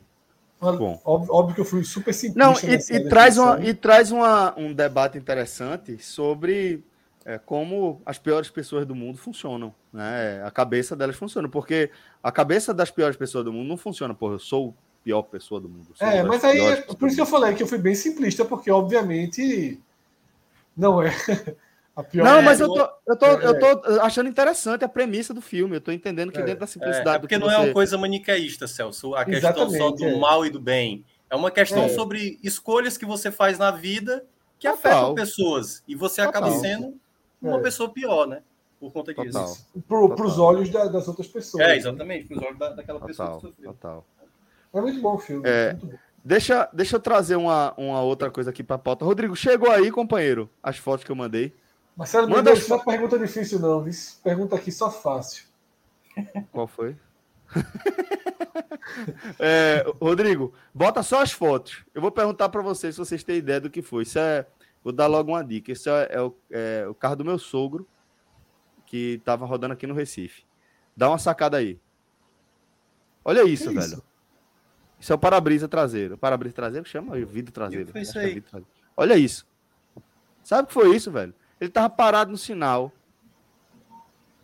[0.60, 1.01] Bom.
[1.05, 2.39] óbvio, óbvio que eu fui super simplista.
[2.39, 6.84] Não, e, e traz, uma, e traz uma, um debate interessante sobre
[7.26, 9.74] é, como as piores pessoas do mundo funcionam.
[9.93, 10.43] Né?
[10.43, 11.89] A cabeça delas funciona, porque
[12.22, 14.14] a cabeça das piores pessoas do mundo não funciona.
[14.14, 15.88] Porra, eu sou a pior pessoa do mundo.
[15.99, 18.70] É, mas aí, é por isso que eu falei que eu fui bem simplista, porque
[18.70, 19.80] obviamente
[20.76, 21.14] não é.
[22.14, 23.46] Não, É, mas eu eu- tô, eu, tô, é.
[23.46, 25.76] eu tô achando interessante a premissa do filme.
[25.76, 26.44] Eu tô entendendo que É.
[26.44, 27.18] dentro da É, simplicidade.
[27.18, 30.06] é porque que não é você- uma coisa maniqueísta, Celso, a questão só Exatamente, do
[30.06, 30.18] é.
[30.20, 31.04] mal e do bem.
[31.30, 31.90] É uma questão É.
[31.90, 34.26] sobre escolhas que você faz na vida
[34.58, 34.92] que Total.
[34.92, 35.84] afetam pessoas.
[35.88, 36.62] E você acaba Total.
[36.62, 36.94] sendo
[37.42, 37.62] uma É.
[37.62, 38.42] pessoa pior, né?
[38.80, 39.34] Por conta disso.
[39.38, 39.56] Total.
[39.88, 41.64] Pro, pros olhos da- das outras pessoas.
[41.68, 43.74] É, exatamente, para os olhos da- daquela pessoa Total, que sofreu.
[43.74, 44.06] total.
[44.74, 45.44] É muito bom o filme.
[45.50, 45.74] É.
[45.74, 45.94] muito bom.
[46.24, 49.04] Deixa, deixa eu trazer uma, uma outra coisa aqui pra pauta.
[49.06, 50.50] Rodrigo, chegou aí, companheiro?
[50.62, 51.54] As fotos que eu mandei.
[52.00, 53.86] Marcelo Manda Mendes, é pergunta difícil, não.
[54.24, 55.43] Pergunta aqui só fácil.
[56.52, 56.95] Qual foi?
[59.38, 61.86] É, Rodrigo, bota só as fotos.
[61.93, 64.04] Eu vou perguntar para vocês se vocês têm ideia do que foi.
[64.04, 64.47] Isso é,
[64.84, 65.72] vou dar logo uma dica.
[65.72, 67.88] Esse é, é o, é o carro do meu sogro
[68.86, 70.43] que estava rodando aqui no Recife.
[70.97, 71.80] Dá uma sacada aí.
[73.24, 73.86] Olha isso, Que velho.
[73.86, 74.04] isso?
[75.00, 76.18] Isso é o para-brisa traseiro.
[76.18, 77.89] Para-brisa traseiro chama o vidro traseiro.
[77.95, 78.34] Isso Acho que aí?
[78.34, 78.72] vidro traseiro.
[78.97, 79.47] Olha isso.
[80.43, 81.34] Sabe o que foi isso, velho?
[81.60, 82.91] Ele tava parado no sinal.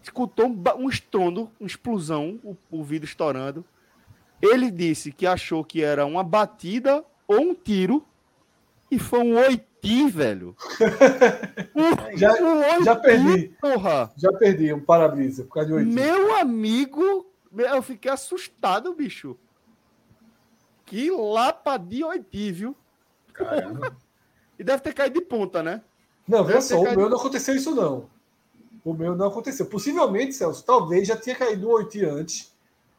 [0.01, 3.65] Escutou um, um estrondo, uma explosão, o, o vidro estourando.
[4.41, 8.05] Ele disse que achou que era uma batida ou um tiro.
[8.91, 10.55] E foi um oiti, velho.
[11.75, 13.47] Um, Já- um oiti, já perdi.
[13.59, 14.11] porra.
[14.15, 15.91] Já perdi um para-brisa por causa de oito.
[15.91, 17.25] Meu amigo,
[17.57, 19.37] eu fiquei assustado, bicho.
[20.85, 22.75] Que lapa de oiti, viu?
[23.33, 23.95] Caramba.
[24.57, 25.81] E deve ter caído de ponta, né?
[26.27, 28.07] Não, veja só, o meu não aconteceu isso, não.
[28.83, 29.65] O meu não aconteceu.
[29.65, 32.51] Possivelmente, Celso, talvez já tinha caído o Oiti antes,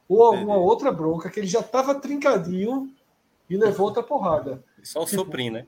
[0.08, 0.68] ou alguma Entendi.
[0.68, 2.92] outra bronca, que ele já estava trincadinho
[3.48, 4.64] e levou outra porrada.
[4.82, 5.66] Só o soprinho, né?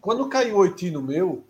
[0.00, 1.44] Quando caiu o Oiti no meu,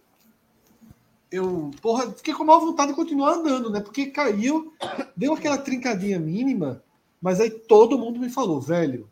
[1.31, 3.81] eu, porra, fiquei com maior vontade de continuar andando, né?
[3.81, 4.73] Porque caiu,
[5.17, 6.83] deu aquela trincadinha mínima,
[7.21, 9.11] mas aí todo mundo me falou, velho,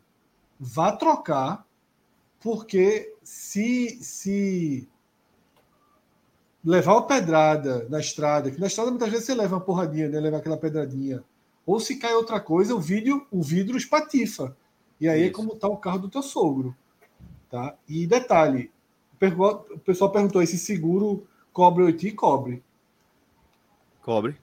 [0.59, 1.67] vá trocar,
[2.39, 4.87] porque se se
[6.63, 10.19] levar uma pedrada na estrada, que na estrada muitas vezes você leva uma porradinha, né?
[10.19, 11.23] Leva aquela pedradinha.
[11.65, 14.55] Ou se cai outra coisa, o vídeo, o vidro espatifa.
[14.99, 15.33] E aí é Isso.
[15.33, 16.75] como tá o carro do teu sogro.
[17.49, 17.75] Tá?
[17.87, 18.71] E detalhe,
[19.21, 22.63] o pessoal perguntou aí se seguro cobre 8 e cobre.
[24.01, 24.35] Cobre.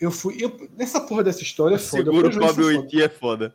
[0.00, 0.36] Eu fui.
[0.40, 2.72] eu- nessa porra dessa história, é foda, Seguro cobre o foda.
[2.74, 3.54] Iti é foda.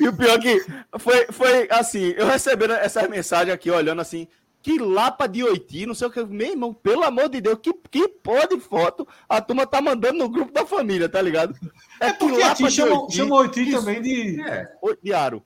[0.00, 0.64] E o pior que
[0.98, 4.26] foi, foi assim, eu recebendo essa mensagem aqui, olhando assim,
[4.66, 6.24] que lapa de Oiti, não sei o que.
[6.24, 10.18] Meu irmão, pelo amor de Deus, que, que porra de foto a turma tá mandando
[10.18, 11.56] no grupo da família, tá ligado?
[12.00, 13.78] É porque aqui chamam, chamam Oiti Isso.
[13.78, 14.42] também de.
[14.42, 14.68] É,
[15.00, 15.40] de aro.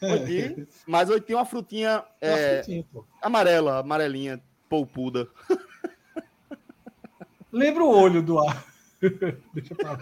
[0.00, 2.86] É, Oiti, mas Oiti é uma frutinha é uma é, frutinha,
[3.20, 5.28] amarela, amarelinha, polpuda.
[7.52, 8.64] Lembra o olho do ar.
[9.52, 9.98] Deixa pra lá.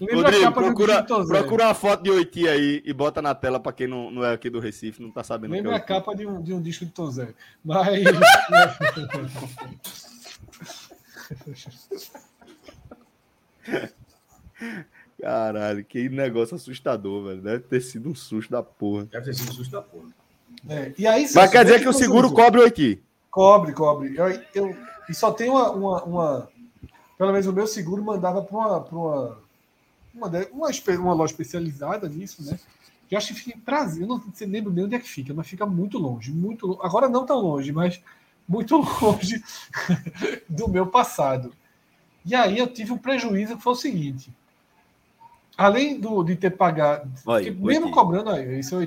[0.00, 1.38] Lembra a Rodrigo, procura, Disco Tom Zé.
[1.38, 4.32] procura uma foto de Oiti aí e bota na tela pra quem não, não é
[4.34, 6.60] aqui do Recife, não tá sabendo que é Lembra a capa de um, de um
[6.60, 7.34] disco de Tom Zé.
[7.64, 8.04] Mas.
[15.20, 17.42] Caralho, que negócio assustador, velho.
[17.42, 19.06] Deve ter sido um susto da porra.
[19.06, 20.08] deve ter sido um susto da porra.
[20.68, 23.02] É, e aí, Mas quer dizer que o seguro cobre o Oiti.
[23.30, 24.14] Cobre, cobre.
[24.16, 24.76] Eu, eu-
[25.08, 26.48] e só tem uma, uma, uma-
[27.16, 29.38] Pelo menos o meu seguro mandava para uma, pra uma,
[30.16, 32.58] uma, uma, uma loja especializada nisso, né?
[33.08, 34.00] Que eu acho que fica em.
[34.00, 36.32] Eu não sei, lembro nem onde é que fica, mas fica muito longe.
[36.32, 38.02] Muito, lo- agora não tão longe, mas
[38.48, 39.42] muito longe
[40.48, 41.52] do meu passado.
[42.24, 44.32] E aí eu tive um prejuízo que foi o seguinte.
[45.56, 47.10] Além do, de ter pagado.
[47.22, 48.80] Porque mesmo cobrando, aí, esse é o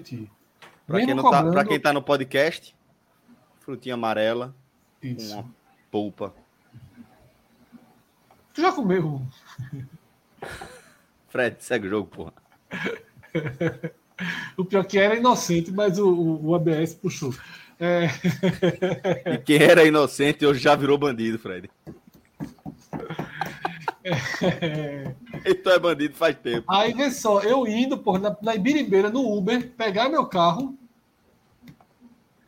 [1.06, 2.76] quem, não tá, quem tá no podcast,
[3.62, 4.54] frutinha amarela,
[5.02, 5.34] Isso.
[5.36, 5.46] uma
[5.90, 6.34] polpa.
[8.54, 9.22] Tu já comeu
[11.30, 12.34] Fred, segue o jogo, porra.
[14.58, 17.34] O pior que era inocente, mas o, o, o ABS puxou.
[17.80, 18.08] É,
[19.34, 21.70] E quem era inocente hoje já virou bandido, Fred.
[25.46, 26.66] Então é bandido faz tempo.
[26.70, 30.78] aí vê só, eu indo por, na, na Ibiribeira no Uber, pegar meu carro,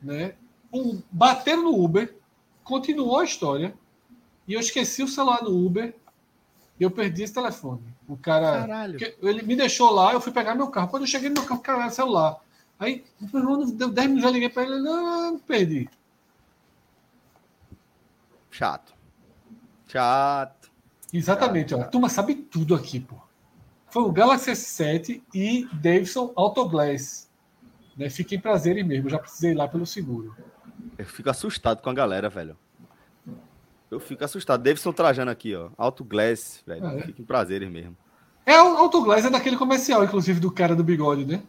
[0.02, 0.34] né?
[0.74, 2.14] Um, bater no Uber,
[2.64, 3.74] continuou a história,
[4.48, 5.96] e eu esqueci o celular no Uber
[6.82, 7.84] e eu perdi esse telefone.
[8.08, 8.62] O cara.
[8.62, 8.98] Caralho.
[9.22, 10.88] Ele me deixou lá, eu fui pegar meu carro.
[10.88, 12.40] Quando eu cheguei no meu carro, o cara era celular.
[12.80, 15.88] Aí, meu irmão, deu 10 minutos, eu liguei para ele, não, perdi.
[18.50, 18.96] Chato.
[19.88, 20.72] Chato.
[21.14, 21.82] Exatamente, ó.
[21.82, 23.16] A turma sabe tudo aqui, pô.
[23.86, 27.30] Foi o Galaxy S7 e Davidson Autoglass.
[27.96, 28.10] Né?
[28.10, 30.36] Fiquem prazeres mesmo, já precisei ir lá pelo seguro.
[30.98, 32.58] Eu fico assustado com a galera, velho.
[33.92, 34.64] Eu fico assustado.
[34.64, 35.70] Davidson trajando aqui, ó.
[35.78, 36.86] Alto Glass, velho.
[36.86, 37.02] Ah, é?
[37.02, 37.98] Fica em prazeres mesmo.
[38.46, 41.44] É, o Autoglass é daquele comercial, inclusive, do cara do bigode, né?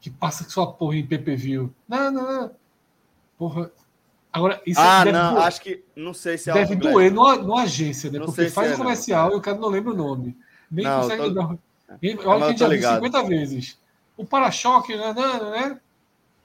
[0.00, 1.68] Que passa com sua porra em PPV.
[1.88, 2.50] Não, não, não.
[3.36, 3.70] Porra.
[4.32, 5.82] Agora, isso ah, deve, não, doer, acho que.
[5.96, 6.94] Não sei se é deve Alto Glass.
[6.94, 8.18] doer numa, numa agência, né?
[8.18, 9.34] Não Porque faz é, o não, comercial cara.
[9.34, 10.36] e o cara não lembra o nome.
[10.70, 11.58] Nem Não, consegue tô-.
[12.02, 13.04] E mas Olha que a gente já viu ligado.
[13.04, 13.78] 50 vezes.
[14.16, 15.80] O para-choque, né?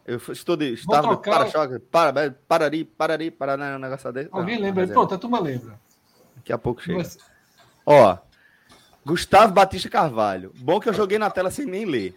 [0.07, 0.14] Não?
[0.14, 0.73] Eu estou de.
[0.73, 1.80] Estava de trocar- para-choque.
[1.80, 4.30] Para, parari, parari, paraná, um negócio desse.
[4.32, 5.80] Alguém Não, lembra mas é, Pronto, a turma lembra.
[6.36, 6.98] Daqui a pouco chega.
[6.98, 7.18] Mas-
[7.86, 8.18] Ó,
[9.06, 10.52] Gustavo Batista Carvalho.
[10.57, 12.15] Bom que eu joguei na tela sem nem ler.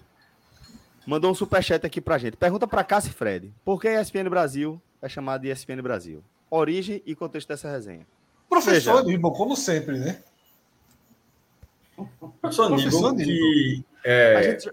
[1.07, 2.37] Mandou um superchat aqui pra gente.
[2.37, 3.53] Pergunta pra Cássio e Fred.
[3.65, 6.23] Por que a ESPN Brasil é chamada de ESPN Brasil?
[6.51, 8.07] Origem e contexto dessa resenha.
[8.49, 9.05] Professor Veja.
[9.07, 10.23] Aníbal, como sempre, né?
[12.41, 14.71] Professor Professor que é, a gente,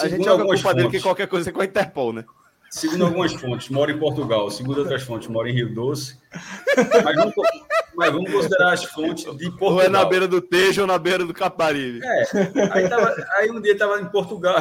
[0.00, 2.24] a gente joga a culpa dele que qualquer coisa é com a Interpol, né?
[2.70, 4.50] Segundo algumas fontes, mora em Portugal.
[4.50, 6.18] Segundo outras fontes, mora em Rio Doce.
[7.04, 7.34] Mas vamos,
[7.94, 9.72] mas vamos considerar as fontes de Portugal.
[9.74, 12.00] Ou é na beira do Tejo ou na beira do Caparibe.
[12.04, 12.22] É,
[12.72, 14.56] aí, tava- aí um dia estava em Portugal,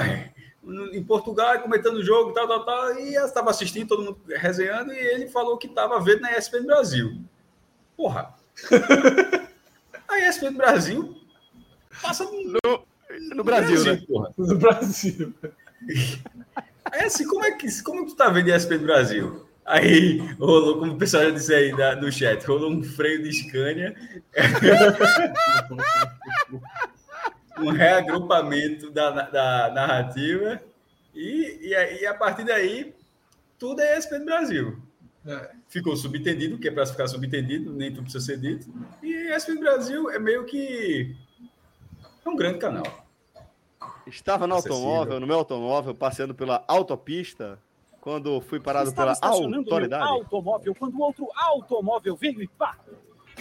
[0.94, 4.98] em Portugal, comentando o jogo, tal, tal, tal, e estava assistindo, todo mundo resenhando, e
[4.98, 7.18] ele falou que estava vendo na ESPN Brasil.
[7.96, 8.34] Porra!
[10.08, 11.16] A ESPN Brasil
[12.02, 12.86] passa no,
[13.36, 14.02] No Brasil, né?
[14.08, 14.32] porra.
[14.38, 15.34] No Brasil.
[17.08, 19.46] Assim, como é que como tu tá vendo ESPN Brasil?
[19.66, 23.34] Aí rolou, como o pessoal já disse aí da- no chat, rolou um freio de
[23.34, 23.96] Scania,
[27.60, 30.62] um reagrupamento da, da narrativa,
[31.14, 32.94] e, e, aí, a partir daí
[33.58, 34.78] tudo é ESPN Brasil.
[35.26, 35.50] É.
[35.68, 38.72] ficou subentendido, que é para ficar subentendido, nem tudo precisa ser dito.
[39.04, 41.14] E SP Brasil é meio que
[42.26, 43.06] é um grande canal.
[44.08, 44.78] Estava no Acessível.
[44.78, 47.60] automóvel, no meu automóvel, passeando pela autopista,
[48.02, 50.04] quando fui parado Estava pela autoridade.
[50.10, 52.78] automóvel quando outro automóvel veio e pá!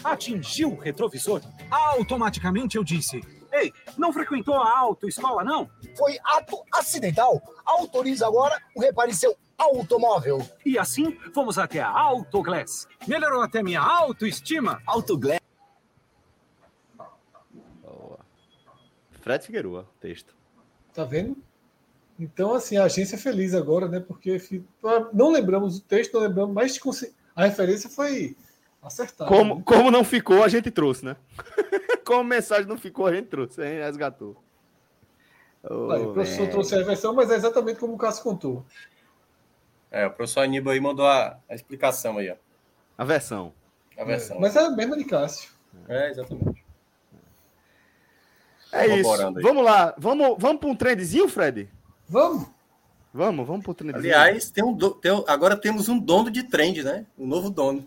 [0.04, 1.40] Atingiu o retrovisor.
[1.70, 3.20] Automaticamente eu disse:
[3.52, 5.70] Ei, não frequentou a autoescola, não?
[5.96, 7.40] Foi ato acidental.
[7.64, 10.38] Autorize agora o repare seu automóvel.
[10.66, 12.86] E assim fomos até a Autoglass.
[13.08, 14.82] Melhorou até minha autoestima.
[14.86, 15.40] Autoglass.
[17.82, 18.18] Boa.
[19.22, 20.35] Fred Figueroa, texto.
[20.96, 21.36] Tá vendo?
[22.18, 24.00] Então, assim, a agência é feliz agora, né?
[24.00, 24.64] Porque fi-
[25.12, 26.80] não lembramos o texto, não lembramos, mas
[27.36, 28.34] a referência foi
[28.82, 29.28] acertada.
[29.28, 29.62] Como, né?
[29.66, 31.16] como não ficou, a gente trouxe, né?
[32.06, 34.42] como mensagem não ficou, a gente trouxe, a gente resgatou.
[35.62, 36.50] Ô, Aí, o professor velho.
[36.52, 38.64] trouxe a versão, mas é exatamente como o Cássio contou.
[39.90, 42.36] É, o professor Aníbal aí mandou a, a explicação aí, ó.
[42.96, 43.52] A versão.
[43.98, 44.40] A versão.
[44.40, 45.50] Mas é a mesma de Cássio.
[45.88, 46.64] É, exatamente.
[48.72, 49.10] É isso.
[49.12, 49.42] Aí.
[49.42, 49.94] Vamos lá.
[49.98, 51.68] Vamos, vamos para um trendzinho, Fred?
[52.08, 52.46] Vamos!
[53.12, 53.98] Vamos, vamos para um trendzinho.
[53.98, 57.06] Aliás, tem um do- tem um- agora temos um dono de trend, né?
[57.18, 57.84] Um novo dono.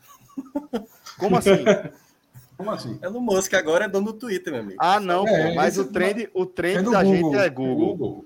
[1.18, 1.52] como assim?
[2.58, 3.00] Como assim?
[3.02, 4.78] Elon Musk agora é dono do Twitter, meu amigo.
[4.82, 7.32] Ah, não, É, pô, mas o trend, o trend é da Google.
[7.32, 7.76] gente é Google.
[7.96, 8.26] Google.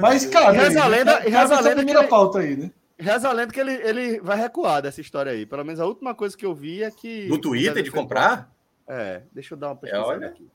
[0.00, 2.70] Mas, cara, E reza a lenda- reza a lenda primeira que ele- pauta aí, né?
[2.96, 5.44] Reza a lenda que ele, ele vai recuar dessa história aí.
[5.44, 7.26] Pelo menos a última coisa que eu vi é que.
[7.26, 8.52] Do Twitter de comprar?
[8.86, 10.28] É, deixa eu dar uma pesquisada olha.
[10.28, 10.46] aqui.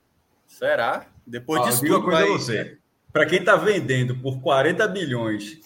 [0.48, 1.06] Será?
[1.26, 2.30] Depois Ó, disso digo uma coisa vai...
[2.30, 2.78] a você.
[3.11, 5.60] Para quem tá vendendo por 40 bilhões,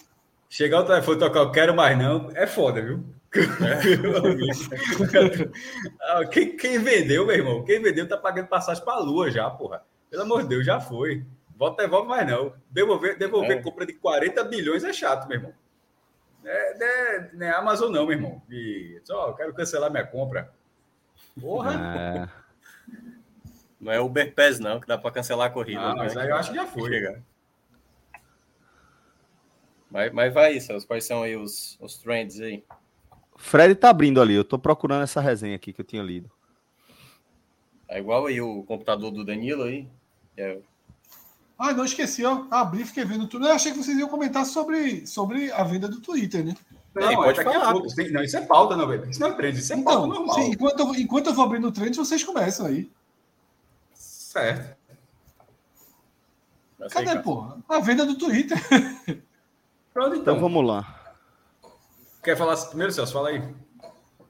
[0.48, 3.04] chegar o telefone e tocar, eu quero mais não, é foda, viu?
[4.18, 5.52] Amigo.
[6.00, 9.82] Ah, quem, quem vendeu, meu irmão, quem vendeu tá pagando passagem pra lua já, porra.
[10.10, 11.24] Pelo amor de Deus, já foi.
[11.56, 12.52] Volta, devolve mais não.
[12.70, 13.62] Devolver, devolver É.
[13.62, 15.52] compra de 40 bilhões é chato, meu irmão.
[16.44, 18.42] É, não é, não é Amazon não, meu irmão.
[18.50, 20.52] E só, eu quero cancelar minha compra.
[21.40, 21.72] Porra.
[21.72, 22.28] É,
[23.82, 25.80] Não é Uber Pass, não, que dá para cancelar a corrida.
[25.80, 25.94] Ah, né?
[26.04, 26.88] mas aí eu acho que já foi.
[26.88, 27.20] Chegar.
[29.90, 32.62] Mas, mas vai, Celso, quais são aí os, os trends aí?
[33.36, 34.34] Fred tá abrindo ali.
[34.34, 36.30] Eu tô procurando essa resenha aqui que eu tinha lido.
[37.88, 39.88] É igual aí o computador do Danilo aí.
[40.36, 40.58] É,
[41.58, 42.44] Ah, não esqueci, ó.
[42.52, 43.48] Abri, fiquei vendo tudo.
[43.48, 46.54] Eu achei que vocês iam comentar sobre, sobre a venda do Twitter, né?
[46.94, 47.88] Não, Sim, é pode falar, pouco.
[48.12, 49.10] Não, isso é pauta, não, velho.
[49.10, 50.34] Isso não é trend, isso é pauta Então, normal.
[50.36, 52.88] sim, enquanto, eu, enquanto eu vou abrindo o trend, vocês começam aí.
[54.32, 54.76] Certo.
[56.90, 57.22] Cadê, cara.
[57.22, 57.58] porra?
[57.68, 58.56] A venda do Twitter.
[59.92, 60.40] Pronto, Então então.
[60.40, 61.14] vamos lá.
[62.22, 63.12] Quer falar primeiro, Celso?
[63.12, 63.42] Fala aí.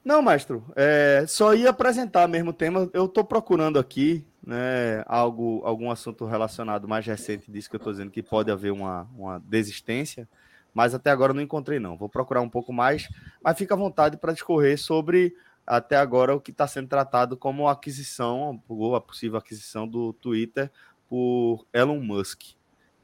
[0.05, 2.91] Não, mestre, é, só ia apresentar mesmo o tema.
[2.93, 7.93] Eu estou procurando aqui né, algo, algum assunto relacionado mais recente disso que eu estou
[7.93, 10.29] dizendo que pode haver uma, uma desistência,
[10.75, 11.97] mas até agora eu não encontrei, não.
[11.97, 13.09] Vou procurar um pouco mais,
[13.41, 15.33] mas fica à vontade para discorrer sobre
[15.67, 20.71] até agora o que está sendo tratado como aquisição, ou a possível aquisição do Twitter
[21.09, 22.43] por Elon Musk.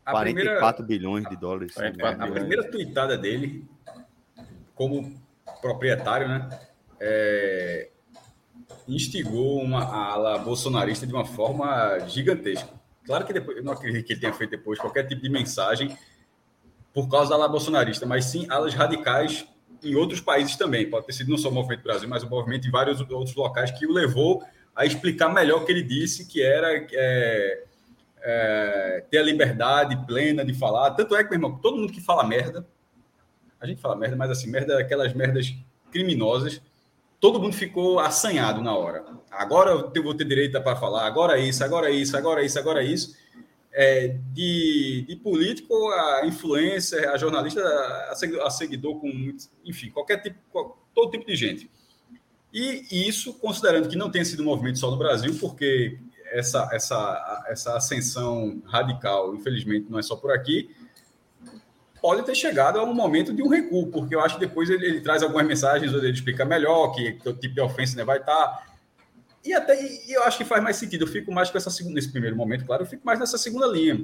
[0.05, 1.75] A 44 primeira, bilhões de dólares.
[1.75, 3.69] 44 a primeira tweetada dele,
[4.75, 5.21] como
[5.61, 6.49] proprietário, né?
[7.01, 7.91] é,
[8.87, 12.69] instigou uma ala bolsonarista de uma forma gigantesca.
[13.05, 15.97] Claro que depois, eu não acredito que ele tenha feito depois qualquer tipo de mensagem
[16.93, 19.47] por causa da ala bolsonarista, mas sim alas radicais
[19.83, 20.89] em outros países também.
[20.89, 23.71] Pode ter sido não só o movimento Brasil, mas o movimento em vários outros locais
[23.71, 24.43] que o levou
[24.75, 27.65] a explicar melhor o que ele disse, que era é,
[28.23, 30.93] é, ter a liberdade plena de falar.
[30.93, 32.67] Tanto é que, meu irmão, todo mundo que fala merda,
[33.61, 35.53] a gente fala merda, mas assim, merda, aquelas merdas
[35.91, 36.63] criminosas,
[37.19, 39.05] todo mundo ficou assanhado na hora.
[39.31, 43.17] Agora eu vou ter direito para falar, agora isso, agora isso, agora isso, agora isso.
[43.81, 48.13] É, de, de político a influencer, a jornalista, a
[48.45, 51.71] a seguidor com, enfim, qualquer tipo, todo tipo de gente.
[52.53, 55.97] E isso, considerando que não tenha sido um movimento só no Brasil, porque
[56.33, 60.71] essa, essa, essa ascensão radical, infelizmente, não é só por aqui,
[62.01, 64.87] pode ter chegado a um momento de um recuo, porque eu acho que depois ele,
[64.87, 68.05] ele traz algumas mensagens onde ele explica melhor que, que o tipo de ofensa né,
[68.05, 68.68] vai estar.
[69.49, 71.05] E até e eu acho que faz mais sentido.
[71.05, 73.67] Eu fico mais com essa segunda, nesse primeiro momento, claro, eu fico mais nessa segunda
[73.67, 73.99] linha.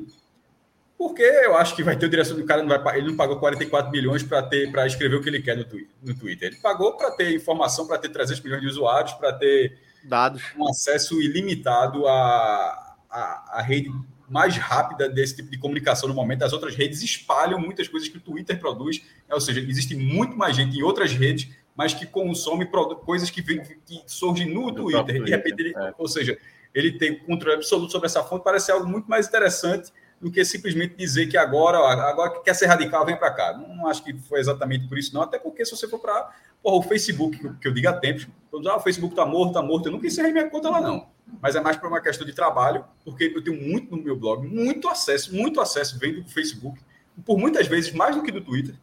[0.97, 3.39] Porque eu acho que vai ter o direção do cara, não vai, ele não pagou
[3.39, 5.67] 44 bilhões para ter para escrever o que ele quer no,
[6.03, 6.49] no Twitter.
[6.49, 10.43] Ele pagou para ter informação, para ter 300 milhões de usuários, para ter Dados.
[10.57, 13.93] um acesso ilimitado à, à, à rede
[14.31, 16.43] mais rápida desse tipo de comunicação no momento.
[16.43, 20.57] As outras redes espalham muitas coisas que o Twitter produz, ou seja, existe muito mais
[20.57, 22.67] gente em outras redes, mas que consome
[23.05, 25.23] coisas que, vem, que surgem no Do Twitter.
[25.25, 25.95] De repente, ele- é.
[25.99, 26.39] ou seja,
[26.75, 30.95] ele tem controle absoluto sobre essa fonte, parece algo muito mais interessante do que simplesmente
[30.97, 33.53] dizer que agora, agora que quer ser radical, vem para cá.
[33.53, 35.23] Não, acho que foi exatamente por isso, não.
[35.23, 36.31] Até porque se você for para
[36.63, 39.87] o Facebook, que eu- digo há tempos, todos, ah, o Facebook tá morto, tá morto.
[39.89, 41.09] Eu nunca encerrei minha conta lá, não.
[41.43, 44.47] Mas é mais para uma questão de trabalho, porque eu tenho muito no meu blog,
[44.47, 46.81] muito acesso, muito acesso vem do Facebook,
[47.25, 48.75] por muitas vezes mais do que do Twitter.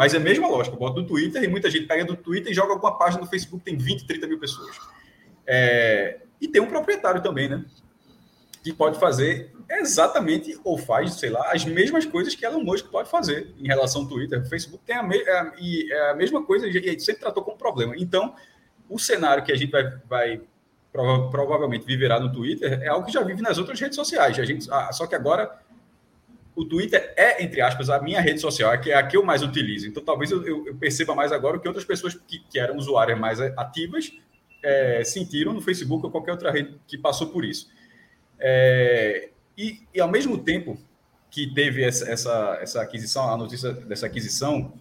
[0.00, 2.54] Mas é a mesma lógica, eu boto Twitter e muita gente pega do Twitter e
[2.54, 4.74] joga alguma página no Facebook, tem 20, 30 mil pessoas.
[5.46, 7.62] É, e tem um proprietário também, né?
[8.64, 13.10] Que pode fazer exatamente, ou faz, sei lá, as mesmas coisas que Elon Musk pode
[13.10, 14.40] fazer em relação ao Twitter.
[14.40, 17.58] O Facebook tem a, me, é, e é a mesma coisa e sempre tratou como
[17.58, 17.92] problema.
[17.98, 18.34] Então,
[18.88, 20.40] o cenário que a gente vai, vai
[20.90, 24.38] prova- provavelmente viverá no Twitter é algo que já vive nas outras redes sociais.
[24.38, 25.60] A gente, ah, só que agora
[26.60, 29.42] o Twitter é, entre aspas, a minha rede social, é é a que eu mais
[29.42, 29.86] utilizo.
[29.88, 33.18] Então, talvez eu- eu perceba mais agora o que outras pessoas que, que eram usuárias
[33.18, 34.12] mais ativas
[34.62, 37.70] é, sentiram no Facebook ou qualquer outra rede que passou por isso.
[38.38, 40.78] É, e, e, ao mesmo tempo
[41.30, 44.72] que teve essa, essa, essa aquisição, a notícia dessa aquisição,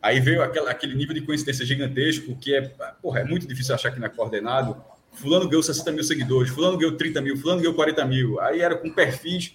[0.00, 2.62] aí veio aquela, aquele nível de coincidência gigantesco que é,
[3.02, 4.82] porra, é muito difícil achar que não é coordenado.
[5.12, 8.40] Fulano ganhou 60 mil seguidores, Fulano ganhou 30 mil, Fulano ganhou 40 mil.
[8.40, 9.54] Aí era com perfis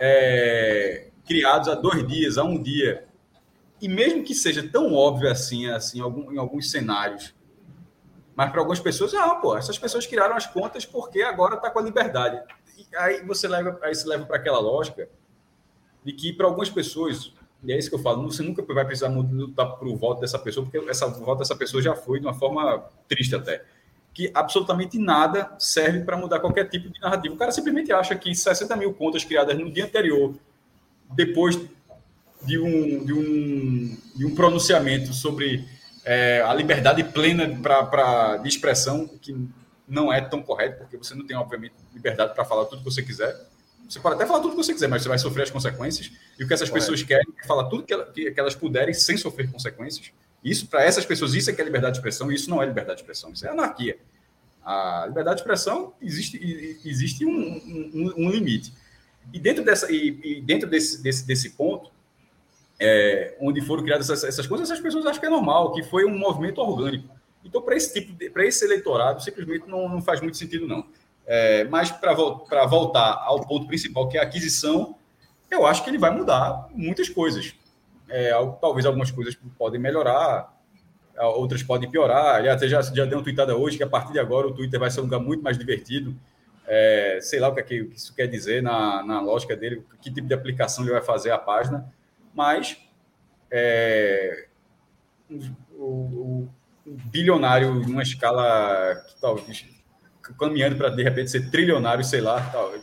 [0.00, 3.06] é, criados há dois dias, há um dia.
[3.80, 7.34] E mesmo que seja tão óbvio assim, assim em alguns cenários,
[8.34, 11.80] mas para algumas pessoas, ah, pô, essas pessoas criaram as contas porque agora está com
[11.80, 12.40] a liberdade.
[12.76, 15.08] E aí você leva, aí se leva para aquela lógica
[16.04, 17.32] de que para algumas pessoas,
[17.64, 20.38] e é isso que eu falo, você nunca vai precisar lutar para o voto dessa
[20.38, 23.64] pessoa, porque essa voto dessa pessoa já foi de uma forma triste até.
[24.12, 27.34] Que absolutamente nada serve para mudar qualquer tipo de narrativa.
[27.34, 30.34] O cara simplesmente acha que 60 mil contas criadas no dia anterior,
[31.14, 31.58] depois
[32.42, 35.64] de um, de um, de um pronunciamento sobre
[36.04, 39.36] é, a liberdade plena pra, pra, de expressão, que
[39.86, 43.02] não é tão correto, porque você não tem, obviamente, liberdade para falar tudo que você
[43.02, 43.34] quiser.
[43.88, 46.12] Você pode até falar tudo que você quiser, mas você vai sofrer as consequências.
[46.38, 48.92] E o que essas pessoas querem é falar tudo que, ela, que, que elas puderem
[48.92, 50.12] sem sofrer consequências.
[50.44, 52.98] Isso, para essas pessoas, isso é que é liberdade de expressão, isso não é liberdade
[52.98, 53.98] de expressão, isso é anarquia.
[54.64, 58.72] A liberdade de expressão existe, existe um, um, um limite.
[59.32, 61.90] E dentro, dessa, e, e dentro desse, desse, desse ponto,
[62.78, 66.04] é, onde foram criadas essas, essas, coisas, essas pessoas acham que é normal, que foi
[66.04, 67.08] um movimento orgânico.
[67.44, 70.86] Então, para esse tipo, para esse eleitorado, simplesmente não, não faz muito sentido, não.
[71.26, 72.14] É, mas para
[72.66, 74.96] voltar ao ponto principal, que é a aquisição,
[75.50, 77.54] eu acho que ele vai mudar muitas coisas.
[78.08, 78.30] É,
[78.60, 80.52] talvez algumas coisas podem melhorar,
[81.26, 82.36] outras podem piorar.
[82.36, 84.90] Aliás, já, já deu uma tweetada hoje que a partir de agora o Twitter vai
[84.90, 86.14] ser um lugar muito mais divertido.
[86.66, 90.12] É, sei lá o que, é que isso quer dizer na, na lógica dele, que
[90.12, 91.90] tipo de aplicação ele vai fazer à página,
[92.34, 92.76] mas
[93.50, 94.48] é,
[95.30, 96.48] o, o,
[96.86, 99.66] o bilionário numa escala que talvez
[100.38, 102.74] caminhando para de repente ser trilionário, sei lá, tal,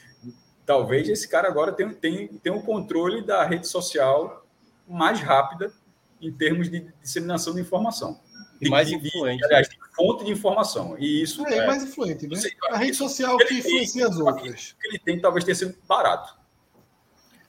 [0.66, 4.41] talvez esse cara agora tenha um controle da rede social
[4.88, 5.72] mais rápida
[6.20, 8.20] em termos de disseminação de informação.
[8.60, 9.38] E mais de, influente.
[9.38, 10.96] De, aliás, de fonte de informação.
[10.98, 12.38] E isso é, é mais influente, né?
[12.70, 14.76] A rede social que influencia as outras.
[14.80, 16.40] que ele tem talvez tenha sido barato.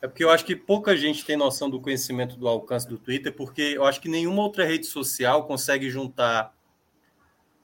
[0.02, 3.34] É porque eu acho que pouca gente tem noção do conhecimento do alcance do Twitter,
[3.34, 6.54] porque eu acho que nenhuma outra rede social consegue juntar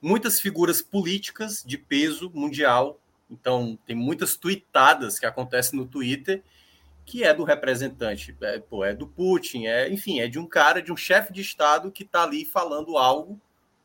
[0.01, 2.99] muitas figuras políticas de peso mundial.
[3.29, 6.43] Então, tem muitas tweetadas que acontecem no Twitter
[7.09, 10.79] que é do representante, é, pô, é do Putin, é, enfim, é de um cara,
[10.79, 13.41] de um chefe de Estado que está ali falando algo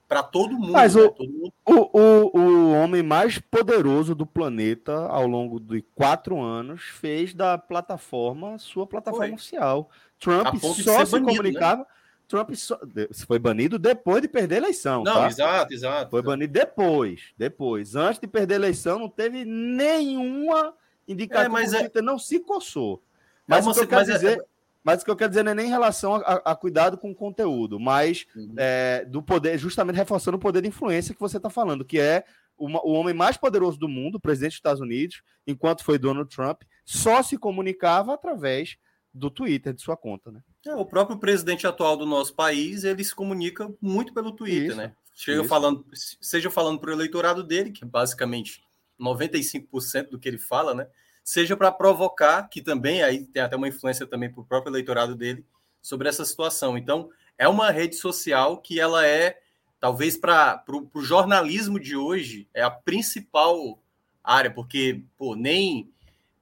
[0.06, 0.72] para todo mundo.
[0.72, 1.04] Mas né?
[1.04, 1.52] o, todo mundo...
[1.64, 7.56] O, o, o homem mais poderoso do planeta ao longo de quatro anos fez da
[7.56, 9.34] plataforma sua plataforma Foi.
[9.34, 9.88] oficial.
[10.20, 11.36] Trump só se banido, né?
[11.36, 11.86] comunicava.
[12.28, 12.78] Trump só,
[13.26, 15.02] foi banido depois de perder a eleição.
[15.02, 15.28] Não, tá?
[15.28, 16.10] exato, exato.
[16.10, 17.32] Foi banido depois.
[17.38, 17.96] Depois.
[17.96, 20.74] Antes de perder a eleição, não teve nenhuma
[21.08, 21.46] indicação.
[21.46, 23.02] É, mas é- não se coçou.
[23.46, 24.44] Mas, uma o que eu se- quero mas é- dizer.
[24.82, 26.98] Mas o que eu quero dizer não é nem em relação a, a- a cuidado
[26.98, 28.52] com o conteúdo, mas Uhum.
[28.58, 32.22] é, do poder, justamente reforçando o poder de influência que você está falando, que é
[32.58, 36.28] uma- o homem mais poderoso do mundo, o presidente dos Estados Unidos, enquanto foi Donald
[36.28, 38.76] Trump, só se comunicava através
[39.12, 40.40] do Twitter, de sua conta, né?
[40.66, 44.76] É, o próprio presidente atual do nosso país, ele se comunica muito pelo Twitter, Isso,
[44.76, 44.92] né?
[45.14, 45.48] Chega isso.
[45.48, 45.86] falando,
[46.20, 48.60] seja falando para o eleitorado dele, que é basicamente
[49.00, 50.86] 95% do que ele fala, né?
[51.24, 55.16] Seja para provocar, que também aí tem até uma influência também para o próprio eleitorado
[55.16, 55.44] dele
[55.80, 56.78] sobre essa situação.
[56.78, 59.40] Então, é uma rede social que ela é,
[59.80, 63.82] talvez para o jornalismo de hoje, é a principal
[64.22, 65.90] área, porque, pô, nem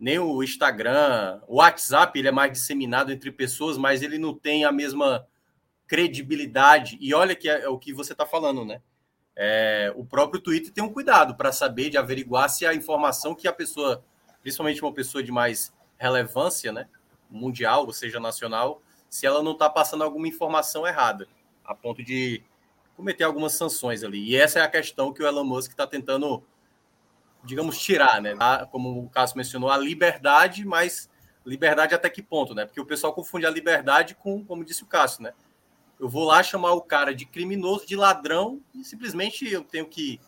[0.02, 4.64] nem o Instagram, o WhatsApp, ele é mais disseminado entre pessoas, mas ele não tem
[4.64, 5.24] a mesma
[5.86, 6.98] credibilidade.
[7.00, 8.82] E olha que é, é o que você está falando, né?
[9.36, 13.46] É, o próprio Twitter tem um cuidado para saber de averiguar se a informação que
[13.46, 14.04] a pessoa,
[14.42, 16.88] principalmente uma pessoa de mais relevância, né,
[17.30, 21.28] mundial, ou seja, nacional, se ela não está passando alguma informação errada,
[21.64, 22.42] a ponto de
[22.96, 24.22] cometer algumas sanções ali.
[24.30, 26.42] E essa é a questão que o Elon Musk está tentando,
[27.44, 28.34] digamos, tirar, né?
[28.70, 31.10] Como o Cássio mencionou, a liberdade, mas
[31.44, 32.64] liberdade até que ponto, né?
[32.64, 35.32] Porque o pessoal confunde a liberdade com, como disse o Cássio, né?
[35.98, 40.20] Eu vou lá chamar o cara de criminoso, de ladrão, e simplesmente eu tenho que.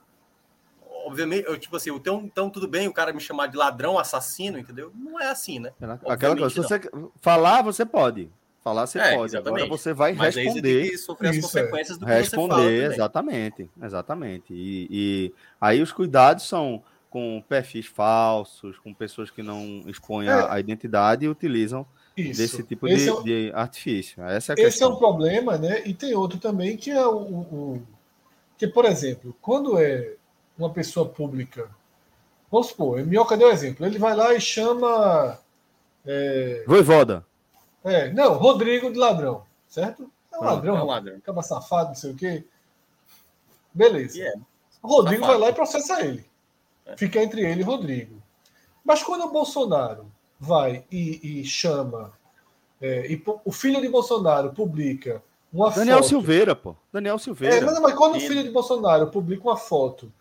[1.05, 4.59] Obviamente, eu, tipo assim, então, então tudo bem o cara me chamar de ladrão, assassino,
[4.59, 4.91] entendeu?
[4.95, 5.73] Não é assim, né?
[6.07, 6.81] Aquela coisa, se você
[7.21, 8.31] falar, você pode.
[8.63, 9.37] Falar você É, pode.
[9.37, 9.63] exatamente.
[9.63, 10.81] Agora você vai Mas aí você responder.
[10.83, 13.71] tem que sofrer as Isso, consequências do que Responder, você fala exatamente.
[13.83, 14.55] Exatamente.
[14.55, 20.55] E, e aí os cuidados são com perfis falsos, com pessoas que não expõem a,
[20.55, 21.87] a identidade e utilizam
[22.17, 22.41] Isso.
[22.41, 24.23] desse tipo de, é o- de artifício.
[24.25, 25.83] Essa é a Esse é um problema, né?
[25.87, 27.41] E tem outro também que é o, o-
[27.77, 27.83] o-
[28.57, 30.15] que, por exemplo, quando é
[30.59, 31.69] uma pessoa pública,
[32.51, 35.39] vamos supor, o Minhoca deu exemplo, ele vai lá e chama,
[36.07, 37.25] é, Voivoda.
[37.83, 40.11] é, não, Rodrigo de ladrão, certo?
[40.33, 41.17] É um Ah, ladrão, é um ladrão.
[41.17, 42.45] acaba safado, não sei o quê.
[43.73, 44.23] Beleza.
[44.23, 44.33] É.
[44.83, 45.39] O Rodrigo Safado.
[45.41, 46.25] vai lá e processa ele.
[46.87, 46.97] É.
[46.97, 48.23] Fica entre ele e Rodrigo.
[48.85, 50.07] Mas quando o Bolsonaro
[50.39, 52.13] vai e, e chama,
[52.81, 55.23] é, e o filho de Bolsonaro publica
[55.53, 56.09] uma Daniel foto.
[56.09, 56.77] Silveira, pô.
[56.93, 57.65] Daniel É, Silveira.
[57.67, 60.13] mas, mas quando o Ele- filho de Bolsonaro publica uma foto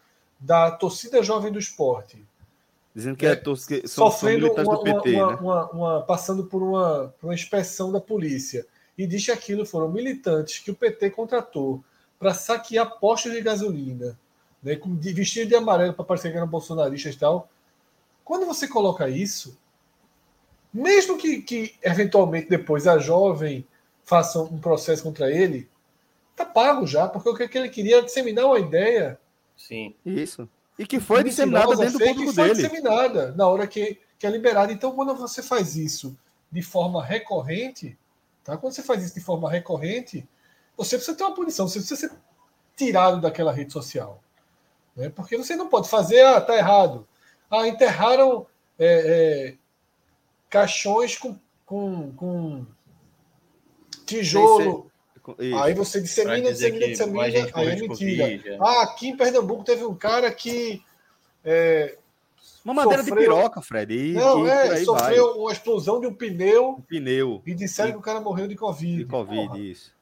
[0.44, 2.24] da torcida jovem do esporte.
[2.94, 5.38] Dizendo que, é, é, que são, sofrendo uma, do PT, uma- né?
[5.40, 8.68] uma- uma- passando por uma, por uma inspeção da polícia.
[8.98, 11.84] E diz que aquilo foram militantes que o PT contratou
[12.20, 14.20] para saquear postos de gasolina,
[14.62, 14.80] né,
[15.14, 17.50] vestido de amarelo para parecer que eram bolsonaristas e tal.
[18.24, 19.58] Quando você coloca isso,
[20.74, 23.66] mesmo que, que eventualmente depois a jovem
[24.04, 25.68] faça um processo contra ele,
[26.36, 27.98] tá pago já, porque o que ele queria?
[27.98, 29.20] Era disseminar uma ideia
[29.56, 29.96] Sim.
[30.06, 30.50] Isso.
[30.78, 32.56] E que foi disseminada dentro do público foi dele.
[32.56, 34.72] disseminada na hora que, que é liberada.
[34.74, 36.18] Então, quando você faz isso
[36.52, 37.98] de forma recorrente,
[38.44, 38.58] tá?
[38.58, 40.28] quando você faz isso de forma recorrente,
[40.76, 42.16] você precisa ter uma punição, você precisa ser
[42.76, 44.22] tirado daquela rede social.
[44.96, 45.10] Né?
[45.10, 47.08] Porque você não pode fazer, ah, tá errado.
[47.50, 48.48] Ah, enterraram
[48.80, 48.88] é,
[49.50, 49.58] é,
[50.50, 52.66] caixões com, com, com
[54.06, 54.92] tijolo.
[55.40, 55.58] Isso.
[55.58, 57.88] Aí você dissemina, dissemina, dissemina, gente aí é mentira.
[57.88, 58.58] Covid, é.
[58.60, 60.84] Ah, aqui em Pernambuco teve um cara que
[61.46, 61.98] é,
[62.64, 63.94] Uma madeira sofreu- de piroca, Fred.
[63.94, 66.82] E, não, e é, sofreu uma explosão de um pneu vai.
[66.88, 68.98] Pneu e disseram que o cara morreu de Covid.
[68.98, 69.60] de Covid, Porra.
[69.60, 69.94] isso.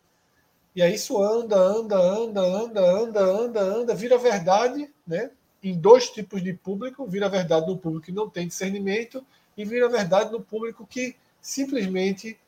[0.76, 5.30] E aí isso anda, anda, anda, anda, anda, anda, anda, vira verdade, né?
[5.62, 9.24] Em dois tipos de público, vira verdade no público que não tem discernimento
[9.56, 12.40] e vira verdade no público que simplesmente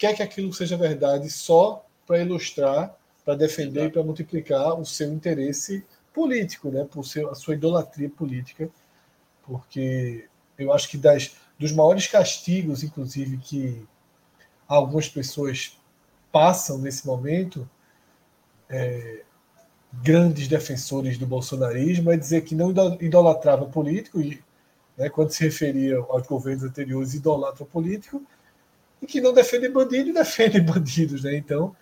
[0.00, 5.12] quer que aquilo seja verdade só para ilustrar, para defender e para multiplicar o seu
[5.12, 6.88] interesse político, né?
[6.90, 8.70] Por seu, a sua idolatria política,
[9.42, 10.26] porque
[10.58, 13.86] eu acho que das, dos maiores castigos, inclusive, que
[14.66, 15.78] algumas pessoas
[16.32, 17.68] passam nesse momento,
[18.70, 19.22] é,
[19.92, 24.42] grandes defensores do bolsonarismo, é dizer que não ido- idolatrava político, e
[24.96, 28.24] né, quando se referia aos governos anteriores, idolatra político,
[29.02, 31.24] e que não defende bandido defende bandidos.
[31.24, 31.36] Né?
[31.36, 31.74] Então,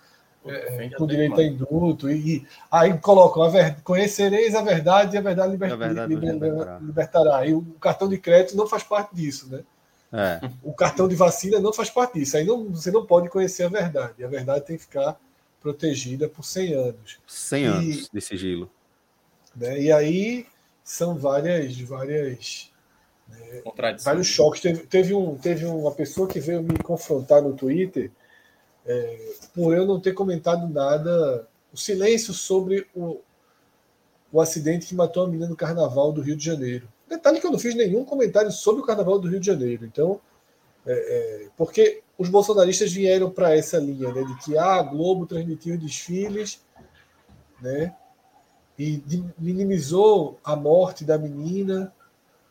[0.44, 5.18] Defende com direito a indulto, e, e aí colocam a ver, conhecereis a verdade e
[5.18, 6.78] a verdade, liber, a verdade liber- libertará.
[6.78, 7.46] libertará.
[7.46, 9.62] E o cartão de crédito não faz parte disso, né?
[10.10, 10.40] É.
[10.62, 12.34] O cartão de vacina não faz parte disso.
[12.36, 14.24] Aí não, você não pode conhecer a verdade.
[14.24, 15.20] A verdade tem que ficar
[15.60, 17.18] protegida por 100 anos.
[17.26, 18.70] 100 E- anos de sigilo.
[19.54, 19.82] Né?
[19.82, 20.46] E aí
[20.82, 22.72] são várias, várias,
[24.04, 24.60] Vários choques.
[24.60, 28.10] Teve, teve, um, teve uma pessoa que veio me confrontar no Twitter
[28.88, 33.20] é, por eu não ter comentado nada, o silêncio sobre o,
[34.32, 36.88] o acidente que matou a menina no carnaval do Rio de Janeiro.
[37.06, 39.84] Detalhe que eu não fiz nenhum comentário sobre o carnaval do Rio de Janeiro.
[39.84, 40.20] Então,
[40.86, 45.26] é, é, porque os bolsonaristas vieram para essa linha né, de que ah, a Globo
[45.26, 46.60] transmitiu desfiles,
[47.60, 47.94] né?
[48.78, 49.02] E
[49.36, 51.92] minimizou a morte da menina,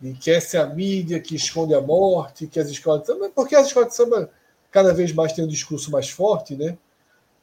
[0.01, 3.29] e que essa é a mídia que esconde a morte, que as escolas de samba,
[3.33, 4.29] porque as escolas de samba
[4.71, 6.77] cada vez mais têm um discurso mais forte, né?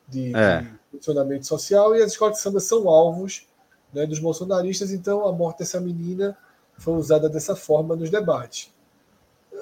[0.06, 0.60] De, É.
[0.60, 3.46] de funcionamento social, e as escolas de samba são alvos
[3.92, 6.36] né, dos bolsonaristas, então a morte dessa menina
[6.76, 8.72] foi usada dessa forma nos debates.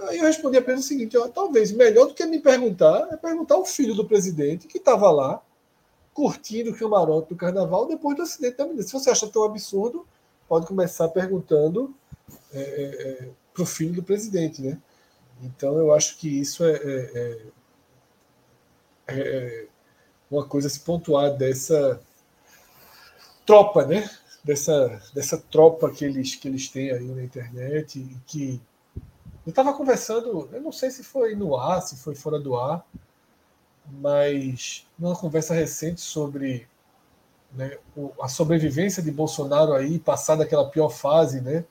[0.08, 3.54] Aí eu respondi apenas o seguinte: ó, talvez melhor do que me perguntar é perguntar
[3.54, 5.40] ao filho do presidente que estava lá
[6.12, 8.82] curtindo o camarote do carnaval depois do acidente da menina.
[8.82, 10.06] Se você acha tão absurdo,
[10.48, 11.94] pode começar perguntando
[13.52, 14.78] para o filho do presidente, né?
[15.42, 17.38] Então eu acho que isso é, é-
[19.06, 19.66] é- é
[20.30, 22.00] uma coisa a se pontuar dessa
[23.46, 24.08] tropa, né?
[24.44, 28.60] Dessa, dessa tropa que eles, que eles têm aí na internet e que
[29.46, 32.86] Eu estava conversando, eu não sei se foi no ar, se foi fora do ar,
[33.86, 36.66] mas numa conversa recente sobre
[37.52, 37.78] né,
[38.22, 41.64] a sobrevivência de Bolsonaro aí, passada aquela pior fase, né,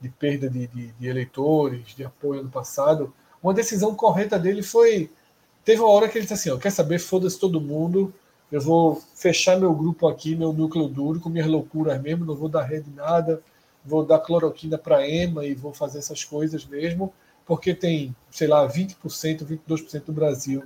[0.00, 3.12] de perda de, de- de eleitores, de apoio no passado,
[3.42, 5.10] uma decisão correta dele foi.
[5.64, 8.12] Teve uma hora que ele disse assim: ó, quer saber, foda-se todo mundo,
[8.50, 12.48] eu vou fechar meu grupo aqui, meu núcleo duro, com minhas loucuras mesmo, não vou
[12.48, 13.42] dar rede nada,
[13.84, 17.12] vou dar cloroquina para EMA e vou fazer essas coisas mesmo,
[17.46, 20.62] porque tem, sei lá, 20%, 22% do Brasil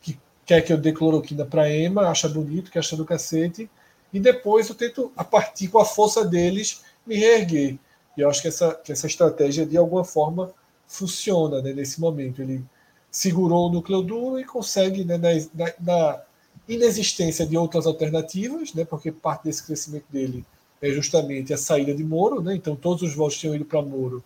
[0.00, 3.70] que quer que eu dê cloroquina para EMA, acha bonito, que acha do cacete,
[4.12, 7.78] e depois eu tento, a partir com a força deles, me reerguer.
[8.16, 10.52] E eu acho que essa, que essa estratégia, de alguma forma,
[10.86, 12.42] funciona né, nesse momento.
[12.42, 12.62] Ele
[13.10, 16.20] segurou o núcleo duro e consegue, né, na, na-
[16.68, 20.44] inexistência de outras alternativas, né, porque parte desse crescimento dele
[20.80, 23.82] é justamente a saída de Moro, né, então todos os votos que tinham ido para
[23.82, 24.22] Moro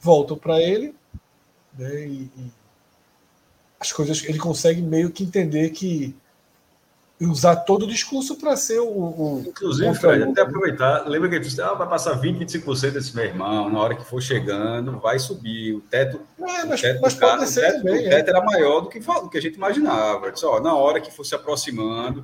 [0.00, 0.94] voltam para ele,
[1.78, 2.50] né, e, e
[3.78, 6.14] as coisas ele consegue meio que entender que
[7.20, 10.42] usar todo o discurso para ser o, o Inclusive, Fred, até né?
[10.42, 13.94] aproveitar, lembra que tu disse, ah, vai passar 20, 25% desse meu irmão, na hora
[13.94, 15.74] que for chegando, vai subir.
[15.74, 17.94] O teto, É, o mas, teto, mas pode cara, o ser teto, também.
[17.94, 18.10] o é.
[18.10, 20.26] teto era maior do que, do que a gente imaginava.
[20.26, 22.22] Eu Disse, ó, na hora que for se aproximando,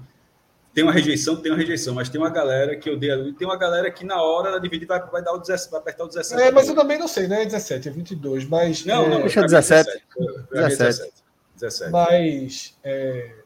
[0.75, 3.47] tem uma rejeição, tem uma rejeição, mas tem uma galera que odeia Lula, e tem
[3.47, 6.09] uma galera que na hora da dividir vai, vai, dar o 17, vai apertar o
[6.09, 6.43] 17.
[6.43, 7.43] É, mas eu também não sei, né?
[7.43, 8.85] É 17, é 22, mas.
[8.85, 10.03] Não, é, não, Deixa pra mim 17.
[10.15, 11.13] Pra mim é 17.
[11.57, 11.91] 17.
[11.91, 12.75] Mas.
[12.85, 13.42] é,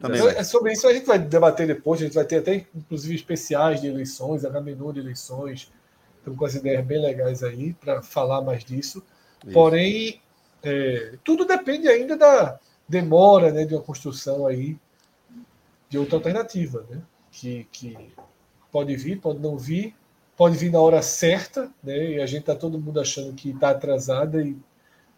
[0.00, 0.36] Também vai.
[0.36, 3.80] é sobre isso a gente vai debater depois, a gente vai ter até, inclusive, especiais
[3.80, 5.72] de eleições, H-menu de eleições.
[6.18, 9.02] Estamos com as ideias bem legais aí para falar mais disso.
[9.42, 9.52] Isso.
[9.52, 10.20] Porém,
[10.62, 12.58] é, tudo depende ainda da
[12.88, 14.78] demora né, de uma construção aí
[15.88, 17.00] de outra alternativa, né?
[17.30, 18.12] Que, que
[18.70, 19.94] pode vir, pode não vir,
[20.36, 22.12] pode vir na hora certa, né?
[22.12, 24.56] E a gente tá todo mundo achando que está atrasada e,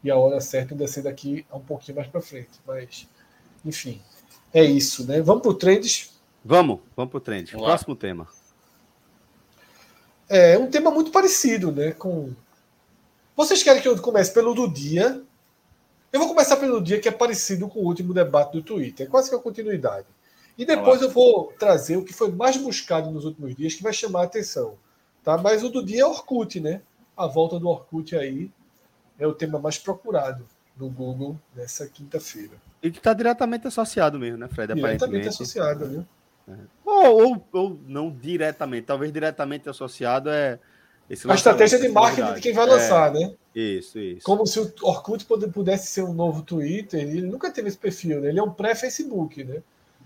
[0.03, 2.61] e a hora certa ainda ser daqui a um pouquinho mais para frente.
[2.67, 3.09] Mas,
[3.65, 4.01] enfim,
[4.53, 5.21] é isso, né?
[5.21, 6.11] Vamos para o trends.
[6.45, 7.53] Vamos, vamos pro trend.
[7.53, 7.75] Vamos lá.
[7.75, 8.29] Próximo tema.
[10.29, 11.93] É um tema muito parecido, né?
[11.93, 12.35] Com
[13.37, 15.23] vocês querem que eu comece pelo do dia?
[16.13, 19.11] Eu vou começar pelo dia que é parecido com o último debate do Twitter, é
[19.11, 20.07] quase que a continuidade.
[20.59, 23.93] E depois eu vou trazer o que foi mais buscado nos últimos dias, que vai
[23.93, 24.77] chamar a atenção.
[25.23, 25.39] Tá?
[25.39, 26.83] Mas o do dia é Orkut, né?
[27.17, 28.51] A volta do Orkut aí
[29.19, 30.47] é o tema mais procurado
[30.81, 32.55] no Google nessa quinta-feira.
[32.83, 34.75] E que está diretamente associado mesmo, né, Fred?
[34.75, 36.05] Diretamente associado, né?
[36.85, 40.59] Ou, ou, ou não diretamente, talvez diretamente associado é
[41.09, 42.41] esse A estratégia de marketing novidade.
[42.41, 43.35] de quem vai lançar, né?
[43.55, 44.25] É, isso, isso.
[44.25, 47.01] Como se o Orkut pudesse ser um novo Twitter.
[47.01, 48.29] Ele nunca teve esse perfil, né?
[48.29, 49.61] Ele é um pré-Facebook, né?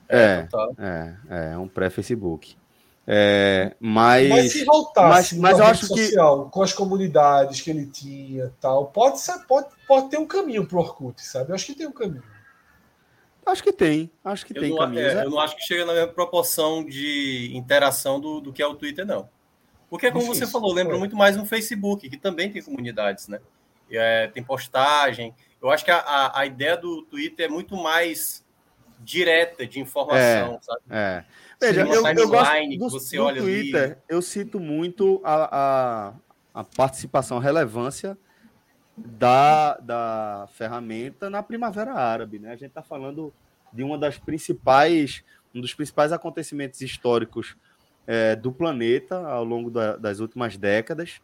[0.09, 0.75] É, total.
[0.79, 2.57] é, é um pré-Facebook.
[3.07, 7.69] É, mas, Mas se voltasse mas- mas eu acho que- social, com as comunidades que
[7.71, 11.51] ele tinha tal, pode, ser- pode, pode ter um caminho pro Orkut, sabe?
[11.51, 12.23] Eu acho que tem um caminho.
[13.47, 15.13] acho que tem, acho que Eu tem não, caminhos.
[15.13, 18.67] é, eu não acho que chega na mesma proporção de interação do, do que é
[18.67, 19.29] o Twitter, não.
[19.91, 20.99] Porque, como Difícil, você falou, lembra é.
[20.99, 23.39] muito mais no Facebook, que também tem comunidades, né?
[23.91, 25.35] É, tem postagem.
[25.63, 28.44] Eu acho que a, a, a ideia do Twitter é muito mais
[29.05, 30.81] direta de informação, sabe?
[30.91, 31.25] É.
[31.61, 33.61] Veja, eu, eu gosto do, você do olha ali.
[33.71, 36.15] Twitter, eu cito muito a,
[36.55, 38.19] a, a participação, a relevância
[38.97, 42.39] da, da ferramenta na Primavera Árabe.
[42.39, 42.49] Né?
[42.49, 43.33] A gente está falando
[43.73, 45.23] de uma das principais,
[45.55, 47.57] um dos principais acontecimentos históricos
[48.07, 51.21] é, do planeta ao longo da- das últimas décadas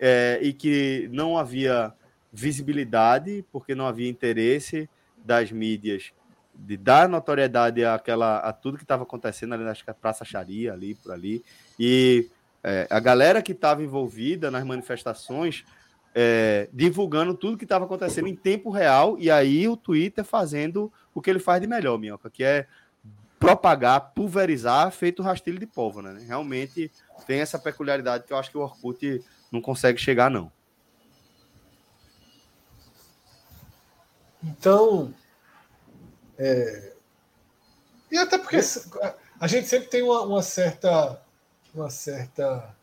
[0.00, 1.92] é, e que não havia
[2.32, 4.88] visibilidade porque não havia interesse
[5.24, 6.12] das mídias
[6.64, 11.12] de dar notoriedade àquela, a tudo que estava acontecendo ali na Praça Sharia, ali por
[11.12, 11.44] ali.
[11.78, 12.28] E
[12.62, 15.64] é, a galera que estava envolvida nas manifestações
[16.14, 21.20] é, divulgando tudo que estava acontecendo em tempo real, e aí o Twitter fazendo o
[21.20, 22.66] que ele faz de melhor, Minhoca, que é
[23.38, 26.12] propagar, pulverizar, feito rastilho de pólvora.
[26.12, 26.24] Né?
[26.26, 26.92] Realmente
[27.26, 30.50] tem essa peculiaridade que eu acho que o Orkut não consegue chegar, não.
[34.44, 35.12] Então.
[36.38, 36.92] É,
[38.10, 38.58] E até porque
[39.40, 41.20] a gente sempre tem uma, uma certa.
[41.74, 42.74] Uma certa.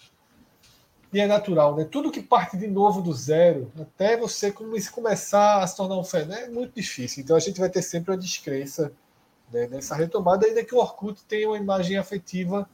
[1.12, 1.86] E é natural, né?
[1.86, 6.04] Tudo que parte de novo do zero, até você come- começar a se tornar um
[6.04, 7.24] fenômeno, é muito difícil.
[7.24, 8.92] Então a gente vai ter sempre uma descrença
[9.52, 12.70] né, nessa retomada, ainda que o Orkut tenha uma imagem afetiva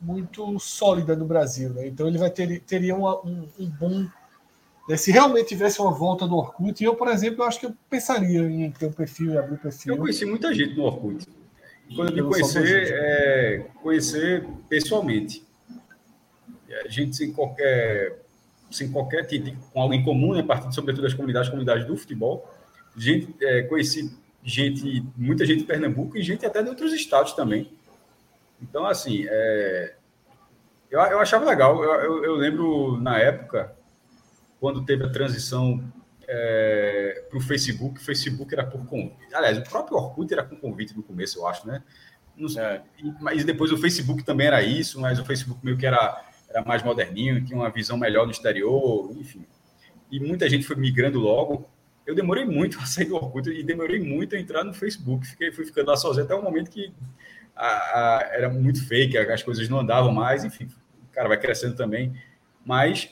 [0.00, 1.70] muito sólida no Brasil.
[1.70, 1.88] Né?
[1.88, 4.08] Então ele vai ter teria uma- um, um boom.
[4.88, 4.96] Né?
[4.96, 8.40] Se realmente tivesse uma volta do Orkut, eu, por exemplo, eu acho que eu pensaria
[8.42, 9.94] em ter um perfil, em abrir um perfil.
[9.94, 11.26] Eu conheci muita gente no Orkut.
[11.94, 15.44] Quando eu digo conhecer, é conhecer pessoalmente.
[16.68, 18.18] E A gente, em qualquer
[18.70, 22.48] sem qualquer tipo, com algo em comum, né, partindo sobretudo das comunidades, comunidades do futebol.
[22.96, 27.72] Gente, é, conheci gente, muita gente de Pernambuco e gente até de outros estados também.
[28.60, 29.94] Então, assim, é,
[30.90, 31.82] eu, eu achava legal.
[31.82, 33.74] Eu, eu, eu lembro na época,
[34.60, 35.82] quando teve a transição
[36.26, 39.34] é, para o Facebook, o Facebook era por convite.
[39.34, 41.82] Aliás, o próprio Orkut era com convite no começo, eu acho, né?
[42.56, 42.82] É.
[43.20, 46.82] Mas depois o Facebook também era isso, mas o Facebook meio que era, era mais
[46.82, 49.44] moderninho, tinha uma visão melhor no exterior, enfim.
[50.10, 51.68] E muita gente foi migrando logo.
[52.06, 55.26] Eu demorei muito a sair do Orkut e demorei muito a entrar no Facebook.
[55.26, 56.92] Fiquei, fui ficando lá sozinho até o momento que
[57.56, 60.68] a, a, era muito fake, as coisas não andavam mais, enfim.
[61.10, 62.14] O cara vai crescendo também.
[62.64, 63.10] Mas,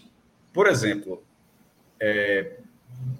[0.52, 1.25] por exemplo,
[2.00, 2.58] é,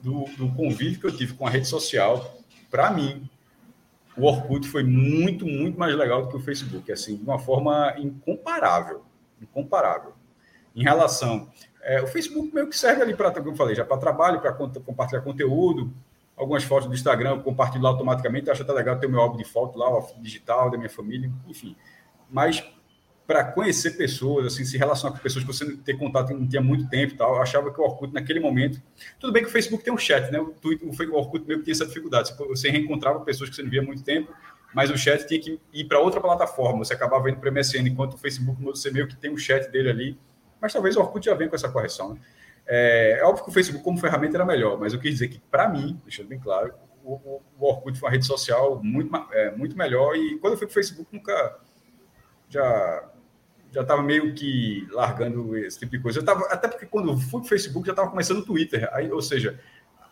[0.03, 2.39] do, do convívio que eu tive com a rede social,
[2.71, 3.29] para mim,
[4.17, 7.95] o Orkut foi muito, muito mais legal do que o Facebook, assim, de uma forma
[7.99, 9.03] incomparável,
[9.41, 10.13] incomparável.
[10.75, 11.51] Em relação,
[11.83, 14.53] é, o Facebook meio que serve ali para, como eu falei, já para trabalho, para
[14.53, 15.93] compartilhar conteúdo,
[16.37, 19.45] algumas fotos do Instagram eu compartilho automaticamente, acho até legal ter o meu álbum de
[19.45, 19.89] foto lá,
[20.21, 21.77] digital da minha família, enfim.
[22.31, 22.63] Mas
[23.27, 26.63] para conhecer pessoas, assim, se relacionar com pessoas que você não tem contato não tinha
[26.63, 27.35] muito tempo e tal.
[27.35, 28.81] Eu achava que o Orkut naquele momento,
[29.19, 30.39] tudo bem que o Facebook tem um chat, né?
[30.39, 32.33] O, Twitter, o Orkut meio que tinha essa dificuldade.
[32.39, 34.33] Você reencontrava pessoas que você não via há muito tempo,
[34.73, 36.85] mas o chat tinha que ir para outra plataforma.
[36.85, 39.71] Você acabava indo para o MSN, enquanto o Facebook você meio que tem o chat
[39.71, 40.19] dele ali.
[40.61, 42.21] Mas talvez o Orkut já venha com essa correção, né?
[42.69, 45.39] É, é óbvio que o Facebook como ferramenta era melhor, mas eu quis dizer que,
[45.39, 46.75] para mim, deixando bem claro,
[47.05, 50.59] o, o, o Orkut foi uma rede social muito, é, muito melhor e quando eu
[50.59, 51.59] fui para o Facebook nunca
[52.49, 53.09] já
[53.73, 56.21] já estava meio que largando esse tipo de coisa.
[56.21, 58.89] Eu tava, até porque quando eu fui para o Facebook já estava começando o Twitter,
[58.93, 59.59] aí, ou seja,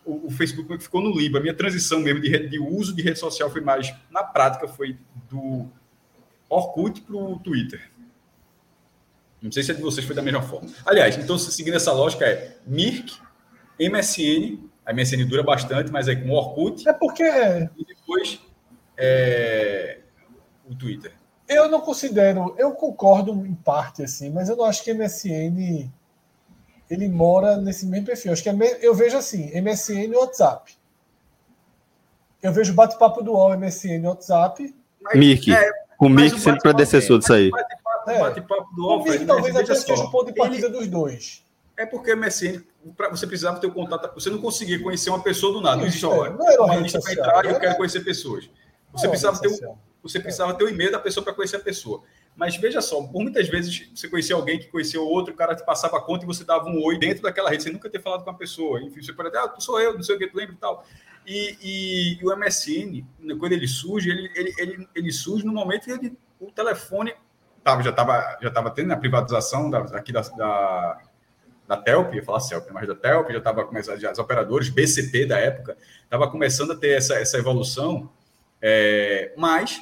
[0.05, 1.37] o, o Facebook ficou no limbo.
[1.37, 4.67] A minha transição mesmo de, rede, de uso de rede social foi mais, na prática,
[4.67, 4.97] foi
[5.29, 5.67] do
[6.49, 7.89] Orkut para o Twitter.
[9.41, 10.69] Não sei se é de vocês foi da mesma forma.
[10.85, 13.19] Aliás, então, seguindo essa lógica, é Mirk,
[13.79, 16.87] MSN, a MSN dura bastante, mas é com Orkut.
[16.87, 17.23] É porque.
[17.23, 18.39] E depois
[18.97, 19.99] é,
[20.65, 21.11] o Twitter.
[21.47, 25.91] Eu não considero, eu concordo em parte, assim, mas eu não acho que MSN
[26.89, 28.31] ele mora nesse mesmo perfil.
[28.31, 30.75] Acho que é, eu vejo assim, MSN e WhatsApp.
[32.41, 34.75] Eu vejo bate-papo do UOL, MSN e WhatsApp.
[35.13, 35.53] Mickey.
[35.53, 37.49] É, o Mickey sempre predecessor disso aí.
[38.07, 38.19] É.
[38.19, 39.01] Bate-papo do UOL.
[39.01, 40.77] O Mickey talvez até seja o ponto de partida ele...
[40.77, 41.43] dos dois.
[41.77, 42.63] É porque o MSN,
[43.11, 45.85] você precisava ter o contato, você não conseguia conhecer uma pessoa do nada.
[45.85, 48.49] Isso, é, não era uma lista para entrar eu quero conhecer pessoas.
[48.93, 49.77] Você precisava ter o
[50.09, 52.03] você precisava ter o e-mail da pessoa para conhecer a pessoa.
[52.35, 55.65] Mas veja só, por muitas vezes você conhecia alguém que conhecia outro, o cara te
[55.65, 58.23] passava a conta e você dava um oi dentro daquela rede, sem nunca ter falado
[58.23, 58.81] com a pessoa.
[58.81, 60.85] Enfim, você pode dizer, ah, sou eu, não sei o que, tu lembra e tal.
[61.25, 63.03] E, e, e, o MSN,
[63.39, 67.15] quando ele surge, ele, ele, ele, ele surge no momento que o telefone
[67.63, 71.01] tava, já estava já tava tendo a privatização da, aqui da, da,
[71.67, 75.25] da Telp, ia falar Celp, mas da Telp, já estava começando, já, os operadores, BCP
[75.25, 78.11] da época, estava começando a ter essa, essa evolução,
[78.61, 79.81] é, mas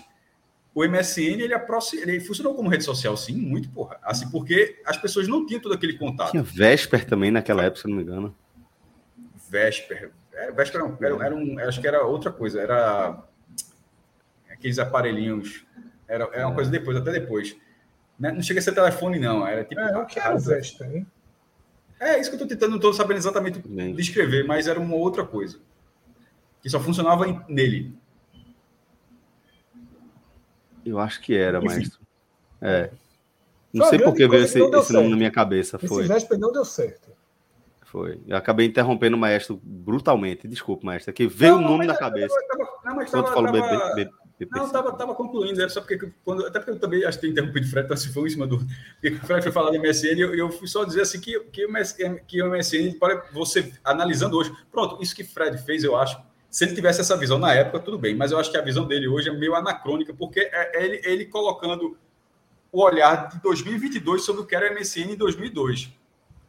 [0.76, 1.54] o MSN ele,
[2.02, 4.00] ele funcionou como rede social, sim, muito, porra.
[4.02, 6.32] Assim, porque as pessoas não tinham todo aquele contato.
[6.32, 8.36] Tinha Vesper também naquela época, se não me engano.
[9.50, 10.12] Vesper.
[10.34, 13.24] É, Vesper era, era, era um, acho que era outra coisa, era
[14.50, 15.64] aqueles aparelhinhos.
[16.08, 17.56] Era, era uma coisa depois, até depois.
[18.20, 19.46] Né, não chega a ser telefone, não.
[19.46, 19.80] Era tipo.
[19.80, 21.08] É, o que era o Vesper, hein?
[22.00, 23.96] É, isso que eu estou tentando, não estou sabendo exatamente Bem.
[23.96, 25.60] descrever, mas era uma outra coisa.
[26.62, 27.96] Que só funcionava nele.
[30.86, 31.98] Eu acho que era, mas.
[32.62, 32.90] É.
[33.74, 35.80] Não sei por que veio esse, esse nome na minha cabeça.
[35.80, 36.04] Foi.
[36.04, 37.12] Esse Vesper não deu certo.
[37.86, 38.20] Foi.
[38.28, 40.48] Eu acabei interrompendo o maestro brutalmente.
[40.48, 41.12] Desculpa, maestro.
[41.12, 42.36] É que veio o nome na cabeça.
[42.48, 44.10] Tava, não, mas tava, falou tava, bebê,
[44.52, 47.66] não, estava tava concluindo, era só porque quando, até porque eu também acho que interrompido
[47.66, 48.58] o Fred, então se foi em cima do.
[48.58, 51.40] Porque o Fred foi falar do MSN e eu, eu fui só dizer assim que,
[51.52, 55.84] que, o MSN, que o MSN, para você analisando hoje, pronto, isso que Fred fez,
[55.84, 56.20] eu acho,
[56.54, 58.86] se ele tivesse essa visão na época, tudo bem, mas eu acho que a visão
[58.86, 61.98] dele hoje é meio anacrônica, porque é ele, ele colocando
[62.72, 65.90] o olhar de 2022 sobre o que era o MSN em 2002.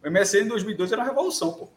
[0.05, 1.69] O MSN em 2002 era uma revolução, pô.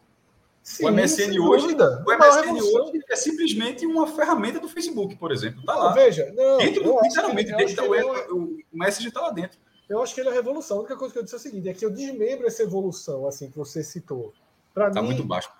[0.62, 5.62] Sim, o MSN hoje, o MSN hoje é simplesmente uma ferramenta do Facebook, por exemplo.
[5.64, 5.92] Tá lá.
[5.94, 8.04] Veja, não, dentro do, literalmente, dentro o, é...
[8.30, 9.58] o Messenger está lá dentro.
[9.88, 10.76] Eu acho que ele é a revolução.
[10.76, 13.26] A única coisa que eu disse é o seguinte: é que eu desmembro essa evolução,
[13.26, 14.34] assim, que você citou.
[14.74, 15.06] Para tá mim.
[15.06, 15.50] muito baixo.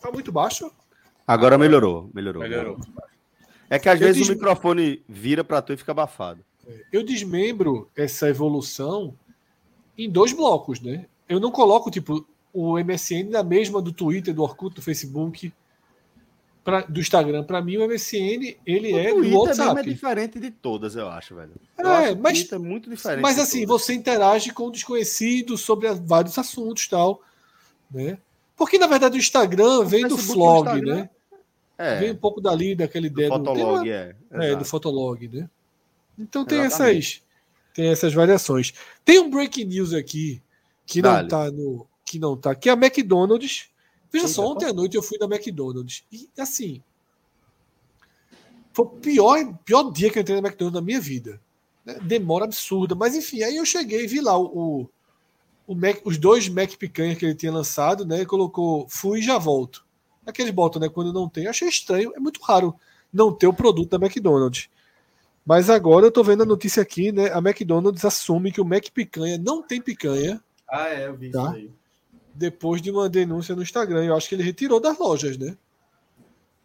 [0.00, 0.70] Tá muito baixo?
[1.32, 2.42] Agora melhorou, melhorou.
[2.42, 2.78] Melhorou.
[3.70, 4.28] É que às eu vezes des...
[4.28, 6.44] o microfone vira para tu e fica abafado.
[6.92, 9.14] Eu desmembro essa evolução
[9.96, 11.06] em dois blocos, né?
[11.28, 15.52] Eu não coloco tipo o MSN na mesma do Twitter, do Orkut, do Facebook.
[16.64, 17.42] pra- do Instagram.
[17.42, 19.90] Para mim, o MSN ele O é do Twitter mesmo é WhatsApp.
[19.90, 21.50] diferente de todas, eu acho, velho.
[21.76, 23.20] Eu É, acho o mas- Twitter muito diferente.
[23.20, 23.82] Mas assim, todas.
[23.82, 27.20] você interage com o desconhecido sobre vários assuntos tal,
[27.90, 28.16] né?
[28.56, 31.10] Porque na verdade o Instagram vem do o flog, né?
[31.78, 34.16] É, Vem um pouco dali daquela do ideia do, tem Fotolog, uma- é.
[34.30, 34.64] é, do.
[34.64, 35.50] Fotolog, né?
[36.18, 36.98] Então tem Exatamente.
[36.98, 37.22] essas
[37.74, 38.72] tem essas variações.
[39.04, 40.42] Tem um breaking news aqui
[40.86, 43.70] que não tá no que não tá, que é a McDonald's.
[44.12, 46.82] Veja Eita, só, ontem à noite eu fui na McDonald's e assim,
[48.72, 51.40] foi o pior, pior dia que eu entrei na McDonald's na minha vida.
[51.84, 51.98] né?
[52.02, 54.88] Demora absurda, mas enfim, aí eu cheguei e vi lá o, o,
[55.68, 58.24] o Mac- os dois Mac picanha que ele tinha lançado, né?
[58.26, 59.84] Colocou fui e já volto.
[60.26, 60.88] Aqueles botam, né?
[60.88, 61.44] Quando não tem.
[61.44, 62.74] Eu achei estranho, é muito raro
[63.12, 64.68] não ter o produto da McDonald's.
[65.44, 67.32] Mas agora eu tô vendo a notícia aqui, né?
[67.32, 71.42] A McDonald's assume que o Mac picanha não tem picanha Ah, é, eu vi Tá.
[71.42, 71.70] isso aí.
[72.34, 74.04] depois de uma denúncia no Instagram.
[74.04, 75.56] Eu acho que ele retirou das lojas, né?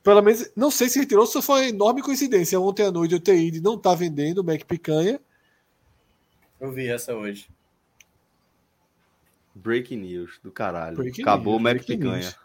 [0.03, 2.57] Pelo menos, não sei se retirou, só foi uma enorme coincidência.
[2.59, 5.19] Ontem à noite eu ter ido e não tá vendendo o Mac picanha.
[6.61, 7.49] Eu vi essa hoje.
[9.53, 10.95] Breaking news do caralho.
[10.95, 12.17] Breaking Acabou news, o Mac Picanha.
[12.19, 12.35] news.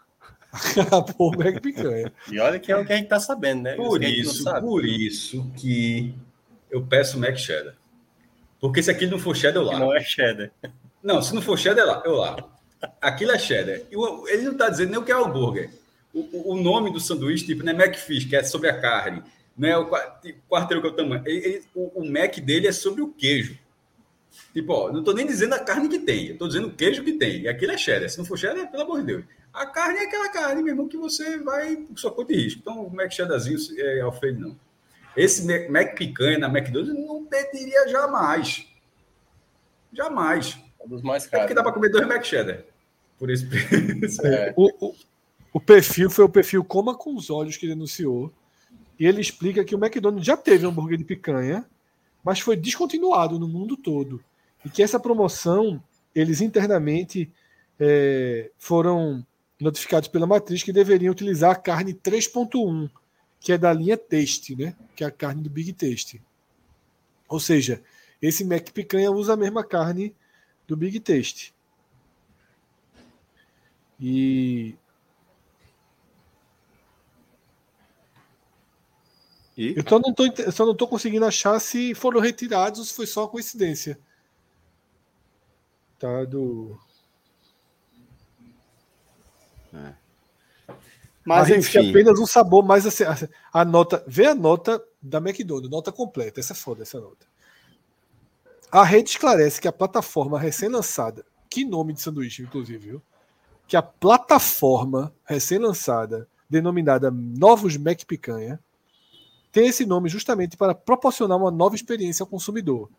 [0.53, 2.11] Acabou o Mac picanha.
[2.31, 3.75] E olha que é o que a gente tá sabendo, né?
[3.75, 4.61] Por isso, sabe.
[4.61, 6.13] por isso que
[6.69, 7.75] eu peço Mac Cheddar.
[8.59, 9.79] Porque se aquilo não for cheddar, eu largo.
[9.85, 10.51] não é cheddar.
[11.03, 12.49] Não, se não for cheddar, eu lá- largo.
[13.01, 13.77] Aquilo é cheddar.
[13.91, 13.95] E
[14.31, 15.69] ele não está dizendo nem o que é hambúrguer.
[16.13, 19.21] O, o- o nome do sanduíche, tipo, não é McFish, que é sobre a carne.
[19.57, 19.85] Não é o
[20.21, 21.23] tipo, quarteiro que é o tamanho.
[21.25, 23.57] Ele- ele- o, o Mac dele é sobre o queijo.
[24.53, 26.27] Tipo, ó, não estou nem dizendo a carne que tem.
[26.27, 27.41] Eu estou dizendo o queijo que tem.
[27.41, 28.09] E aquilo é cheddar.
[28.09, 29.23] Se não for cheddar, pelo amor de Deus.
[29.53, 32.59] A carne é aquela carne mesmo que você vai por sua conta e risco.
[32.61, 34.59] Então, o Mac Cheddarzinho é Alfredo, não.
[35.15, 38.67] Esse Mac, Mac picanha na McDonald's eu não pediria jamais.
[39.91, 40.57] Jamais.
[40.83, 41.55] Um dos mais É porque caros.
[41.55, 42.63] dá para comer dois Mac Cheddar.
[43.19, 44.25] Por esse preço.
[44.25, 44.53] É.
[44.57, 44.95] O, o,
[45.53, 48.33] o perfil foi o perfil Coma com os Olhos que ele anunciou.
[48.99, 51.65] E ele explica que o McDonald's já teve hambúrguer de picanha,
[52.23, 54.23] mas foi descontinuado no mundo todo.
[54.65, 55.81] E que essa promoção,
[56.15, 57.31] eles internamente
[57.79, 59.25] é, foram
[59.59, 62.89] notificados pela matriz que deveriam utilizar a carne 3.1,
[63.39, 64.75] que é da linha Taste, né?
[64.95, 66.21] que é a carne do Big Taste.
[67.27, 67.81] Ou seja,
[68.21, 70.15] esse Mac Picanha usa a mesma carne
[70.67, 71.53] do Big Taste.
[73.99, 74.75] E
[79.55, 82.85] E eu só não, tô, eu só não tô conseguindo achar se foram retirados ou
[82.85, 83.99] se foi só coincidência.
[85.99, 86.77] Tá, do...
[91.25, 93.15] Mas a gente tinha enfim, apenas um sabor mais assim, a,
[93.53, 97.25] a nota, vê a nota da McDonald's, nota completa, essa é foda essa nota.
[98.71, 103.01] A rede esclarece que a plataforma recém-lançada, que nome de sanduíche inclusive, viu?
[103.67, 108.59] Que a plataforma recém-lançada, denominada Novos Mac Picanha,
[109.51, 112.89] tem esse nome justamente para proporcionar uma nova experiência ao consumidor.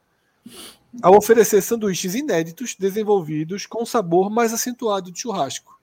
[1.03, 5.74] Ao oferecer sanduíches inéditos desenvolvidos com um sabor mais acentuado de churrasco.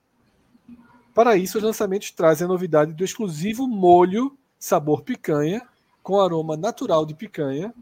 [1.13, 5.61] Para isso, os lançamentos trazem a novidade do exclusivo molho sabor picanha,
[6.01, 7.73] com aroma natural de picanha,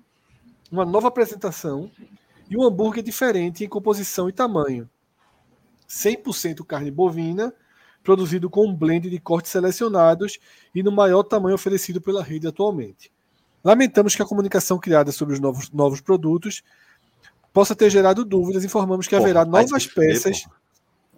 [0.72, 1.92] uma nova apresentação
[2.50, 4.90] e um hambúrguer diferente em composição e tamanho.
[5.88, 7.54] 100% carne bovina,
[8.04, 10.40] produzido com um blend de cortes selecionados
[10.74, 13.12] e no maior tamanho oferecido pela rede atualmente.
[13.64, 16.64] Lamentamos que a comunicação criada sobre os novos, novos produtos
[17.52, 18.64] possa ter gerado dúvidas.
[18.64, 20.48] Informamos que Porra, haverá novas peças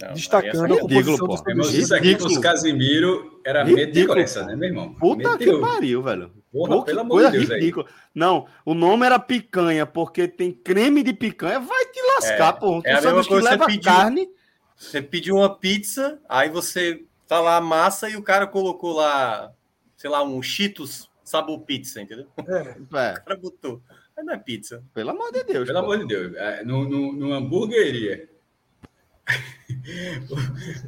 [0.07, 1.49] Não, destacando aí é a composição dos pô.
[1.49, 1.73] Sanduíches.
[1.75, 4.93] isso aqui com os Casimiro era Ridículo, meteoressa, né, meu irmão?
[4.95, 5.61] puta que Meteor.
[5.61, 6.31] pariu, velho.
[6.51, 7.73] Porra, Pô, que pelo amor de Deus, aí.
[8.13, 11.59] Não, o nome era picanha, porque tem creme de picanha.
[11.61, 12.81] Vai te lascar, É, pô.
[12.81, 13.91] Tu é a sabe mesma que coisa que leva você pediu.
[13.91, 14.29] carne.
[14.75, 19.51] Você pediu uma pizza, aí você tá lá a massa e o cara colocou lá,
[19.95, 22.27] sei lá, um Cheetos sabor pizza, entendeu?
[22.37, 23.81] O É, cara botou.
[24.17, 24.83] Mas não é pizza.
[24.93, 25.65] pelo amor de Deus.
[25.67, 25.85] Pelo pô.
[25.85, 26.35] amor de Deus.
[26.35, 28.27] É, no, no, no hamburgueria.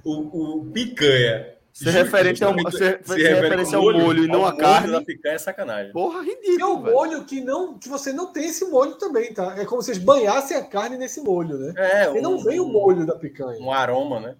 [0.04, 1.54] O, o picanha.
[1.72, 4.92] Se referente ao, se, se refere referência ao ao molho e não molho carne.
[4.92, 5.92] da picanha é sacanagem.
[5.92, 6.96] Porra, E é ridículo, um velho.
[6.96, 9.56] molho que não que você não tem esse molho também, tá?
[9.60, 11.74] É como se vocês banhassem a carne nesse molho, né?
[11.76, 13.60] É, E não vem o molho da picanha.
[13.60, 14.36] um aroma, né?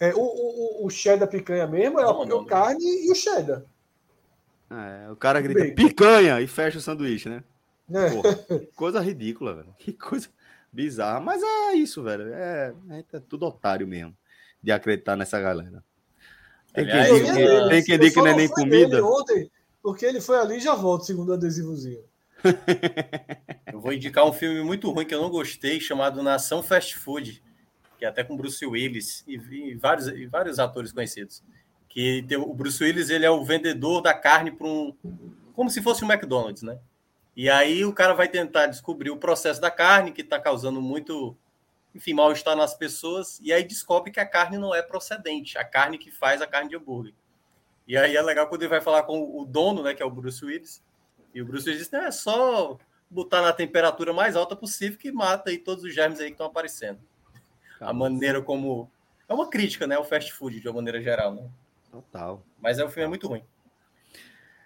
[0.00, 3.14] É, o, o, o- cheddar picanha mesmo é Não, a, não, a carne e o
[3.14, 3.62] cheddar.
[4.70, 5.74] É, o cara grita Bacon.
[5.76, 7.44] picanha e fecha o sanduíche, né?
[7.88, 8.10] Né?
[8.10, 8.38] Porra,
[8.74, 9.74] coisa ridícula, velho.
[9.78, 10.28] Que coisa
[10.72, 11.20] bizarra.
[11.20, 12.32] Mas é isso, velho.
[12.32, 12.74] É,
[13.12, 14.16] é tudo otário mesmo
[14.62, 15.82] de acreditar nessa galera.
[16.72, 19.04] Tem quem Aliás, que, tem diga que só não é nem comida.
[19.04, 19.50] ontem,
[19.82, 22.04] porque ele foi ali e já volta, segundo o adesivozinho.
[23.72, 27.42] Eu vou indicar um filme muito ruim que eu não gostei, chamado Nação Fast Food,
[27.98, 31.42] que é até com Bruce Willis e, e vários, e vários atores conhecidos.
[31.88, 34.94] Que tem, o Bruce Willis ele é o vendedor da carne para um.
[35.54, 36.78] Como se fosse um McDonald's, né?
[37.40, 41.34] E aí o cara vai tentar descobrir o processo da carne, que está causando muito,
[41.94, 45.96] enfim, mal-estar nas pessoas, e aí descobre que a carne não é procedente, a carne
[45.96, 47.14] que faz a carne de hambúrguer.
[47.88, 50.10] E aí é legal quando ele vai falar com o dono, né, que é o
[50.10, 50.84] Bruce Willis,
[51.32, 52.76] e o Bruce Willis diz, não, é só
[53.08, 56.46] botar na temperatura mais alta possível que mata aí todos os germes aí que estão
[56.46, 57.00] aparecendo.
[57.80, 58.92] A maneira como...
[59.26, 61.48] É uma crítica, né, ao fast food, de uma maneira geral, né?
[61.90, 62.44] Total.
[62.60, 63.42] Mas é, o filme é muito ruim.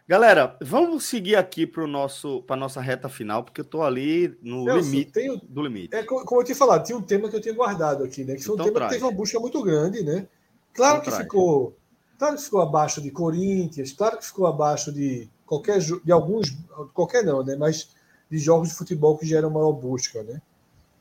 [0.06, 4.66] Galera, vamos seguir aqui para nosso para nossa reta final, porque eu tô ali no
[4.66, 5.94] Nelson, limite tem o- do limite.
[5.97, 8.35] É, co- como eu tinha falado, tinha um tema que eu tinha guardado aqui, né?
[8.35, 8.90] Que foi um Então tema traz.
[8.90, 10.26] que teve uma busca muito grande, né?
[10.72, 11.22] Claro Então que traz.
[11.22, 11.76] ficou.
[12.18, 16.51] Claro que ficou abaixo de Corinthians, claro que ficou abaixo de qualquer de alguns.
[16.93, 17.56] Qualquer não, né?
[17.56, 17.90] Mas
[18.31, 20.40] de jogos de futebol que geram maior busca, né?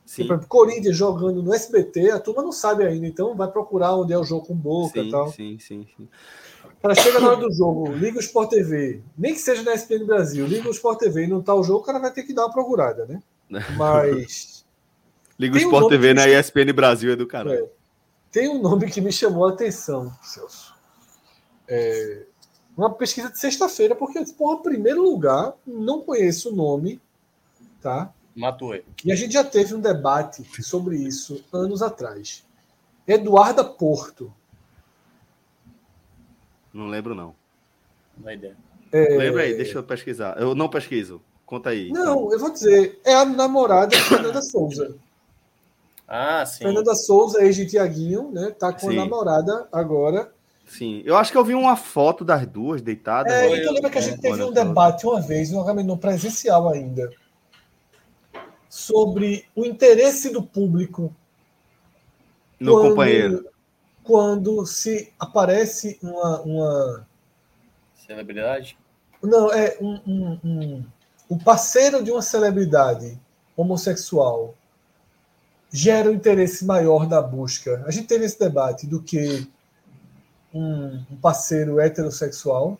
[0.06, 3.96] Sim, Por exemplo, Corinthians jogando no SBT, a turma não sabe ainda, então vai procurar
[3.96, 5.36] onde é o jogo com boca e sim, tal.
[5.36, 6.08] sim, sim, sim.
[6.82, 10.04] Cara, chega na hora do jogo, liga o Sport TV, nem que seja na ESPN
[10.04, 12.34] Brasil, liga o Sport TV e não tá o jogo, o cara vai ter que
[12.34, 13.22] dar uma procurada, né?
[13.76, 14.54] Mas
[15.38, 17.64] Liga o um Sport nome TV na ESPN Brasil é do caralho.
[17.64, 17.68] É.
[18.30, 20.74] tem um nome que me chamou a atenção, Celso.
[21.66, 22.24] É,
[22.76, 27.00] uma pesquisa de sexta-feira, porque eu disse, porra, primeiro lugar, não conheço o nome,
[27.80, 28.12] tá?
[28.34, 28.84] Matou ele.
[29.04, 32.44] E a gente já teve um debate sobre isso anos atrás.
[33.06, 34.32] Eduarda Porto.
[36.74, 37.34] Não lembro, não.
[38.18, 38.56] Não é ideia.
[38.92, 40.36] É, Lembra aí, deixa eu pesquisar.
[40.38, 41.22] Eu não pesquiso.
[41.46, 41.90] Conta aí.
[41.90, 44.96] Não, eu vou dizer, é a namorada de Fernanda Souza.
[46.06, 46.64] Ah, sim.
[46.64, 48.50] Fernanda Souza, ex de Tiaguinho, né?
[48.50, 48.98] Tá com Sim.
[48.98, 50.30] a namorada agora.
[50.66, 51.02] Sim.
[51.04, 53.32] Eu acho que eu vi uma foto das duas deitadas.
[53.32, 57.10] É, então lembra que a gente teve um debate uma vez, um Agamenon presencial ainda,
[58.68, 61.14] sobre o interesse do público
[62.58, 63.46] No quando- companheiro.
[64.04, 67.06] Quando se aparece uma, uma
[68.06, 68.76] Celebridade?
[69.22, 70.84] não é um, um, um-
[71.28, 73.18] o parceiro de uma celebridade
[73.56, 74.54] homossexual
[75.72, 77.82] gera um interesse maior na busca.
[77.86, 79.48] A gente teve esse debate do que
[80.52, 82.78] um, um parceiro heterossexual.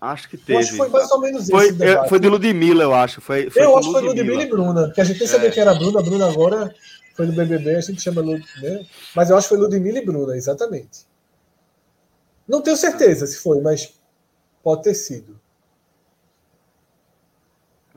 [0.00, 0.58] Acho que Eu teve.
[0.58, 3.20] acho que foi mais ou menos Foi, esse é, foi de Ludmilla, eu acho.
[3.20, 5.30] Foi, foi eu acho que foi Ludmilla e Bruna, porque a gente nem É.
[5.30, 6.74] sabia que era Bruna, Bruna agora
[7.14, 8.86] foi do BBB, a gente chama Lud, né?
[9.14, 11.06] Mas eu acho que foi Ludmilla e Bruna, exatamente.
[12.46, 14.00] Não tenho certeza se foi, mas
[14.62, 15.38] pode ter sido.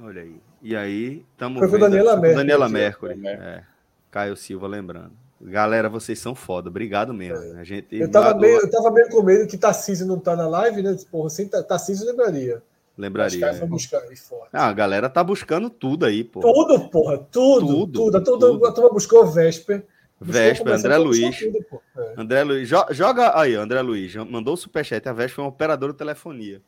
[0.01, 0.41] Olha aí.
[0.61, 2.69] E aí, estamos Foi com Daniela Mercury, Daniela.
[2.69, 3.27] Mercury.
[3.27, 3.63] É.
[4.09, 5.11] Caio Silva lembrando.
[5.41, 6.69] Galera, vocês são foda.
[6.69, 7.57] Obrigado mesmo.
[7.59, 8.03] A gente, É.
[8.03, 10.95] Eu tava, meio, eu tava meio com medo que Tarcísio não tá na live, né?
[11.11, 12.63] Porra, sem Ta- Tarcísio lembraria.
[12.93, 13.39] Os Lembraria.
[13.39, 13.59] caras é.
[13.59, 14.49] foram buscar aí fora.
[14.53, 16.39] Ah, a galera tá buscando tudo aí, pô.
[16.41, 18.17] Tudo, porra, tudo, Tudo, tudo.
[18.17, 18.65] A, turma, tudo.
[18.67, 19.85] a turma buscou Vesper.
[20.21, 21.39] Vespa, André Luiz.
[21.39, 21.81] tudo.
[21.97, 22.13] É.
[22.17, 25.07] André Luiz, jo- joga aí, André Luiz, mandou o superchat.
[25.09, 26.61] A Vespa é uma operadora de telefonia.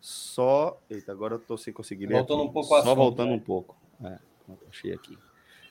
[0.00, 0.78] Só.
[0.90, 2.14] Eita, agora eu tô sem conseguir ler.
[2.16, 2.48] Voltando aqui.
[2.50, 3.34] um pouco Só assunto, voltando né?
[3.36, 3.76] um pouco.
[4.04, 4.18] É,
[4.68, 5.16] achei aqui.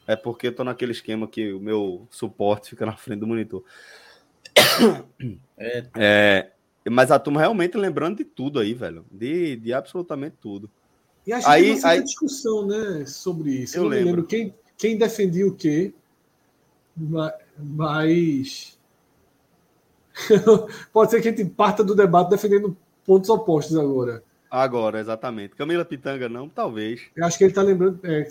[0.07, 3.63] É porque eu tô naquele esquema que o meu suporte fica na frente do monitor.
[5.57, 6.49] É, É,
[6.89, 9.05] mas a turma realmente lembrando de tudo aí, velho.
[9.11, 10.69] De, de absolutamente tudo.
[11.27, 13.77] E a gente Aí- certa aí- discussão, né, sobre isso.
[13.77, 14.05] Eu Eu, lembro.
[14.07, 15.93] lembro quem, quem defendia o quê,
[16.95, 18.77] ma- mas
[20.91, 22.75] pode ser que a gente parta do debate defendendo
[23.05, 24.23] pontos opostos agora.
[24.49, 25.55] Agora, exatamente.
[25.55, 27.01] Camila Pitanga, não, talvez.
[27.15, 27.99] Eu acho que ele está lembrando.
[28.03, 28.27] é,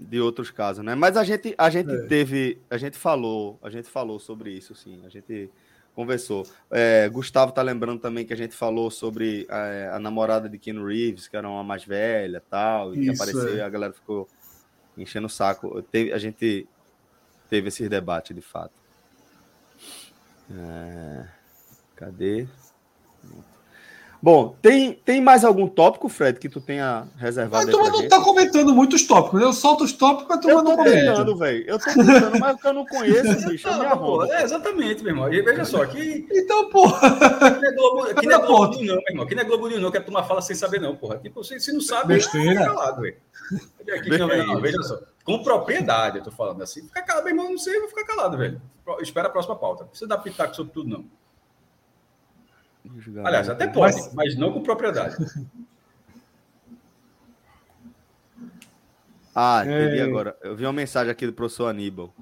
[0.00, 0.94] de outros casos, né?
[0.94, 2.02] Mas a gente, a gente É.
[2.06, 5.00] teve, a gente falou, a gente falou sobre isso, sim.
[5.04, 5.50] A gente
[5.98, 6.46] conversou.
[6.70, 10.86] É, Gustavo tá lembrando também que a gente falou sobre é, a namorada de Keanu
[10.86, 13.56] Reeves, que era uma mais velha, tal, e que Isso, apareceu é.
[13.56, 14.28] e a galera ficou
[14.96, 15.82] enchendo o saco.
[15.82, 16.68] Teve, a gente
[17.50, 18.70] teve esse debate, de fato.
[20.48, 21.26] É,
[21.96, 22.46] cadê?
[24.20, 28.08] Bom, tem, tem mais algum tópico, Fred, que tu tenha reservado A turma não gente?
[28.10, 29.46] tá comentando muitos tópicos, né?
[29.46, 30.96] Eu solto os tópicos, a turma Eu não tô comenta.
[31.12, 31.64] tentando, velho.
[31.68, 34.42] Eu tô tentando, mas o que eu não conheço, bicho, eu me Não, pô, é,
[34.42, 35.32] exatamente, meu irmão.
[35.32, 37.06] E veja só, aqui, Então, porra.
[37.06, 38.66] aqui não é Globo, aqui não é Globo?
[38.74, 39.24] News, não, meu irmão.
[39.24, 41.18] Aqui não é Globo News, não, que a turma fala sem saber, não, porra.
[41.18, 42.50] Tipo, se, se não sabe, Besteira.
[42.60, 43.16] fica calado, velho.
[44.60, 44.98] Veja só.
[45.24, 46.82] Com propriedade, eu tô falando assim.
[46.88, 48.60] Fica calado, meu irmão, eu não sei, eu vou ficar calado, velho.
[49.00, 49.82] Espera a próxima pauta.
[49.82, 51.04] Não precisa dar pitaco sobre tudo, não.
[53.24, 55.16] Aliás, até pode, Mas- mas não com propriedade.
[59.40, 60.02] Ah, entendi É.
[60.02, 60.36] agora.
[60.42, 62.12] Eu vi uma mensagem aqui do professor Aníbal.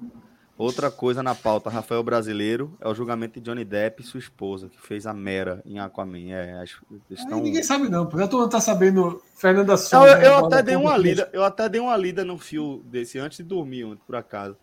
[0.55, 4.69] Outra coisa na pauta, Rafael Brasileiro, é o julgamento de Johnny Depp e sua esposa,
[4.69, 6.31] que fez a Mera em Aquaman.
[6.31, 6.63] É,
[7.09, 7.41] estão...
[7.41, 8.05] Ninguém sabe, não.
[8.07, 10.07] Porque a turma tá sabendo Fernanda Eu, Souza.
[10.07, 13.17] eu né, até Guarda dei uma lida, eu até dei uma lida no fio desse
[13.19, 14.55] antes de dormir, por acaso,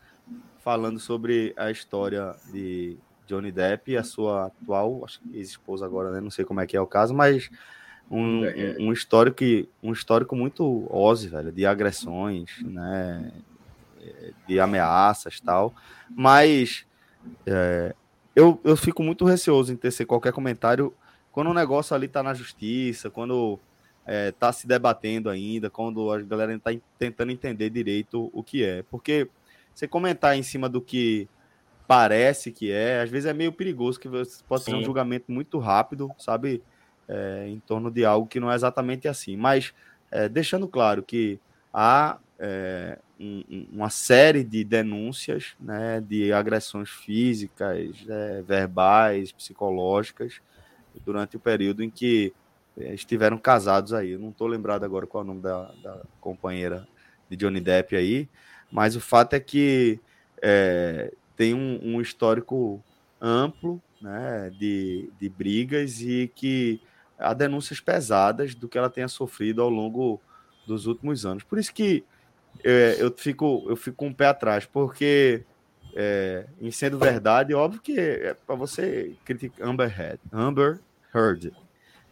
[0.64, 6.10] falando sobre a história de Johnny Depp e a sua atual, acho que ex-esposa agora,
[6.10, 6.20] né?
[6.20, 7.50] Não sei como é que é o caso, mas
[8.10, 9.44] um, É, um, um histórico,
[9.82, 13.32] um histórico muito ose, velho, de agressões, né?
[14.00, 15.74] É, De ameaças tal.
[16.10, 16.86] Mas
[17.46, 17.94] é,
[18.36, 20.92] eu, eu fico muito receoso em tecer qualquer comentário
[21.32, 23.58] quando o negócio ali tá na justiça, quando
[24.06, 28.82] é, tá se debatendo ainda, quando a galera está tentando entender direito o que é.
[28.84, 29.28] Porque
[29.74, 31.28] você comentar em cima do que
[31.86, 35.58] parece que é, às vezes é meio perigoso, que você pode ser um julgamento muito
[35.58, 36.62] rápido, sabe?
[37.08, 39.36] É, em torno de algo que não é exatamente assim.
[39.36, 39.72] Mas
[40.10, 41.38] é, deixando claro que
[41.72, 50.40] há é, um- um- uma série de denúncias né, de agressões físicas, é, verbais, psicológicas,
[51.04, 52.34] durante o período em que
[52.76, 54.10] eh, estiveram casados aí.
[54.12, 56.86] Eu não estou lembrado agora qual é o nome da, da companheira
[57.28, 58.28] de Johnny Depp aí,
[58.70, 60.00] mas o fato é que
[60.42, 62.82] eh, tem um, um histórico
[63.20, 66.80] amplo né, de, de brigas e que
[67.18, 70.20] há denúncias pesadas do que ela tenha sofrido ao longo
[70.66, 71.42] dos últimos anos.
[71.42, 72.04] Por isso que
[72.62, 75.44] eh, eu, fico, eu fico com o pé atrás, porque
[75.94, 80.80] é, em sendo verdade, óbvio que é para você criticar Amber Heard, Amber
[81.14, 81.52] Heard,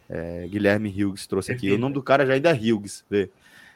[0.09, 1.71] é, Guilherme Hughes trouxe aqui.
[1.71, 3.29] O nome do cara já ainda é Hughes, vê.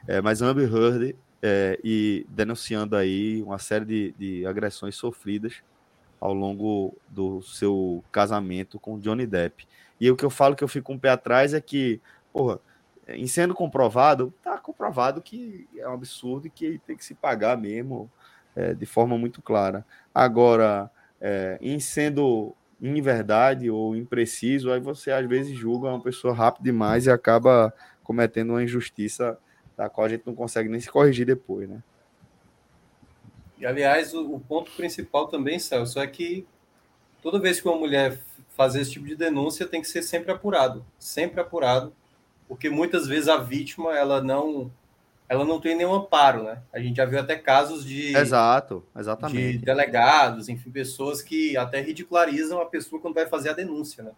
[0.07, 5.61] É, mas Amber Heard é, e denunciando aí uma série de, de agressões sofridas
[6.19, 9.67] ao longo do seu casamento com Johnny Depp.
[9.99, 12.01] E o que eu falo que eu fico um pé atrás é que,
[12.33, 12.59] porra,
[13.07, 17.57] em sendo comprovado, tá comprovado que é um absurdo e que tem que se pagar
[17.57, 18.11] mesmo
[18.55, 19.85] é, de forma muito clara.
[20.13, 20.89] Agora,
[21.21, 26.63] é, em sendo em verdade ou impreciso, aí você às vezes julga uma pessoa rápido
[26.63, 27.73] demais e acaba
[28.03, 29.37] cometendo uma injustiça
[29.77, 31.81] da qual a gente não consegue nem se corrigir depois, né?
[33.57, 36.45] E, aliás, o, o ponto principal também, Celso, é que
[37.21, 38.21] toda vez que uma mulher f-
[38.55, 41.93] fazer esse tipo de denúncia tem que ser sempre apurado, sempre apurado,
[42.47, 44.71] porque muitas vezes a vítima ela não
[45.29, 46.61] ela não tem nenhum amparo, né?
[46.71, 49.57] A gente já viu até casos de, Exato, de exatamente.
[49.57, 54.11] delegados, enfim, pessoas que até ridicularizam a pessoa quando vai fazer a denúncia, né?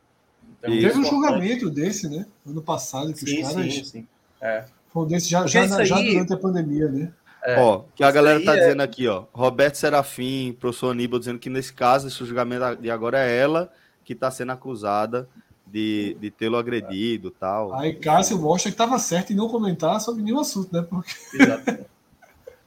[0.59, 0.69] Então.
[0.69, 1.09] Teve um é importante.
[1.09, 2.27] julgamento desse, né?
[2.45, 3.73] Ano passado, que Sim, os caras.
[3.73, 4.07] sim, sim.
[4.39, 4.65] É.
[4.95, 7.11] Um já, já, na- já aí- durante a pandemia, né?
[7.43, 7.59] É.
[7.59, 9.25] Ó, que a galera tá é- dizendo aqui, ó.
[9.31, 13.71] Roberto Serafim, professor Aníbal, dizendo que nesse caso, esse julgamento de agora é ela
[14.03, 15.29] que tá sendo acusada
[15.65, 17.73] de, de tê-lo agredido tal.
[17.75, 20.81] Aí Cássio mostra que estava certo em não comentar sobre nenhum assunto, né?
[20.81, 21.85] Porque Exato.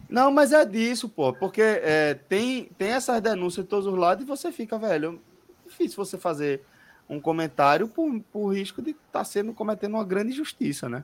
[0.09, 4.23] Não, mas é disso, pô, porque é, tem, tem essas denúncias de todos os lados
[4.23, 5.19] e você fica, velho,
[5.65, 6.61] é difícil você fazer
[7.09, 11.03] um comentário por, por risco de estar tá sendo cometendo uma grande injustiça, né?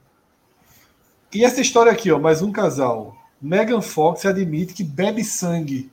[1.33, 3.17] E essa história aqui, ó, mais um casal.
[3.41, 5.91] Megan Fox admite que bebe sangue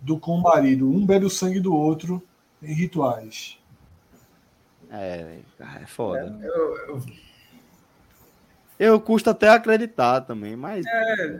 [0.00, 0.88] do com o marido.
[0.88, 2.22] Um bebe o sangue do outro
[2.62, 3.58] em rituais.
[4.90, 5.38] É,
[5.82, 6.38] é foda.
[6.42, 7.02] Eu, eu-
[8.78, 10.86] Eu custo até acreditar também, mas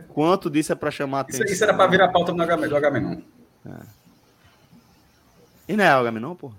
[0.09, 1.53] quanto disso é para chamar isso, atenção?
[1.53, 2.69] isso era para virar pauta Agamenon.
[2.69, 3.21] do Agamenon.
[5.67, 5.89] E não é
[6.19, 6.51] não, pô?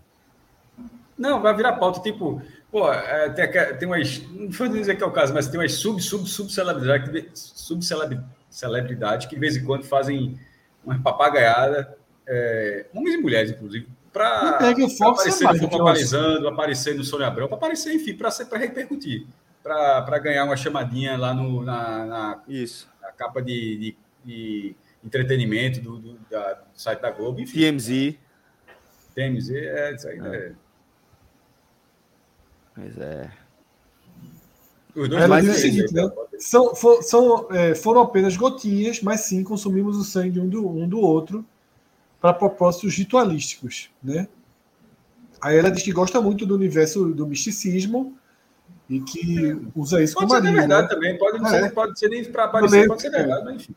[1.17, 2.43] Não, vai virar pauta, tipo,
[2.73, 4.21] pô, é, tem, tem umas.
[4.31, 8.21] Não foi dizer que é o caso, mas tem umas sub, sub, subcelebridades que, subcelebri-
[8.51, 10.37] celebridades que de vez em quando fazem
[10.85, 11.97] uma papagaiada,
[12.27, 14.59] é, homens e mulheres, inclusive, para
[14.99, 17.95] Fox é aparecer no do que Fomos uma- Atualizando, aparecer no Sônia Abrão, para aparecer,
[17.95, 19.27] enfim, para repercutir,
[19.63, 22.89] para ganhar uma chamadinha lá no, na, na, Isso.
[23.01, 27.59] na capa de, de- de entretenimento do, do- da- do site da Globo, enfim.
[27.61, 28.17] TMZ.
[29.15, 30.53] TMZ, é isso aí, né?
[32.77, 33.31] Mas é.
[34.95, 36.11] Diz o é isso seguinte, aí, né?
[36.39, 40.87] São, for- são, é, foram apenas gotinhas, mas sim consumimos o sangue um do, um
[40.89, 41.45] do outro
[42.21, 44.29] para propósitos ritualísticos, né?
[45.41, 48.17] Aí ela diz que gosta muito do universo do misticismo
[48.89, 50.61] e que usa isso Pode como ser de marido.
[50.69, 50.95] verdade né?
[50.95, 51.63] também, pode, não É.
[51.63, 53.75] ser, pode ser nem para aparecer, leio- pode ser verdade, mas enfim.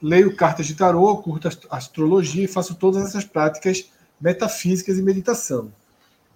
[0.00, 3.90] Leio cartas de tarô, curto ast- astrologia e faço todas essas práticas
[4.20, 5.70] metafísicas e meditação.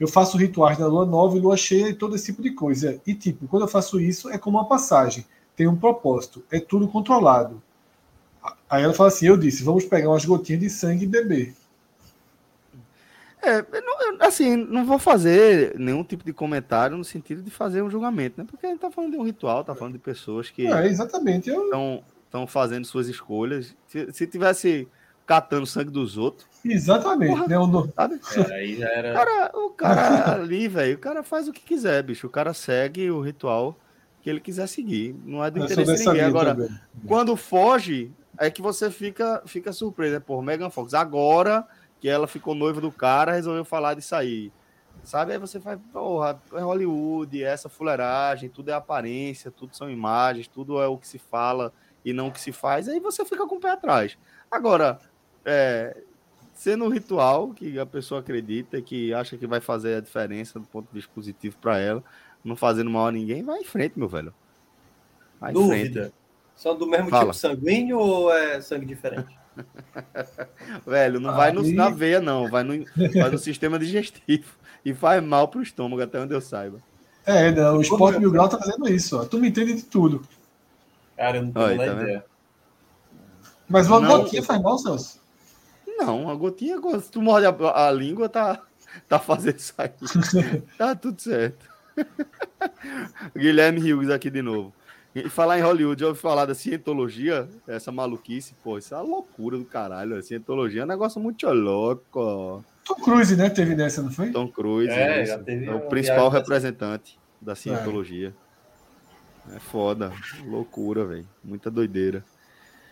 [0.02, 3.00] Eu faço rituais na lua nova e lua cheia e todo esse tipo de coisa.
[3.06, 5.24] E, tipo, quando eu faço isso, é como uma passagem.
[5.54, 6.42] Tem um propósito.
[6.50, 7.62] É tudo controlado.
[8.68, 11.54] Aí ela fala assim: eu disse, vamos pegar umas gotinhas de sangue e beber.
[13.40, 17.50] É, eu não- eu, assim, não vou fazer nenhum tipo de comentário no sentido de
[17.52, 18.44] fazer um julgamento, né?
[18.50, 21.48] Porque a gente tá falando de um ritual, tá falando de pessoas que É, exatamente.
[21.48, 23.72] Eu, estão fazendo suas escolhas.
[23.86, 24.88] Se, se tivesse
[25.32, 27.30] catando sangue dos outros, exatamente.
[27.30, 27.48] Porra.
[27.48, 27.56] Né?
[27.56, 28.20] Não- sabe?
[28.36, 29.12] É, aí já O era.
[29.14, 32.26] cara, o cara ali, velho, o cara faz o que quiser, bicho.
[32.26, 33.76] O cara segue o ritual
[34.20, 35.14] que ele quiser seguir.
[35.24, 36.12] Não é do eu interesse de ninguém.
[36.14, 36.70] linha Agora, também.
[37.06, 40.16] quando foge, é que você fica, fica surpreso.
[40.16, 40.92] É por Megan Fox.
[40.94, 41.66] Agora
[41.98, 44.52] que ela ficou noiva do cara, resolveu falar de sair.
[45.02, 45.32] Sabe?
[45.32, 50.46] Aí você faz, porra, é Hollywood, é essa fuleiragem, tudo é aparência, tudo são imagens,
[50.46, 51.72] tudo é o que se fala
[52.04, 54.16] e não o que se faz, aí você fica com o pé atrás.
[54.50, 54.98] Agora,
[55.44, 55.96] é,
[56.54, 60.66] sendo um ritual que a pessoa acredita, que acha que vai fazer a diferença do
[60.66, 62.02] ponto de vista positivo para ela,
[62.44, 64.34] não fazendo mal a ninguém, vai em frente, meu velho.
[65.40, 66.00] Vai Dúvida.
[66.02, 66.14] frente.
[66.54, 67.24] São do mesmo Fala.
[67.24, 69.36] tipo sanguíneo ou é sangue diferente?
[70.86, 72.48] Velho, não vai no, Aí- na veia, não.
[72.48, 74.54] Vai no, vai no sistema digestivo.
[74.84, 76.78] E faz mal pro estômago, até onde eu saiba.
[77.26, 79.24] É, não, o Sport Mil Grau tá fazendo isso, ó.
[79.24, 80.22] Tu me entende de tudo.
[81.16, 82.02] Cara, eu não tenho Aí, nem tá vendo?
[82.02, 82.24] ideia.
[83.68, 84.22] Mas uma Não.
[84.22, 85.21] gotinha faz mal, Celso?
[86.04, 88.60] Não, a gotinha, se tu morde a, a língua, tá,
[89.08, 89.90] tá fazendo isso aí.
[90.78, 91.70] tá tudo certo.
[93.36, 94.72] Guilherme Hughes aqui de novo.
[95.14, 99.06] E falar em Hollywood, já ouvi falar da cientologia, essa maluquice, pô, isso é uma
[99.06, 100.16] loucura do caralho.
[100.16, 102.64] A cientologia é um negócio muito louco.
[102.84, 103.50] Tom Cruise, né?
[103.50, 104.30] Teve nessa, não foi?
[104.30, 108.34] Tom Cruise É, isso, já teve é o principal representante da cientologia.
[109.54, 110.12] É foda,
[110.46, 111.28] loucura, velho.
[111.44, 112.24] Muita doideira.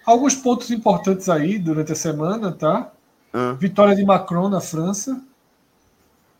[0.05, 2.93] Alguns pontos importantes aí durante a semana, tá?
[3.32, 3.52] Ah.
[3.59, 5.23] Vitória de Macron na França.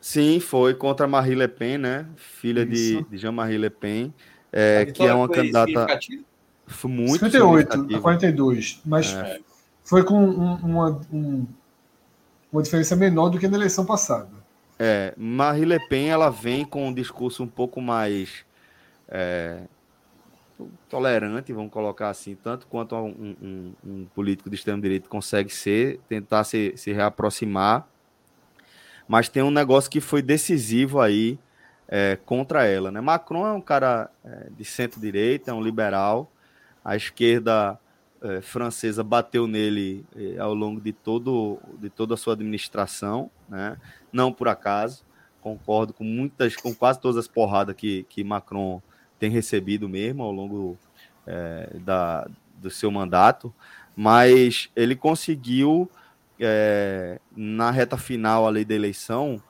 [0.01, 2.07] Sim, foi contra Marie Le Pen, né?
[2.17, 3.07] Filha de, Isso.
[3.11, 4.15] de Jean-Marie Le Pen,
[4.53, 5.99] é, que é uma foi candidata
[6.67, 8.01] foi muito 58 a significativa.
[8.03, 8.81] 42.
[8.85, 9.41] Mas É.
[9.85, 11.47] foi com um- uma, um-
[12.53, 14.29] uma diferença menor do que na eleição passada.
[14.79, 18.45] É, Marie Le Pen ela vem com um discurso um pouco mais
[19.13, 19.63] é,
[20.89, 26.01] tolerante, vamos colocar assim, tanto quanto um, um- um político de extremo direito consegue ser,
[26.09, 27.87] tentar se, se reaproximar,
[29.09, 31.39] mas tem um negócio que foi decisivo aí
[31.89, 32.91] é, contra ela.
[32.91, 33.01] Né?
[33.01, 36.31] Macron é um cara é, de centro-direita, é um liberal,
[36.85, 37.79] a esquerda
[38.23, 43.77] é, francesa bateu nele é, ao longo de, todo, de toda a sua administração, né?
[44.13, 45.05] não por acaso.
[45.41, 48.83] Concordo com muitas, com quase todas as porradas que, que Macron
[49.21, 50.79] tem recebido mesmo ao longo
[51.27, 52.27] é, da,
[52.57, 53.55] do seu mandato,
[53.95, 55.89] mas ele conseguiu,
[56.41, 59.41] é, na reta final ali da eleição,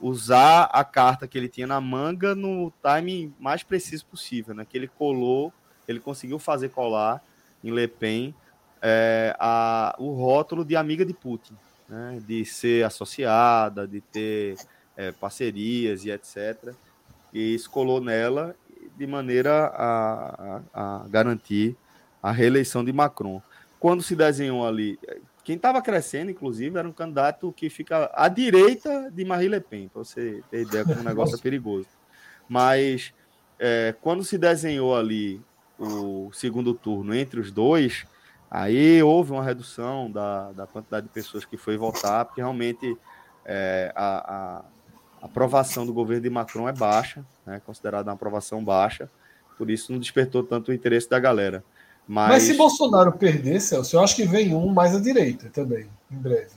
[0.00, 4.66] usar a carta que ele tinha na manga no timing mais preciso possível, né?
[4.68, 5.52] Que ele colou,
[5.86, 7.22] ele conseguiu fazer colar
[7.62, 8.34] em Le Pen
[8.80, 11.54] é, a, o rótulo de amiga de Putin,
[11.86, 12.20] né?
[12.26, 14.56] De ser associada, de ter
[14.96, 16.74] é, parcerias e etc.
[17.32, 18.56] E isso colou nela
[18.96, 21.76] de maneira a, a, a garantir
[22.22, 23.42] a reeleição de Macron.
[23.80, 24.98] Quando se desenhou ali,
[25.44, 29.88] quem estava crescendo, inclusive, era um candidato que fica à direita de Marie Le Pen,
[29.88, 31.88] para você ter ideia como o negócio é perigoso.
[32.48, 33.12] Mas
[33.58, 35.40] é, quando se desenhou ali
[35.78, 38.06] o segundo turno entre os dois,
[38.48, 42.96] aí houve uma redução da, da quantidade de pessoas que foi votar, porque realmente
[43.44, 44.64] é, a, a
[45.22, 49.08] aprovação do governo de Macron é baixa, né, considerada uma aprovação baixa,
[49.56, 51.64] por isso não despertou tanto o interesse da galera.
[52.06, 55.86] Mas, Mas se Bolsonaro perder, Celso, eu acho que vem um mais à direita também,
[56.10, 56.50] em breve.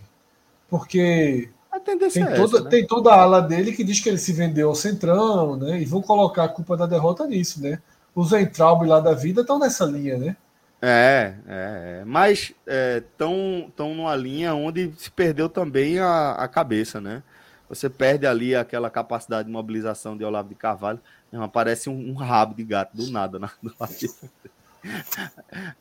[0.67, 2.69] Porque a tendência tem é toda, essa, né?
[2.69, 5.79] tem toda a ala dele que diz que ele se vendeu ao centrão, né?
[5.79, 7.79] E vão colocar a culpa da derrota nisso, né?
[8.15, 10.35] Os Entraub lá da vida estão nessa linha, né?
[10.81, 12.03] É, é, é.
[12.05, 12.53] mas
[12.97, 17.21] estão tão numa linha onde se perdeu também a, a cabeça, né?
[17.67, 20.99] Você perde ali aquela capacidade de mobilização de Olavo de Carvalho,
[21.31, 24.07] não, aparece um, um rabo de gato do nada na, do lado de...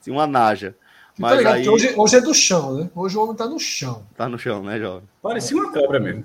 [0.00, 0.74] assim, uma naja.
[1.16, 2.90] E tá Mas ligado aí hoje, hoje é do chão, né?
[2.94, 4.04] Hoje o homem tá no chão.
[4.16, 5.08] tá no chão, né, jovem?
[5.22, 6.24] Parecia uma cobra mesmo.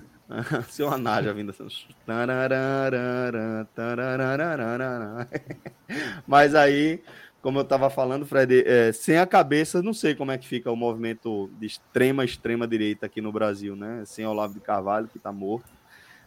[0.69, 1.67] Se uma naja vindo assim.
[6.27, 7.01] Mas aí,
[7.41, 10.71] como eu estava falando, Fred, é, sem a cabeça, não sei como é que fica
[10.71, 14.03] o movimento de extrema, extrema direita aqui no Brasil, né?
[14.05, 15.69] Sem Olavo de Carvalho, que está morto.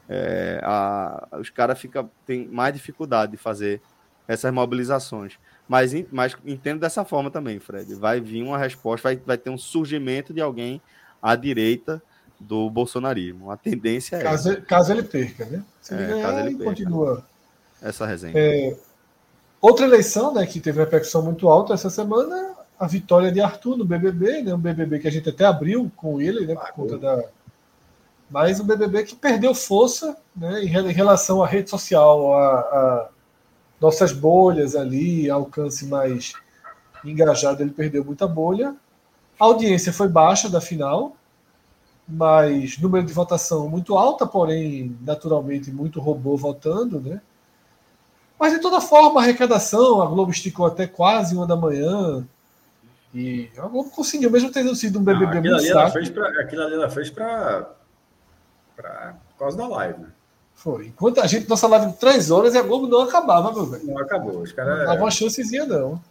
[0.09, 1.81] É, a- os caras
[2.27, 3.81] têm mais dificuldade de fazer
[4.27, 5.39] essas mobilizações.
[5.69, 7.95] Mas, mas entendo dessa forma também, Fred.
[7.95, 10.81] Vai vir uma resposta, vai, vai ter um surgimento de alguém
[11.21, 12.03] à direita
[12.39, 13.51] do bolsonarismo.
[13.51, 15.65] A tendência é Caso, caso ele perca, né?
[15.81, 16.71] Se ele É, ganhar, caso ele ele perca.
[16.71, 17.27] continua.
[17.81, 18.35] essa resenha.
[18.37, 18.77] É,
[19.63, 23.85] outra eleição, né, que teve repercussão muito alta essa semana, a vitória de Arthur no
[23.85, 24.53] BBB, né?
[24.53, 26.57] Um BBB que a gente até abriu com ele, né?
[26.57, 27.25] Por conta da.
[28.29, 30.65] Mas um BBB que perdeu força, né?
[30.65, 33.09] Em relação à rede social, a, a
[33.81, 36.33] nossas bolhas ali, alcance mais
[37.05, 38.75] engajado, ele perdeu muita bolha.
[39.39, 41.17] A audiência foi baixa da final,
[42.09, 47.21] mas número de votação muito alta, porém, naturalmente, muito robô votando, né?
[48.43, 52.27] Mas de toda forma, a arrecadação, a Globo esticou até quase uma da manhã.
[53.15, 56.11] E a Globo conseguiu, mesmo tendo sido um Não, BBB aquilo, muito ali ela fez
[56.11, 57.71] pra, aquilo ali ela fez pra,
[58.75, 60.09] por causa da live, né?
[60.57, 60.87] Foi.
[60.87, 63.87] Enquanto a gente, nossa live de três horas e a Globo não acabava, meu velho.
[63.87, 64.41] Não acabou.
[64.41, 64.89] Os Não caras.
[64.89, 66.03] dava uma chancezinha, não.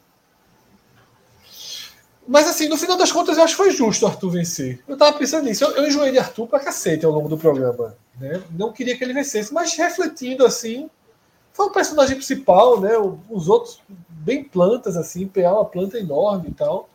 [2.25, 4.81] Mas assim, no final das contas, eu acho que foi justo o Arthur vencer.
[4.87, 5.65] Eu tava pensando nisso.
[5.65, 7.93] Eu, eu enjoei de Arthur pra cacete ao longo do programa.
[8.17, 8.41] Né?
[8.51, 10.89] Não queria que ele vencesse, mas refletindo assim,
[11.61, 12.97] foi o personagem principal, né?
[12.97, 13.79] O- Os outros
[14.09, 16.89] bem plantas, assim, PA é uma planta enorme e tal.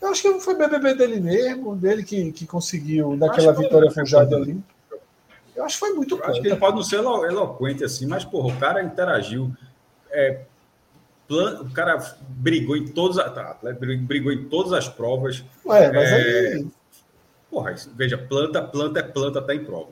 [0.00, 4.58] Eu acho que foi BBB dele mesmo, dele que, que conseguiu naquela vitória forjada ali.
[5.54, 6.60] Eu acho que foi muito Eu acho que ele planta.
[6.60, 9.50] pode não ser elo- eloquente assim, mas, porra, o cara interagiu.
[10.10, 10.40] É,
[11.26, 11.96] plan- o cara
[12.28, 13.34] brigou em todas as.
[13.34, 13.56] Tá,
[14.00, 15.42] brigou em todas as provas.
[15.64, 16.16] Ué, mas é,
[16.54, 16.66] aí.
[17.50, 19.88] Porra, veja, planta, planta é planta, tá em prova.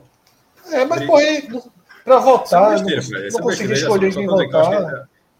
[0.69, 1.61] É, mas briga- ele,
[2.05, 4.73] pra Isso é votar, não, não consegui escolher Veja só, quem votar.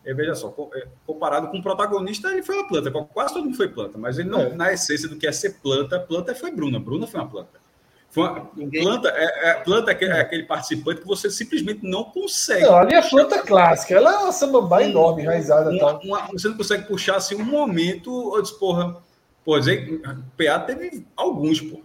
[0.05, 2.91] é- é, veja só, é, comparado com o protagonista, ele foi uma planta.
[2.91, 4.49] Quase todo mundo foi planta, mas ele não, É.
[4.53, 6.79] na essência do que é ser planta, planta foi Bruna.
[6.79, 7.63] Bruna foi uma planta.
[8.11, 12.03] Foi uma, planta é, é- planta é aquele, é aquele participante que você simplesmente não
[12.05, 12.61] consegue.
[12.63, 13.93] Não, ali é planta clássica.
[13.95, 16.01] Ela é uma samambaia enorme, enraizada e Uma- tal.
[16.03, 18.95] uma- você não consegue puxar assim um momento, eu disse, porra,
[19.43, 20.01] pô, dizer,
[20.37, 21.81] PA teve alguns, pô.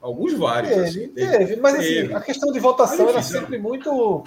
[0.00, 0.72] Alguns vários.
[0.72, 2.14] Teve, assim, teve, mas assim, teve.
[2.14, 4.24] a questão de votação era sempre muito.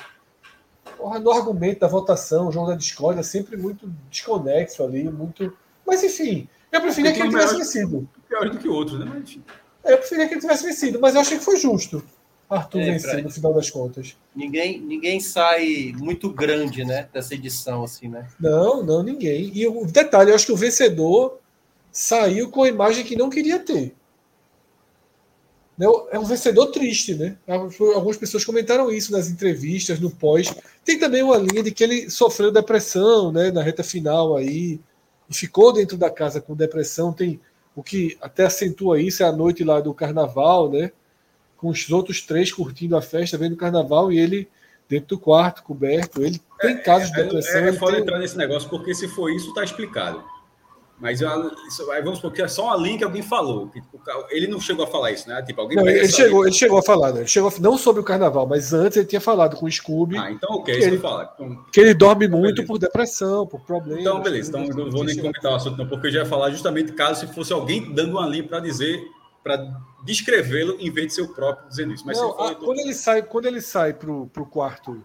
[0.98, 5.56] Porra, no argumento da votação, o jogo da discórdia, sempre muito desconexo ali, muito.
[5.86, 8.10] Mas enfim, eu preferia que ele tivesse vencido.
[8.28, 9.06] Piores do que outros, né?
[9.08, 9.44] Mas, enfim.
[9.84, 12.04] Eu preferia que ele tivesse vencido, mas eu achei que foi justo
[12.52, 14.18] Arthur É, vencer no final das contas.
[14.36, 17.08] Ninguém, ninguém sai muito grande, né?
[17.14, 18.28] Dessa edição, assim, né?
[18.40, 19.52] Não, não, ninguém.
[19.54, 21.40] E o detalhe, eu acho que o vencedor
[21.92, 23.96] saiu com a imagem que não queria ter.
[25.82, 27.36] Né, É um vencedor triste, né?
[27.48, 30.54] Algumas pessoas comentaram isso nas entrevistas, no pós.
[30.86, 33.52] Tem também uma linha de que ele sofreu depressão, né?
[33.52, 34.80] Na reta final aí.
[35.30, 37.12] E ficou dentro da casa com depressão.
[37.12, 37.40] Tem
[37.76, 40.92] o que até acentua isso é a noite lá do carnaval, né?
[41.58, 44.48] Com os outros três curtindo a festa, vendo o carnaval e ele
[44.90, 46.22] dentro do quarto, coberto.
[46.22, 47.62] Ele tem casos de É, depressão.
[47.62, 50.22] é, é foda tem- entrar nesse negócio, porque se for isso, tá explicado.
[51.02, 53.68] Mas eu- isso- vamos supor que é só uma linha que alguém falou.
[53.70, 54.00] que, tipo,
[54.30, 55.42] ele não chegou a falar isso, né?
[55.42, 57.20] Tipo, alguém Não, ele, chegou, linha- ele chegou a falar, né?
[57.22, 60.18] Ele chegou a- não sobre o carnaval, mas antes ele tinha falado com o Scooby
[60.18, 61.28] Ah, então ok, que isso ele- eu falo.
[61.34, 62.68] Então, que ele dorme muito beleza.
[62.68, 64.02] por depressão, por problemas.
[64.02, 64.50] então, beleza.
[64.50, 67.26] Então, não vou nem comentar o assunto, não, porque eu já ia falar justamente caso
[67.28, 69.02] se fosse alguém dando uma linha para dizer,
[69.44, 69.58] para
[70.06, 72.06] descrevê-lo, em vez de ser o próprio dizendo isso.
[72.06, 75.04] Mas Não, ele for, a- então- quando ele sai, quando ele sai pro, pro quarto,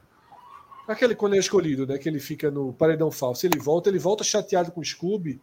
[0.87, 1.99] aquele quando ele é escolhido, né?
[1.99, 5.41] Que ele fica no paredão falso, ele volta, ele volta chateado com o Scooby,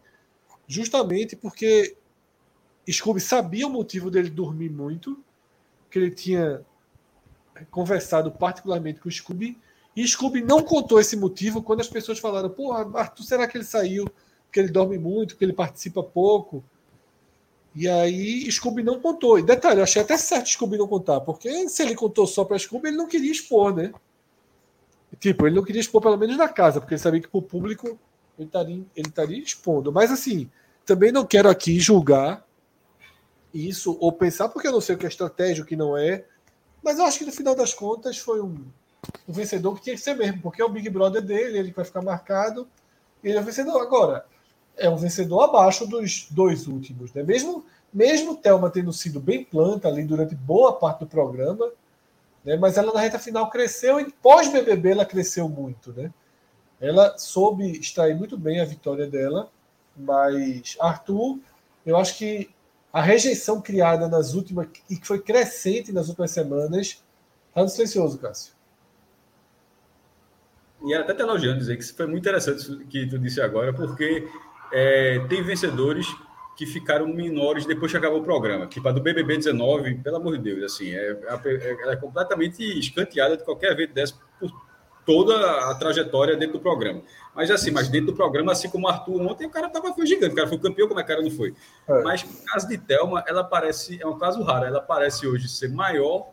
[0.66, 1.96] justamente porque
[2.90, 5.18] Scooby sabia o motivo dele dormir muito,
[5.90, 6.64] que ele tinha
[7.70, 9.58] conversado particularmente com o Scooby,
[9.96, 13.64] e Scooby não contou esse motivo quando as pessoas falaram: Porra, Arthur, será que ele
[13.64, 14.06] saiu
[14.46, 16.64] porque ele dorme muito, porque ele participa pouco?
[17.74, 19.38] E aí Scooby não contou.
[19.38, 22.58] E detalhe, eu achei até certo Scooby não contar, porque se ele contou só para
[22.58, 23.92] Scooby, ele não queria expor, né?
[25.18, 27.98] Tipo, ele não queria expor pelo menos na casa, porque ele sabia que pro público
[28.38, 29.92] ele estaria, ele estaria expondo.
[29.92, 30.50] Mas assim,
[30.84, 32.44] também não quero aqui julgar
[33.52, 36.24] isso ou pensar, porque eu não sei o que é estratégia, o que não é.
[36.82, 38.56] Mas eu acho que no final das contas foi um,
[39.28, 41.84] um vencedor que tinha que ser mesmo, porque é o Big Brother dele, ele vai
[41.84, 42.68] ficar marcado.
[43.22, 43.80] Ele é o vencedor.
[43.80, 44.26] Agora,
[44.76, 47.22] é um vencedor abaixo dos dois últimos, né?
[47.22, 51.70] Mesmo, mesmo Thelma tendo sido bem planta ali durante boa parte do programa,
[52.44, 52.56] né?
[52.56, 56.12] Mas ela na reta final cresceu e pós-BBB ela cresceu muito, né?
[56.84, 59.50] Ela soube extrair muito bem a vitória dela,
[59.96, 61.38] mas Arthur,
[61.86, 62.50] eu acho que
[62.92, 67.02] a rejeição criada nas últimas e que foi crescente nas últimas semanas,
[67.54, 68.52] tá no silencioso, Cássio.
[70.84, 74.28] E até te elogiando, dizer que foi muito interessante isso que tu disse agora, porque
[74.70, 76.06] é, tem vencedores
[76.56, 78.66] que ficaram menores depois que acabou o programa.
[78.66, 82.62] Tipo a do BBB 19, pelo amor de Deus, assim, é, é, ela é completamente
[82.78, 84.14] escanteada de qualquer evento dessa
[85.04, 87.02] toda a trajetória dentro do programa.
[87.34, 90.06] Mas assim, mas dentro do programa, assim como o Arthur ontem, o cara tava, foi
[90.06, 91.54] gigante, o cara foi campeão, como é que o cara não foi?
[91.88, 92.02] É.
[92.02, 95.68] Mas o caso de Thelma, ela parece, é um caso raro, ela parece hoje ser
[95.68, 96.28] maior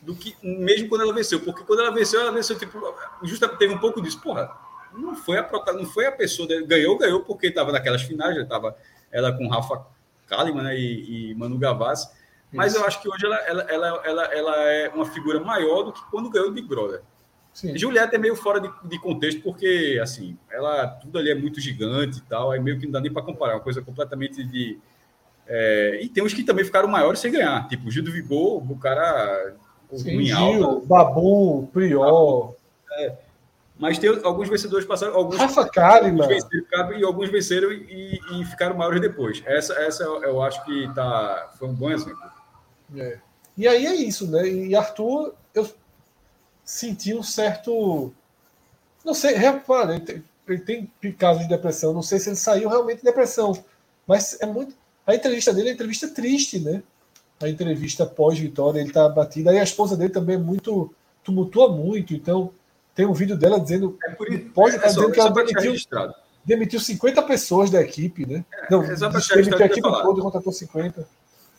[0.00, 2.78] do que mesmo quando ela venceu, porque quando ela venceu, ela venceu tipo,
[3.22, 4.50] justamente teve um pouco disso, porra.
[4.92, 8.42] Não foi a não foi a pessoa dele, ganhou, ganhou porque estava naquelas finais, já
[8.42, 8.76] estava
[9.10, 9.84] ela com Rafa
[10.26, 12.08] Kalimann né, e, e Manu Gavassi.
[12.52, 12.80] Mas Isso.
[12.80, 16.00] eu acho que hoje ela, ela, ela, ela, ela é uma figura maior do que
[16.10, 17.02] quando ganhou o Big Brother.
[17.54, 17.78] Sim.
[17.78, 22.18] Juliette é meio fora de, de contexto, porque assim, ela tudo ali é muito gigante
[22.18, 24.76] e tal, aí meio que não dá nem para comparar, é uma coisa completamente de.
[25.46, 28.76] é, e tem uns que também ficaram maiores sem ganhar, tipo Gil do Vigor, o
[28.76, 29.54] cara
[29.92, 30.86] Sim, em Gil, alta.
[30.86, 32.56] Babu, Prior.
[33.78, 39.00] Mas tem alguns vencedores passaram, alguns, Rafa venceram, e alguns venceram e, e ficaram maiores
[39.00, 39.42] depois.
[39.46, 42.22] Essa, essa eu acho que tá, foi um bom exemplo.
[42.96, 43.18] É.
[43.56, 44.46] E aí é isso, né?
[44.46, 45.68] E Arthur, eu
[46.64, 48.12] senti um certo.
[49.04, 52.68] Não sei, repara, ele tem, ele tem casos de depressão, não sei se ele saiu
[52.68, 53.52] realmente de depressão.
[54.06, 54.74] Mas é muito.
[55.06, 56.82] A entrevista dele é uma entrevista triste, né?
[57.42, 59.50] A entrevista pós-vitória, ele tá batido.
[59.50, 60.94] Aí a esposa dele também é muito.
[61.22, 62.50] tumultua muito, então
[62.94, 63.98] tem um vídeo dela dizendo.
[64.04, 65.74] É por isso, pode é estar só- dizendo que ela demitiu,
[66.44, 68.44] demitiu 50 pessoas da equipe, né?
[68.70, 71.06] Não, é só demitiu a equipe toda e contratou 50.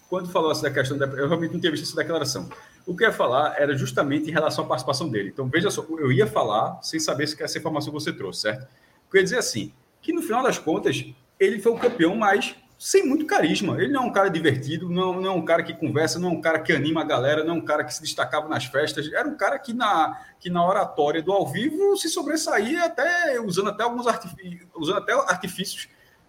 [0.09, 1.05] Quando falou assim da questão da.
[1.05, 2.49] Eu realmente não tinha visto essa declaração.
[2.85, 5.29] O que eu ia falar era justamente em relação à participação dele.
[5.29, 8.67] Então, veja só, eu ia falar sem saber se essa informação você trouxe, certo?
[9.11, 11.03] Eu ia dizer assim, que no final das contas,
[11.39, 13.81] ele foi o campeão, mas sem muito carisma.
[13.81, 16.31] Ele não é um cara divertido, não, não é um cara que conversa, não é
[16.33, 19.11] um cara que anima a galera, não é um cara que se destacava nas festas.
[19.11, 23.69] Era um cara que na, que na oratória do ao vivo se sobressaía até usando
[23.69, 25.87] até alguns artifi- usando até artifícios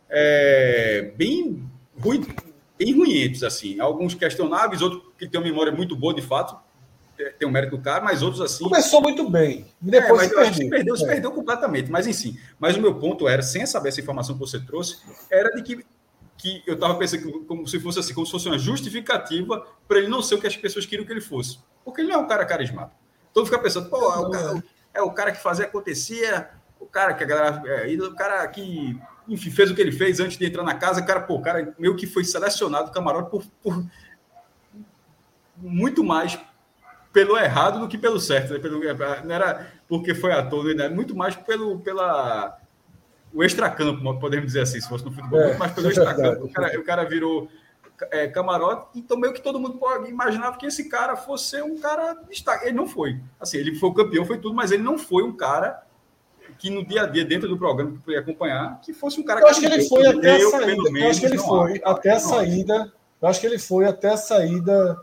[0.09, 2.25] é, bem ruim,
[2.79, 3.81] bem ruinhentos, assim.
[3.81, 6.57] Alguns questionáveis, outros que têm uma memória muito boa, de fato,
[7.19, 8.65] é, tem um mérito do cara, mas outros assim.
[8.65, 9.67] Começou muito bem.
[9.87, 10.71] É, Depois mas se eu acho que se perdeu.
[10.79, 11.07] perdeu, se É.
[11.07, 11.91] perdeu completamente.
[11.91, 14.99] Mas, enfim, mas o meu ponto era, sem saber essa informação que você trouxe,
[15.31, 15.85] era de que,
[16.37, 20.09] que eu estava pensando como se fosse assim, como se fosse uma justificativa para ele
[20.09, 21.59] não ser o que as pessoas queriam que ele fosse.
[21.85, 22.97] Porque ele não é um cara carismático.
[23.35, 26.49] Mundo fica pensando, pô, é o, cara, é o cara que fazia acontecer,
[26.81, 27.63] o cara que a galera.
[27.67, 28.99] É, e o cara que,
[29.29, 31.43] enfim, fez o que ele fez antes de entrar na casa, o cara, pô, o
[31.43, 33.85] cara meio que foi selecionado do camarote por, por
[35.57, 36.39] muito mais
[37.13, 38.53] pelo errado do que pelo certo.
[38.53, 38.59] Né?
[38.59, 38.81] Pelo,
[39.25, 40.89] não era porque foi ator, né?
[40.89, 42.59] muito mais pelo pela
[43.33, 46.45] o extracampo, podemos dizer assim, se fosse no futebol, É, mais pelo é extracampo.
[46.45, 47.49] O cara, o cara virou
[48.11, 52.15] é, camarote, então meio que todo mundo pode imaginava que esse cara fosse um cara
[52.15, 52.67] de destaque.
[52.67, 53.21] Ele não foi.
[53.41, 55.83] Assim, ele foi campeão, foi tudo, mas ele não foi um cara
[56.59, 59.41] que no dia a dia, dentro do programa que podia acompanhar, que fosse um cara
[59.41, 60.99] Eu acho que ele foi até a Eu, saída.
[60.99, 62.93] Eu acho que ele foi até a saída.
[63.23, 65.01] Eu acho que ele foi até a saída.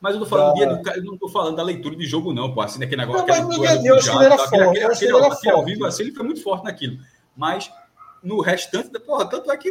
[0.00, 2.32] Mas eu tô falando, Da- dia do, eu não tô falando da leitura de jogo,
[2.32, 2.60] não, pô.
[2.60, 3.20] Assim, daquele negócio.
[3.20, 4.90] Não, mas aquele no dia a dia eu acho que ele era forte, aquele- eu
[4.92, 6.98] aquele- aquele ao vivo, assim, ele foi muito forte naquilo.
[7.36, 7.70] Mas
[8.22, 9.70] no restante, da- porra, tanto é que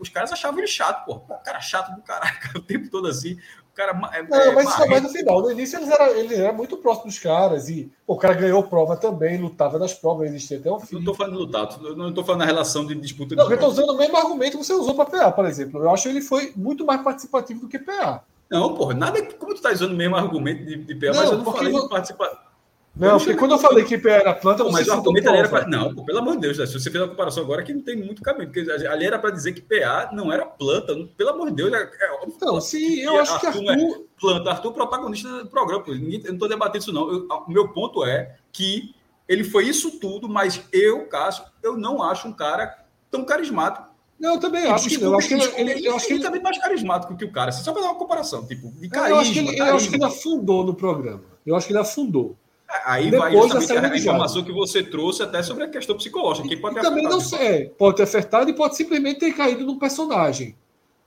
[0.00, 1.20] os caras achavam ele chato, porra.
[1.20, 3.36] Pô, o cara chato do caraca, o tempo todo assim.
[3.78, 4.10] O cara.
[4.12, 5.40] É, Não, é mas isso mais no final.
[5.40, 7.68] No início eles eram, ele era muito próximo dos caras.
[7.68, 10.96] E pô, o cara ganhou prova também, lutava nas provas, existia até o fim.
[10.96, 13.54] Não tô falando de lutar, não tô falando da relação de disputa de Não, eu
[13.54, 15.80] estou usando o mesmo argumento que você usou para PA, por exemplo.
[15.82, 18.24] Eu acho que ele foi muito mais participativo do que PA.
[18.50, 19.22] Não, porra, nada.
[19.34, 21.72] Como tu tá usando o mesmo argumento de, de PA, Não, mas eu não falei
[21.72, 22.47] vo- de participar.
[22.96, 25.38] Não, porque quando eu falei que PA era planta, você mas o citou argumento ali
[25.38, 25.66] era pra...
[25.68, 27.94] Não, pô, pelo amor de Deus, se você fez a comparação agora que não tem
[27.96, 31.50] muito caminho, porque ali era para dizer que PA não era planta, não- pelo amor
[31.50, 31.72] de Deus.
[31.72, 34.06] É, é Não, sim, eu acho que Arthur é Arthur.
[34.20, 35.92] planta, Arthur é protagonista do programa, pô.
[35.92, 37.08] Eu não estou debatendo isso, não.
[37.08, 38.92] Eu- o meu ponto é que
[39.28, 43.86] ele foi isso tudo, mas eu, Cássio, eu não acho um cara tão carismático.
[44.18, 45.12] Não, eu também acho que não.
[45.12, 47.30] Eu acho que ele, desculpa, ele- eu acho que ele, infinitamente mais carismático que o
[47.30, 47.50] cara.
[47.50, 49.20] assim, Só para dar uma comparação, tipo, de eu carisma.
[49.20, 51.22] acho que ele, eu acho que ele afundou no programa.
[51.46, 52.36] Eu acho que ele afundou.
[52.84, 56.46] Aí Depois vai justamente a informação que você trouxe até sobre a questão psicológica.
[56.48, 57.42] Que pode E ter também não afetado.
[57.42, 60.54] sei, é, pode ter acertado e pode simplesmente ter caído num personagem.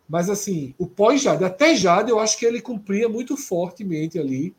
[0.09, 4.53] Mas assim, o pós-Jade, até Jade, eu acho que ele cumpria muito fortemente ali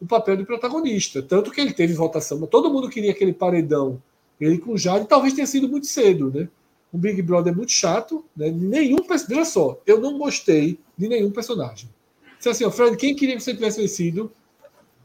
[0.00, 1.22] o papel de protagonista.
[1.22, 4.02] Tanto que ele teve votação, mas todo mundo queria aquele paredão.
[4.40, 6.48] Ele com Jade talvez tenha sido muito cedo, né?
[6.92, 8.50] Um Big Brother muito chato, né?
[8.50, 8.98] Nenhum
[9.28, 11.88] Veja só, eu não gostei de nenhum personagem.
[12.38, 14.30] Se assim, ó, Fred, quem queria que você tivesse vencido?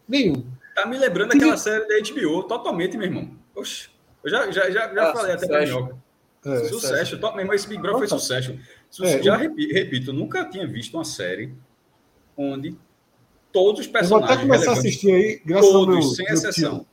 [0.07, 0.43] Nenhum.
[0.77, 3.31] Tá me lembrando aquela série da HBO, totalmente, meu irmão.
[3.55, 3.89] Oxe,
[4.23, 5.75] eu já, já, já, já Ah, falei até pra sucesso.
[5.79, 5.97] Minhoca.
[6.45, 7.17] É, sucesso.
[7.19, 8.57] Top, meu irmão, esse Big Brother foi sucesso.
[8.89, 11.53] Su- É, já eu- repi- repito, eu nunca tinha visto uma série
[12.37, 12.77] onde
[13.51, 14.31] todos os Eu vou personagens.
[14.31, 16.77] até começar a relevantes- assistir aí, graças todos, meu, sem exceção.
[16.79, 16.87] tio.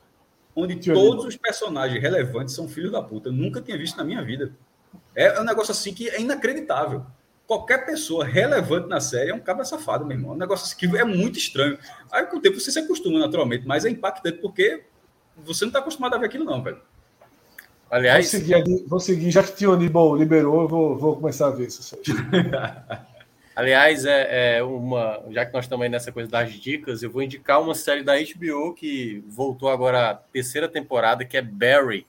[0.55, 1.27] Onde Tio todos Aníbal.
[1.27, 3.29] os personagens relevantes são filhos da puta.
[3.29, 4.51] Eu nunca tinha visto na minha vida.
[5.13, 7.05] É um negócio assim que é inacreditável.
[7.47, 10.31] Qualquer pessoa relevante na série é um cabra safado, meu irmão.
[10.31, 11.77] É um negócio assim que é muito estranho.
[12.11, 14.83] Aí com o tempo você se acostuma naturalmente, mas é impactante porque
[15.37, 16.77] você não está acostumado a ver aquilo, não, velho.
[16.77, 21.15] Vou Aliás, seguir, ali- vou seguir, já que o Tio Aníbal liberou, eu vou, vou
[21.17, 21.95] começar a ver isso.
[23.55, 25.21] aliás é, é uma.
[25.29, 28.13] Já que nós estamos aí nessa coisa das dicas, eu vou indicar uma série da
[28.17, 32.05] HBO que voltou agora a terceira temporada, que é Barry.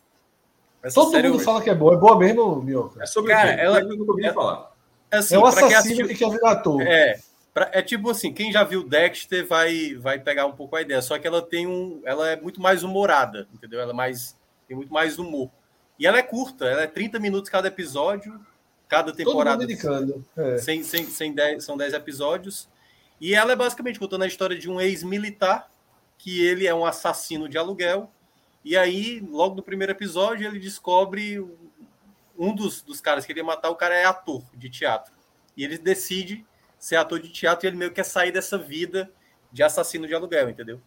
[0.83, 1.95] Essa Todo série mundo eu- fala que é boa.
[1.95, 3.03] É boa mesmo, Mioca?
[3.03, 4.75] É sobre Cara, ela- Eu nunca ouvi falar.
[5.11, 6.83] Assim, É um pra quem assassino assistiu- que quer virar ator.
[6.83, 7.21] É,
[7.55, 11.01] pra- é tipo assim, quem já viu Dexter vai, vai pegar um pouco a ideia,
[11.03, 13.81] só que ela tem um, ela é muito mais humorada, entendeu?
[13.81, 14.37] Ela é mais
[14.69, 15.49] tem muito mais humor.
[15.99, 18.39] E ela é curta, ela é 30 minutos cada episódio,
[18.89, 19.63] cada Todo temporada.
[19.65, 20.25] indicando.
[20.37, 20.59] É.
[20.59, 22.69] Sem, sem, sem dez, são 10 episódios.
[23.21, 25.71] E ela é basicamente contando a história de um ex-militar,
[26.19, 28.11] que ele é um assassino de aluguel,
[28.65, 31.39] E aí, logo no primeiro episódio, ele descobre
[32.39, 35.15] um dos, dos caras que ele ia matar, o cara é ator de teatro.
[35.57, 36.47] E ele decide
[36.79, 39.11] ser ator de teatro e ele meio que quer sair dessa vida
[39.51, 40.81] de assassino de aluguel, entendeu?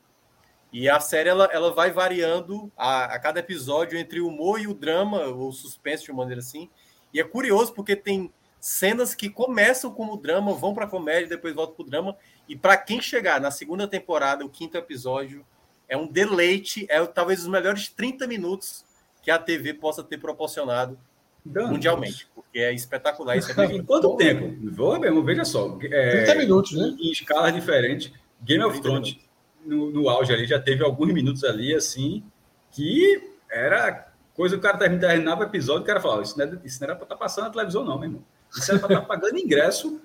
[0.72, 4.68] E a série ela, ela vai variando a, a cada episódio entre o humor e
[4.68, 6.70] o drama, ou suspense de uma maneira assim.
[7.12, 11.76] E é curioso porque tem cenas que começam como drama, vão para comédia, depois voltam
[11.76, 12.18] para o drama.
[12.48, 15.44] E para quem chegar na segunda temporada, o quinto episódio,
[15.88, 18.86] é um deleite, é talvez os melhores 30 minutos
[19.24, 21.00] que a TV possa ter proporcionado
[21.46, 21.72] Danos.
[21.72, 23.38] mundialmente, porque é espetacular.
[23.38, 24.56] Isso é Em quanto tempo?
[24.72, 25.78] Vou mesmo, veja só.
[25.84, 26.96] É, 30 minutos, né?
[27.00, 28.12] Em escalas diferentes.
[28.42, 29.18] Game of 30 Thrones,
[29.66, 32.24] no, no auge ali, já teve alguns minutos ali, assim,
[32.72, 36.46] que era coisa que o cara termi- terminava o episódio, o cara falava, isso não,
[36.46, 38.24] é- isso não era para estar passando na televisão, não, meu irmão.
[38.56, 40.00] Isso era para estar pagando ingresso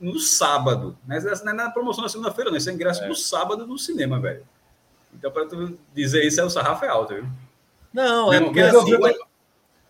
[0.00, 0.96] no sábado.
[1.06, 1.18] Né?
[1.18, 2.56] Isso não é na promoção na segunda-feira, não.
[2.56, 4.42] Isso é ingresso no sábado no cinema, velho.
[5.14, 7.26] Então, para tu dizer isso, é o sarrafo é alto, viu?
[7.92, 9.18] Não, é porque assim, eu vi-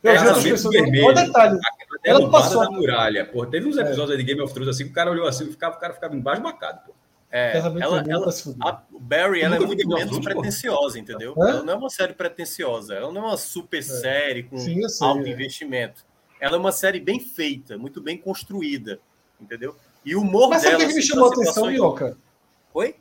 [0.06, 0.74] Eu É, Casamento pessoas.
[0.74, 1.14] Vermelho.
[1.14, 1.58] Detalhe.
[1.58, 3.44] A Ela passou- da muralha, pô.
[3.46, 5.76] Teve uns episódios aí de Game of Thrones assim que o cara olhou assim, ficava,
[5.76, 6.94] o cara ficava embasbacado, pô.
[7.30, 8.30] é, ela, ela, tá
[8.60, 11.34] a Barry ela é muito menos pretensiosa, entendeu?
[11.36, 11.48] Hã?
[11.48, 15.06] Ela não é uma série pretensiosa, ela não é uma super série com Sim, sei,
[15.06, 15.30] alto é.
[15.30, 16.04] investimento.
[16.40, 19.00] Ela é uma série bem feita, muito bem construída,
[19.40, 19.74] entendeu?
[20.04, 20.88] E o humor Mas sabe o dela...
[20.88, 22.16] que, que me chamou a atenção, Minhoca?
[22.72, 22.94] Oi?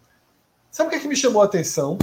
[0.72, 1.98] Sabe o que, que me chamou a atenção?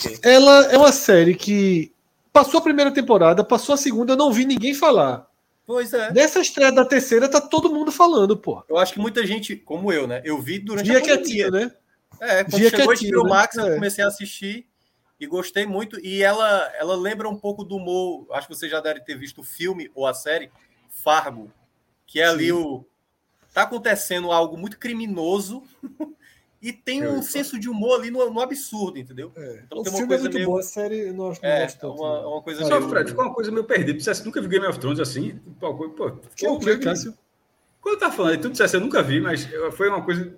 [0.00, 0.18] quê?
[0.22, 1.92] Ela é uma série que
[2.32, 5.28] passou a primeira temporada, passou a segunda, eu não vi ninguém falar.
[5.66, 6.12] Pois é.
[6.12, 8.64] Nessa estreia da terceira, tá todo mundo falando, pô.
[8.68, 10.20] Eu acho que muita gente, como eu, né?
[10.24, 11.22] Eu vi durante Via a pandemia.
[11.24, 11.72] quietinho, né?
[12.20, 13.30] É, quando Via chegou quietinho, o né?
[13.30, 13.74] Max, eu É.
[13.76, 14.66] comecei a assistir
[15.20, 16.00] e gostei muito.
[16.00, 19.42] E ela, ela lembra um pouco do humor, acho que você já deve ter visto
[19.42, 20.50] o filme ou a série,
[20.88, 21.52] Fargo,
[22.06, 22.52] que é ali Sim.
[22.52, 22.84] o.
[23.54, 25.62] Tá acontecendo algo muito criminoso
[26.62, 29.32] e tem Eu um senso de humor ali no, no absurdo, entendeu?
[29.36, 29.62] É.
[29.64, 31.40] Então o tem uma filme é coisa muito meio- bom, a série eu não, acho-
[31.44, 31.94] É, gosto é tanto.
[32.02, 32.32] uma, não.
[32.32, 32.88] uma coisa Só, meio.
[32.90, 33.98] Fred, ficou uma coisa meio perdida.
[34.00, 35.40] Você nunca viu Game of Thrones assim?
[35.58, 37.14] Pô, pô, Que é o que, Cássio?
[37.80, 40.34] Quando eu tava falando, tu dissesse, eu nunca vi, mas foi uma coisa.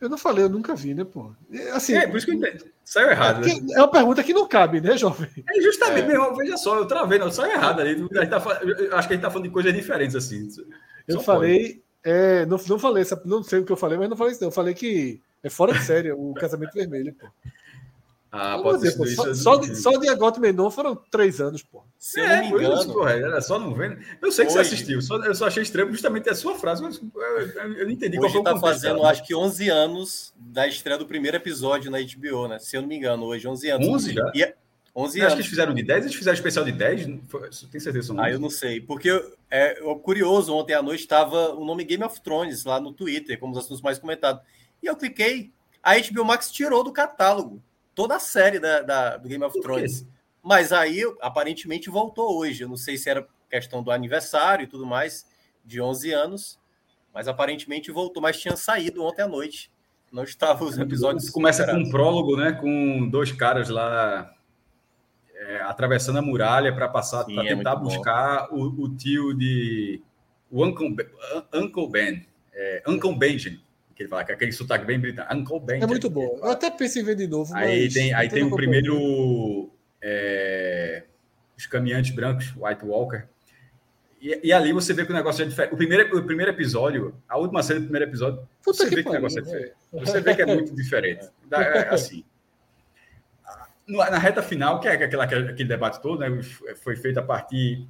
[0.00, 1.32] Eu não falei, eu nunca vi, né, pô?
[1.52, 2.64] É, Assim, É, por isso que eu entendi.
[2.84, 3.44] Saiu errado.
[3.44, 3.50] né?
[3.52, 5.28] que- é uma pergunta que não cabe, né, jovem?
[5.46, 7.90] É justamente, meu irmão, veja só, eu travei, não, saiu errado ali.
[7.90, 10.48] A gente tá eu acho que a gente tá falando de coisas diferentes, assim.
[11.06, 11.82] Eu Só falei.
[12.04, 14.48] É, não, não falei, não sei o que eu falei, mas não falei isso, não.
[14.48, 17.26] Eu falei que é fora de série o casamento vermelho, pô.
[18.30, 18.98] Ah, pode isso.
[18.98, 21.82] pô, só, só de, só de Agote Menon foram três anos, pô.
[21.98, 23.98] Se eu não É, me foi isso, engano, porra, era só não vendo.
[24.20, 27.00] Eu sei que você assistiu, só, eu só achei estranho justamente a sua frase, mas
[27.00, 29.70] eu, eu- eu não entendi qual hoje foi o tá contexto fazendo, acho que 11
[29.70, 32.58] anos da estreia do primeiro episódio na HBO, né?
[32.58, 33.88] Se eu não me engano, hoje 11 anos.
[33.88, 34.30] 11 já?
[34.34, 34.54] E é-
[34.94, 35.32] 11 Eu acho que anos.
[35.34, 38.32] eles fizeram de 10, eles fizeram especial de 10, não foi- tem certeza Ah, 11?
[38.32, 38.78] eu não sei.
[38.78, 39.08] Porque
[39.50, 43.52] é, curioso, ontem à noite estava o nome Game of Thrones lá no Twitter, como
[43.52, 44.42] os assuntos mais comentados.
[44.82, 45.52] E eu cliquei,
[45.82, 47.62] a HBO Max tirou do catálogo
[47.94, 49.60] toda a série da, da- do Game of?
[49.60, 50.06] Thrones.
[50.42, 52.62] Mas aí, aparentemente, voltou hoje.
[52.62, 55.26] Eu não sei se era questão do aniversário e tudo mais,
[55.64, 56.58] de 11 anos.
[57.12, 58.22] Mas aparentemente voltou.
[58.22, 59.70] Mas tinha saído ontem à noite.
[60.12, 61.28] Não estava os episódios.
[61.28, 62.52] Começa com um prólogo, né?
[62.52, 64.32] Com dois caras lá
[65.34, 70.00] é, atravessando a muralha para passar, para é tentar buscar o, o tio de.
[70.50, 71.08] O Uncle, Ben-
[71.52, 72.26] Uncle Ben.
[72.54, 73.60] É, Uncle Benjamin.
[73.98, 75.34] Que ele fala, com aquele sotaque bem britânico.
[75.34, 75.82] Uncle Benjamin.
[75.82, 76.38] É muito bom.
[76.40, 79.72] Eu até pensei em ver de novo, Aí tem, aí tem o primeiro.
[80.00, 81.02] é,
[81.56, 83.24] os caminhantes brancos, White Walker.
[84.22, 85.74] E, e ali você vê que o negócio é diferente.
[85.74, 89.02] O primeiro, o primeiro episódio, a última cena do primeiro episódio, Puta você que vê
[89.02, 89.72] que o negócio é diferente.
[89.92, 91.28] Você vê que é muito diferente.
[91.48, 92.24] Da- é, assim.
[93.88, 96.40] Na reta final, que é aquela, aquele debate todo, né,
[96.76, 97.84] foi feito a partir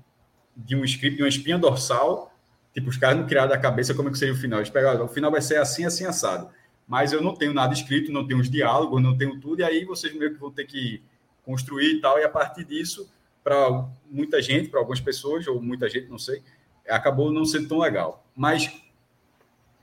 [0.56, 2.32] de um script, de uma espinha dorsal.
[2.78, 4.60] Tipo, os caras não criaram da cabeça como é que seria o final.
[4.60, 6.48] Eles pegaram, o final vai ser assim, assim, assado.
[6.86, 9.84] Mas eu não tenho nada escrito, não tenho os diálogos, não tenho tudo, e aí
[9.84, 11.02] vocês meio que vão ter que
[11.44, 15.88] construir e tal, e a partir disso, para muita gente, para algumas pessoas, ou muita
[15.88, 16.40] gente, não sei,
[16.88, 18.24] acabou não sendo tão legal.
[18.34, 18.80] Mas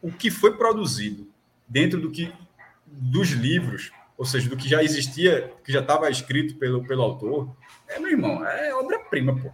[0.02, 1.28] o que foi produzido
[1.68, 2.32] dentro do que
[2.88, 7.54] dos livros, ou seja, do que já existia, que já estava escrito pelo, pelo autor,
[7.90, 9.52] é, meu irmão, é obra-prima, pô.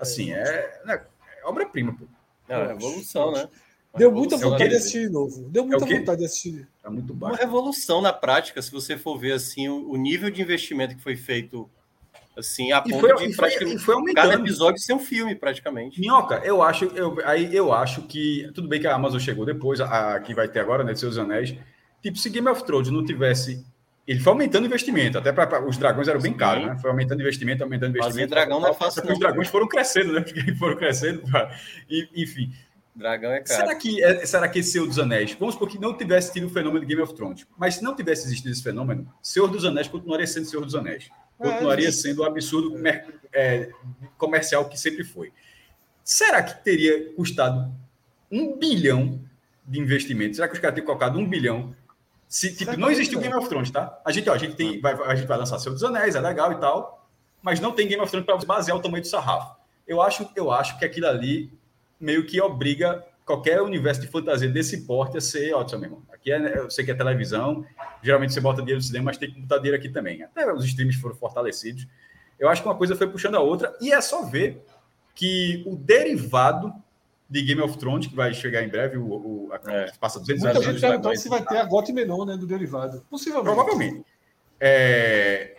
[0.00, 1.04] Assim, é, né,
[1.36, 2.06] é obra-prima, pô.
[2.48, 3.48] É evolução, né?
[3.92, 5.48] Uma Deu muita revolução vontade de na- assistir de novo.
[5.48, 5.98] Deu muita É o quê?
[5.98, 6.68] vontade de assistir.
[6.82, 7.40] Tá muito Uma baixo.
[7.40, 11.16] revolução na prática, se você for ver assim o, o nível de investimento que foi
[11.16, 11.68] feito
[12.36, 14.98] assim a E ponto foi, de e foi, praticamente e foi cada episódio ser um
[15.00, 16.00] filme praticamente.
[16.00, 18.48] Minhoca, eu acho, eu, aí eu acho que.
[18.54, 20.92] Tudo bem que a Amazon chegou depois, a, a que vai ter agora, né?
[20.92, 21.54] de Seus Anéis.
[22.02, 23.64] Tipo, se Game of Thrones não tivesse.
[24.08, 26.78] Ele foi aumentando o investimento, até para os dragões eram bem caros, né?
[26.80, 28.30] Foi aumentando investimento, aumentando Fazer investimento.
[28.30, 29.26] dragão não é fácil, Porque os não.
[29.28, 30.20] dragões foram crescendo, né?
[30.26, 31.22] Porque foram crescendo.
[31.30, 31.54] pá.
[31.90, 32.50] E, enfim.
[32.96, 33.60] Dragão é caro.
[33.60, 36.46] Será que, é- será que esse Senhor dos Anéis, vamos supor que não tivesse tido
[36.46, 39.64] o fenômeno de Game of Thrones, mas se não tivesse existido esse fenômeno, Senhor dos
[39.66, 41.10] Anéis continuaria sendo Senhor dos Anéis.
[41.36, 42.74] continuaria sendo o absurdo
[43.32, 43.70] é,
[44.16, 45.30] comercial que sempre foi.
[46.02, 47.70] Será que teria custado
[48.32, 49.20] um bilhão
[49.66, 50.34] de investimento?
[50.36, 51.76] Será que os caras teriam colocado um bilhão?
[52.28, 54.00] Se, tipo, não existiu Game of Thrones, tá?
[54.04, 56.20] A gente, ó, a gente, tem, vai, a gente vai lançar Senhor dos Anéis, é
[56.20, 57.08] legal e tal,
[57.42, 59.56] mas não tem Game of Thrones para basear o tamanho do sarrafo.
[59.86, 61.50] Eu acho, eu acho que aquilo ali
[61.98, 66.30] meio que obriga qualquer universo de fantasia desse porte a ser, ó, meu irmão, aqui
[66.30, 67.64] é, eu sei que é televisão,
[68.02, 70.22] geralmente você bota dinheiro no cinema, mas tem que botar dinheiro aqui também.
[70.22, 71.86] Até os streams foram fortalecidos.
[72.38, 74.62] Eu acho que uma coisa foi puxando a outra, e é só ver
[75.14, 76.72] que o derivado
[77.28, 79.58] de Game of Thrones, que vai chegar em breve, o, o a,
[80.00, 83.04] passa 200 Muita anos gente dragões, se vai ter a Gote Menon, né, do derivado.
[83.10, 83.54] Possivelmente.
[83.54, 84.04] Provavelmente.
[84.60, 85.54] É,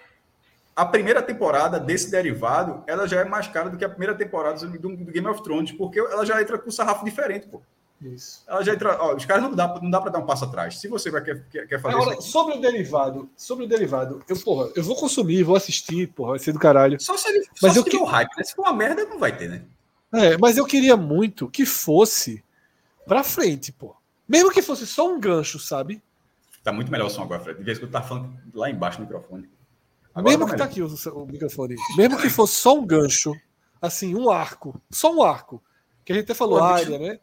[0.76, 4.66] A primeira temporada desse derivado, ela já é mais cara do que a primeira temporada
[4.66, 7.62] do, do Game of Thrones, porque ela já entra com um sarrafo diferente, pô.
[8.02, 8.44] Isso.
[8.48, 8.98] Ela já entra.
[8.98, 10.80] Ó, os caras não dá, não dá para dar um passo atrás.
[10.80, 14.72] Se você vai quer, quer, fazer Agora, sobre o derivado, sobre o derivado, eu, porra,
[14.74, 16.98] eu vou consumir, vou assistir, porra, vai ser do caralho.
[17.02, 18.44] só se ele Mas só eu se que- tiver o hype, né?
[18.46, 19.64] Se for uma merda, não vai ter, né?
[20.14, 22.44] É, mas eu queria muito que fosse
[23.06, 23.96] pra frente, pô.
[24.28, 26.02] Mesmo que fosse só um gancho, sabe?
[26.64, 27.60] Tá muito melhor o som agora, Fred.
[27.60, 29.50] De vez quando tá falando lá embaixo no microfone.
[30.14, 31.76] Agora Mesmo tá que tá aqui o, o microfone.
[31.98, 33.34] Mesmo que fosse só um gancho,
[33.82, 35.64] assim, um arco, só um arco,
[36.04, 37.20] que a gente até falou Pô, área, né?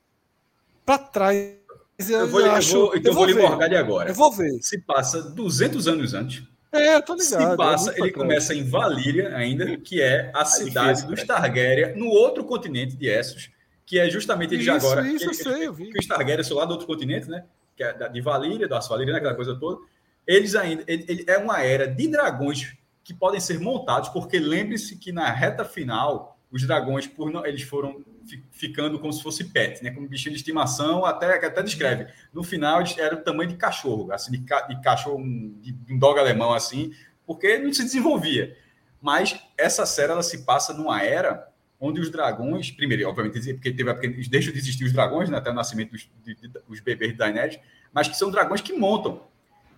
[0.84, 1.56] Pra trás,
[1.98, 2.72] eu, Eu vou, eu acho.
[2.72, 3.42] vou, então eu vou lhe ver.
[3.42, 4.10] morgar de agora.
[4.10, 4.52] Eu vou ver.
[4.62, 6.42] Se passa 200 anos antes.
[6.80, 7.26] É, eu tô ligado.
[7.28, 11.24] Se é passa, pra ele começa em Valíria ainda, que é a cidade difícil, dos.
[11.24, 13.50] Targaryen, no outro continente de Essos,
[13.84, 15.06] que é justamente ele já Isso, agora.
[15.06, 15.90] isso, eu ele- sei, eu vi.
[15.90, 17.44] que os Targaryen são lá do outro continente, né?
[17.76, 19.80] Que é de Valíria, das Valíria, aquela coisa toda.
[20.26, 20.82] Eles ainda.
[20.86, 22.74] Ele, ele- é uma era de dragões
[23.04, 27.62] que podem ser montados, porque lembre-se que na reta final, os dragões, por não, eles
[27.62, 29.90] foram fi- ficando como se fosse pet, né?
[29.90, 32.06] Como bichinho de estimação, até, até descreve.
[32.32, 35.98] No final, eram o tamanho de cachorro, assim, de, ca- de cachorro, um- de, um
[35.98, 36.92] dog alemão, assim,
[37.26, 38.56] porque não se desenvolvia.
[39.00, 41.48] Mas essa série ela se passa numa era
[41.78, 45.50] onde os dragões, primeiro, obviamente, porque teve porque deixam de existir os dragões, né, até
[45.50, 47.58] o nascimento dos de, de- os bebês de Daenerys,
[47.92, 49.20] mas que são dragões que montam.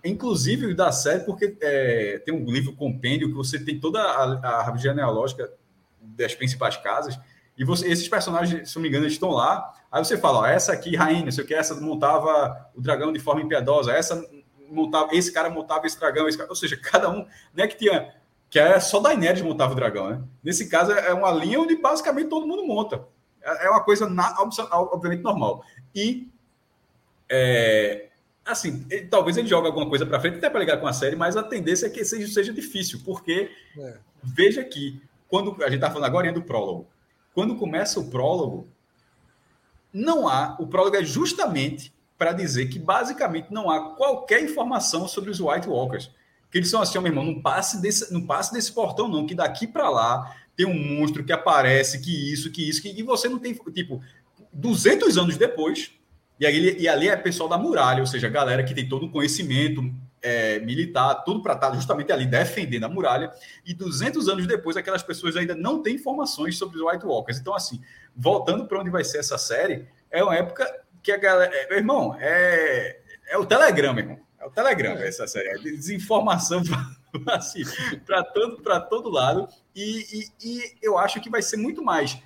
[0.03, 4.81] Inclusive da série, porque é, tem um livro compêndio que você tem toda a árvore
[4.81, 5.51] genealógica
[6.01, 7.19] das principais casas,
[7.57, 9.73] e você, esses personagens, se não me engano, eles estão lá.
[9.91, 13.11] Aí você fala, ó, essa aqui, rainha, não sei o que, essa montava o dragão
[13.11, 14.23] de forma impiedosa, essa
[14.69, 17.75] montava, esse cara montava esse dragão, esse cara, ou seja, cada um, não é que
[17.77, 18.13] tinha,
[18.49, 20.21] que era só Daenerys montava o dragão, né?
[20.43, 23.03] Nesse caso é uma linha onde basicamente todo mundo monta.
[23.41, 24.35] É é uma coisa na-
[24.91, 25.63] obviamente normal.
[25.93, 26.29] E
[27.29, 28.07] é,
[28.45, 31.15] assim, ele- talvez ele jogue alguma coisa para frente até para ligar com a série,
[31.15, 33.97] mas a tendência é que seja, seja difícil, porque É.
[34.23, 36.87] veja que quando a gente está falando agora do prólogo,
[37.33, 38.67] quando começa o prólogo,
[39.93, 45.29] não há, o prólogo é justamente para dizer que basicamente não há qualquer informação sobre
[45.29, 46.11] os White Walkers.
[46.51, 49.25] Que eles são assim, ó, meu irmão, não passe desse, não passe desse portão não,
[49.25, 53.03] que daqui para lá tem um monstro que aparece, que isso, que isso, que e
[53.03, 54.01] você não tem, tipo,
[54.51, 55.91] 200 anos depois,
[56.39, 59.11] e, aí, e ali é pessoal da muralha, ou seja, galera que tem todo o
[59.11, 59.89] conhecimento
[60.21, 63.31] é, militar, tudo para estar justamente ali defendendo a muralha,
[63.65, 67.39] e 200 anos depois aquelas pessoas ainda não têm informações sobre os White Walkers.
[67.39, 67.81] Então, assim,
[68.15, 70.65] voltando para onde vai ser essa série, é uma época
[71.01, 71.55] que a galera...
[71.55, 74.19] É, meu irmão, é, é o Telegram, meu irmão.
[74.39, 75.49] É o Telegram, essa série.
[75.49, 76.61] É desinformação
[77.27, 77.63] assim,
[78.05, 79.47] para todo, pra todo lado.
[79.75, 80.05] E,
[80.41, 82.21] e, e eu acho que vai ser muito mais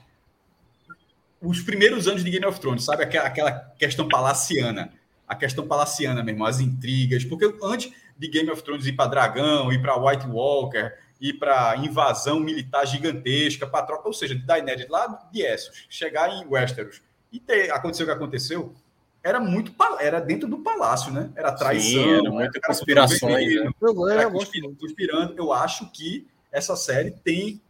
[1.42, 3.04] os primeiros anos de Game of Thrones, sabe?
[3.04, 4.94] Aquela, aquela questão palaciana.
[5.34, 7.26] A questão palaciana mesmo, as intrigas.
[7.26, 11.76] Porque antes de Game of Thrones ir para Dragão, ir para White Walker, ir para
[11.78, 17.02] invasão militar gigantesca, para troca, ou seja, de Daenerys lá de Essos, chegar em Westeros
[17.32, 18.76] e ter aconteceu o que aconteceu,
[19.24, 21.32] era muito era dentro do palácio, né?
[21.36, 24.14] Era traição, Sim, era muita conspirações, vermelho, né?
[24.14, 25.34] Era conspirando.
[25.38, 27.62] Eu acho que essa série tem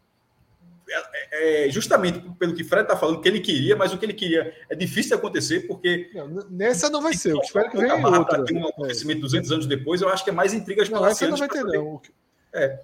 [1.31, 4.13] é, é, justamente pelo que Fred está falando, que ele queria, mas o que ele
[4.13, 7.31] queria é difícil de acontecer, porque Não, nessa não vai ser.
[7.31, 8.43] Eu espero que venha outra.
[8.43, 8.69] ter um É.
[8.69, 11.59] acontecimento 200 anos depois, eu acho que é mais intrigas Não, essa não vai ter,
[11.59, 11.77] saber.
[11.77, 11.95] não.
[11.95, 12.11] O que-
[12.53, 12.79] É.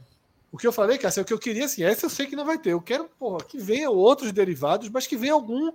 [0.51, 2.35] O que eu falei, Cássio, é o que eu queria, assim, essa eu sei que
[2.35, 2.71] não vai ter.
[2.71, 5.65] Eu quero, porra, que venha outros derivados, mas que venha algum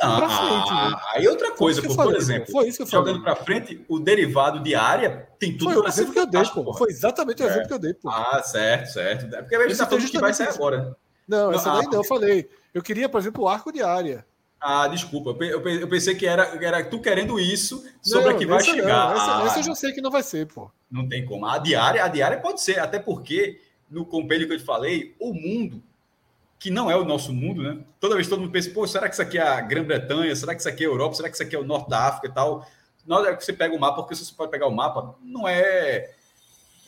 [0.00, 0.68] Não, pra frente.
[0.70, 2.52] ah, aí outra Foi coisa, por falei, exemplo, pô.
[2.52, 3.06] Foi isso que eu falei.
[3.06, 6.20] jogando para frente, o derivado de área tem tudo Foi o para ser exemplo que
[6.20, 6.74] eu dei, pô.
[6.74, 7.48] Foi exatamente o É.
[7.48, 8.10] exemplo que eu dei, pô.
[8.10, 9.34] Ah, certo, certo.
[9.34, 10.94] É porque a gente está foi falando que vai sair agora.
[11.28, 12.48] Não, essa ah, daí não, eu falei.
[12.72, 14.24] Eu queria, por exemplo, o arco de área.
[14.60, 15.30] Ah, desculpa.
[15.30, 18.38] eu pe- Eu pe- eu pensei que era, era tu querendo isso sobre Não, a
[18.38, 19.10] que vai chegar.
[19.10, 20.70] Não, essa, Ah, essa eu já sei que não vai ser, pô.
[20.90, 21.46] Não tem como.
[21.46, 23.60] A diária, a diária pode ser, até porque
[23.90, 25.82] no compêndio que eu te falei, o mundo,
[26.58, 27.78] que não é o nosso mundo, né?
[28.00, 30.34] Toda vez que todo mundo pensa, pô, será que isso aqui é a Grã-Bretanha?
[30.34, 31.14] Será que isso aqui é a Europa?
[31.14, 32.66] Será que isso aqui é o norte da África e tal?
[33.06, 36.10] Na hora que você pega o mapa, porque você pode pegar o mapa, não é.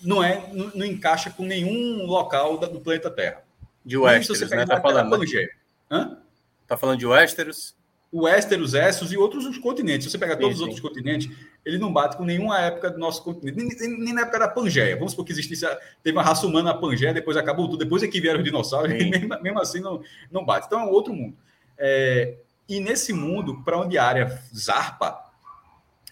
[0.03, 3.45] não é, não, não encaixa com nenhum local da- do planeta Terra.
[3.85, 4.67] De Westeros, né?
[4.67, 5.11] Tá falando?
[5.11, 5.49] Pangeia.
[5.91, 6.19] Hã?
[6.67, 7.75] Tá falando de Westeros?
[8.13, 10.05] O Westeros, Essos e outros os continentes.
[10.07, 10.65] Se você pegar Sim, todos os sim.
[10.65, 11.31] outros continentes,
[11.65, 14.97] ele não bate com nenhuma época do nosso continente, nem, nem- na época da Pangeia.
[14.97, 15.65] Vamos supor que existisse,
[16.03, 18.93] teve uma raça humana na Pangeia, depois acabou tudo, depois é que vieram os dinossauros,
[18.93, 20.67] e mesmo, mesmo assim não, não bate.
[20.67, 21.37] Então é um outro mundo.
[21.79, 22.35] É,
[22.69, 25.31] e nesse mundo, para onde a área zarpa,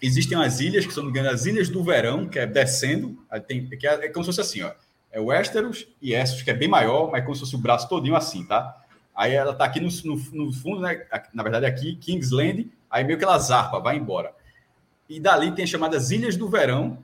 [0.01, 4.05] existem as ilhas, que são as Ilhas do Verão, que é descendo, tem, que é,
[4.05, 4.71] é como se fosse assim, ó.
[5.11, 8.15] É Westeros e Essos, que é bem maior, mas como se fosse o braço todinho
[8.15, 8.75] assim, tá?
[9.15, 11.05] Aí ela tá aqui no, no- no fundo, né?
[11.33, 14.33] Na verdade, aqui, Kingsland, aí meio que ela zarpa, vai embora.
[15.09, 16.99] E dali tem as chamadas Ilhas do Verão,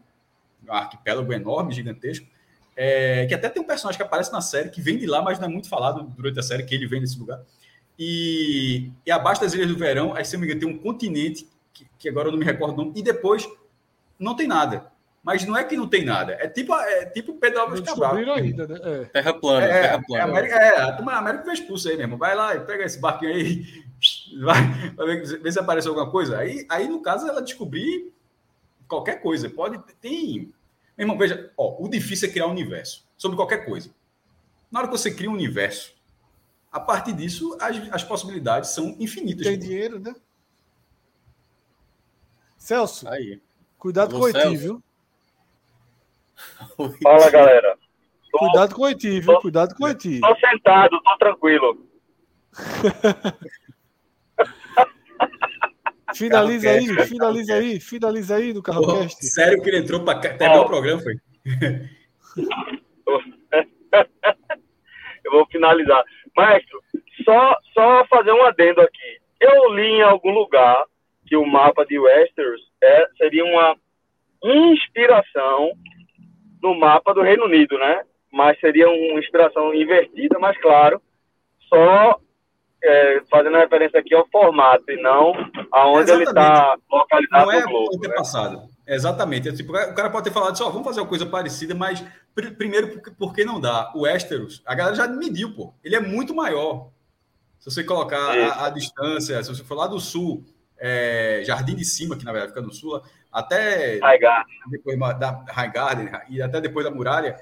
[0.68, 2.28] um arquipélago enorme, gigantesco,
[2.76, 5.40] é, que até tem um personagem que aparece na série, que vem de lá, mas
[5.40, 7.42] não é muito falado durante a série, que ele vem desse lugar.
[7.98, 11.48] E, e abaixo das Ilhas do Verão, aí, se eu me engano, tem um continente,
[11.74, 13.48] que, que agora eu não me recordo o nome, e depois
[14.20, 14.92] não tem nada.
[15.26, 18.14] Mas não é que não tem nada, é tipo, é tipo Pedro Álvares Cabral.
[18.14, 18.80] ainda, né?
[18.84, 19.06] É.
[19.06, 20.24] Terra plana, É, terra é, plana.
[20.24, 22.16] América, é, a turma da América foi expulsa aí mesmo.
[22.16, 23.66] Vai lá e pega esse barquinho aí,
[24.40, 26.38] vai, vai ver, ver se aparece alguma coisa.
[26.38, 28.14] Aí, aí, no caso, ela descobrir
[28.88, 29.50] qualquer coisa.
[29.50, 30.54] Pode, tem.
[30.96, 33.90] Meu irmão, veja, ó, o difícil é criar um universo sobre qualquer coisa.
[34.72, 35.96] Na hora que você cria um universo,
[36.72, 39.48] a partir disso, as, as possibilidades são infinitas.
[39.48, 40.14] Tem dinheiro, né?
[42.60, 43.42] Celso, Aí.
[43.80, 44.84] cuidado Alô, com o viu?
[47.02, 47.78] Fala, galera.
[48.32, 49.40] Tô, Cuidado com o Haiti, viu?
[49.40, 50.20] Cuidado com o Haiti.
[50.20, 51.88] tô sentado, tô tranquilo.
[56.16, 59.26] Finaliza aí, finaliza aí, finaliza aí no Porra, Carrocast.
[59.26, 61.16] sério que ele entrou para terminar o programa, foi?
[65.24, 66.04] Eu vou finalizar.
[66.36, 66.82] Maestro,
[67.24, 69.20] só, só fazer um adendo aqui.
[69.40, 70.86] Eu li em algum lugar
[71.26, 73.76] que o mapa de Westeros é, seria uma
[74.44, 75.72] inspiração
[76.66, 78.02] no mapa do Reino Unido, né?
[78.32, 81.02] Mas seria uma inspiração invertida, mas claro,
[81.70, 82.20] só
[82.84, 85.34] é, fazendo referência aqui ao formato e não
[85.72, 88.08] aonde ele está localizado Não é no globo.
[88.08, 88.16] né?
[88.16, 88.70] passado.
[88.88, 89.50] Exatamente.
[89.50, 92.04] É tipo, o cara pode ter falado só, vamos fazer uma coisa parecida, mas
[92.36, 93.92] pr- primeiro, porque, porque não dá?
[93.96, 95.74] O Westeros, a galera já mediu, pô.
[95.84, 96.90] Ele é muito maior.
[97.60, 100.44] Se você colocar a, a distância, se você for lá do sul,
[100.78, 103.02] é, Jardim de Cima, que na verdade fica no sul,
[103.36, 104.56] até Highgarden.
[104.70, 107.36] depois da Highgarden e até depois da muralha,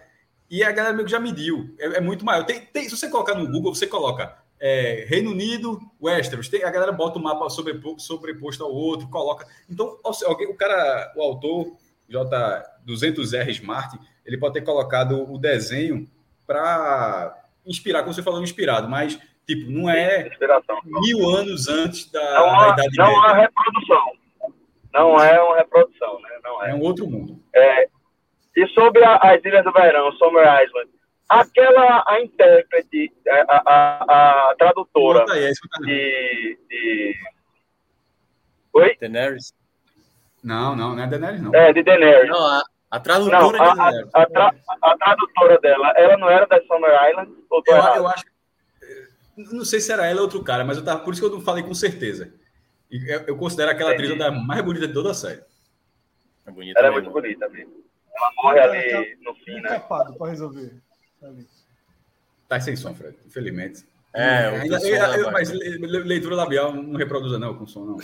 [0.50, 1.74] e a galera meio que já mediu.
[1.80, 2.44] É, é muito maior.
[2.46, 6.48] Tem, tem- se você colocar no Google, você coloca é, Reino Unido, Westeros.
[6.48, 9.46] Tem, a galera bota o mapa sobrepo- sobreposto ao outro, coloca.
[9.70, 11.74] Então, alguém- o cara, o autor,
[12.10, 16.08] J200R Smart, ele pode ter colocado o desenho
[16.48, 17.36] para
[17.66, 20.78] inspirar, como você falou, inspirado, mas, tipo, não é Inspiração.
[20.86, 23.42] mil anos antes da, Não, da é- Idade não é Média.
[23.42, 24.23] reprodução.
[24.94, 26.30] Não é uma reprodução, né?
[26.44, 26.72] Não é.
[26.72, 27.42] É um outro mundo.
[27.56, 27.88] É,
[28.56, 30.90] e sobre a- as Ilhas do Verão, Summer Island,
[31.28, 36.60] aquela a intérprete, a, a, a- a tradutora aí, é isso que eu tava- de,
[36.70, 37.16] de.
[38.74, 38.98] Oi?
[39.00, 39.54] Daenerys?
[40.44, 41.54] Não, não, não é Daenerys, não.
[41.56, 42.30] É, de Daenerys.
[42.30, 44.10] Não, a, a Não, tradutora a, de Daenerys.
[44.14, 47.32] a, tra- a tradutora dela, ela não era da Summer Island?
[47.50, 48.26] Ou Eu, eu acho.
[49.36, 51.32] Não sei se era ela ou outro cara, mas eu tava, por isso que eu
[51.36, 52.32] não falei com certeza.
[53.08, 54.24] Eu, eu considero aquela atriz Entendi.
[54.24, 55.42] a mais bonita de toda a série.
[56.46, 57.12] É bonita Ela é mesmo.
[57.12, 57.84] muito bonita mesmo.
[58.16, 59.70] Ela morre ali no fim, né?
[59.70, 60.72] Capado para resolver.
[61.24, 61.48] Ali.
[62.48, 63.86] Tá sem som, Fred, infelizmente.
[64.14, 67.98] É, Ainda- som eu- mas le- le- leitura labial não reproduza, não, com som, não.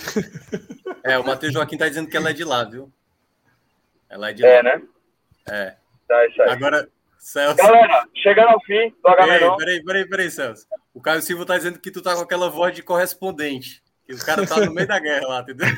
[1.03, 2.91] É, o Matheus Joaquim tá dizendo que ela é de lá, viu?
[4.09, 4.63] Ela é de É, lá.
[4.63, 4.81] né?
[5.47, 5.75] É.
[6.07, 6.49] Tá, isso aí.
[6.49, 7.57] Agora, Celso.
[7.57, 9.57] Galera, chegando ao fim do Ei, Agamenon.
[9.57, 10.65] peraí, peraí, peraí, Celso.
[10.93, 13.83] O Caio Silva tá dizendo que tu tá com aquela voz de correspondente.
[14.09, 15.67] Que o cara tá no meio da guerra lá, entendeu?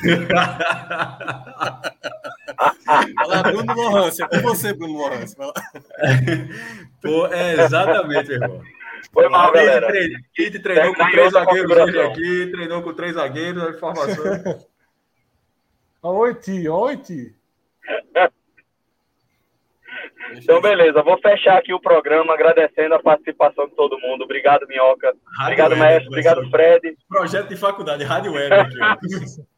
[2.88, 4.22] Olha lá, Bruno Lohance.
[4.22, 5.36] É com você, Bruno Lohance.
[7.02, 8.62] Pô, é exatamente, irmão.
[9.12, 9.86] Foi mal, Kit galera.
[9.86, 14.24] tre- Kit treinou com três zagueiros hoje aqui, treinou com três zagueiros, a informação.
[16.02, 17.34] Ó, o Haiti, ó, o Haiti.
[20.38, 21.02] Então, beleza.
[21.02, 24.24] Vou fechar aqui o programa agradecendo a participação de todo mundo.
[24.24, 25.14] Obrigado, Minhoca.
[25.42, 26.08] Obrigado, Web, mestre.
[26.08, 26.50] Obrigado.
[26.50, 26.96] Fred.
[27.08, 28.50] Projeto de faculdade, Rádio Web.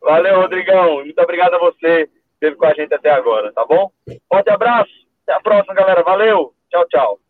[0.00, 0.96] Valeu, Rodrigão.
[0.96, 3.90] Muito obrigado a você que esteve com a gente até agora, tá bom?
[4.28, 4.92] Forte abraço.
[5.22, 6.02] Até a próxima, galera.
[6.02, 6.52] Valeu.
[6.70, 7.23] Tchau, tchau.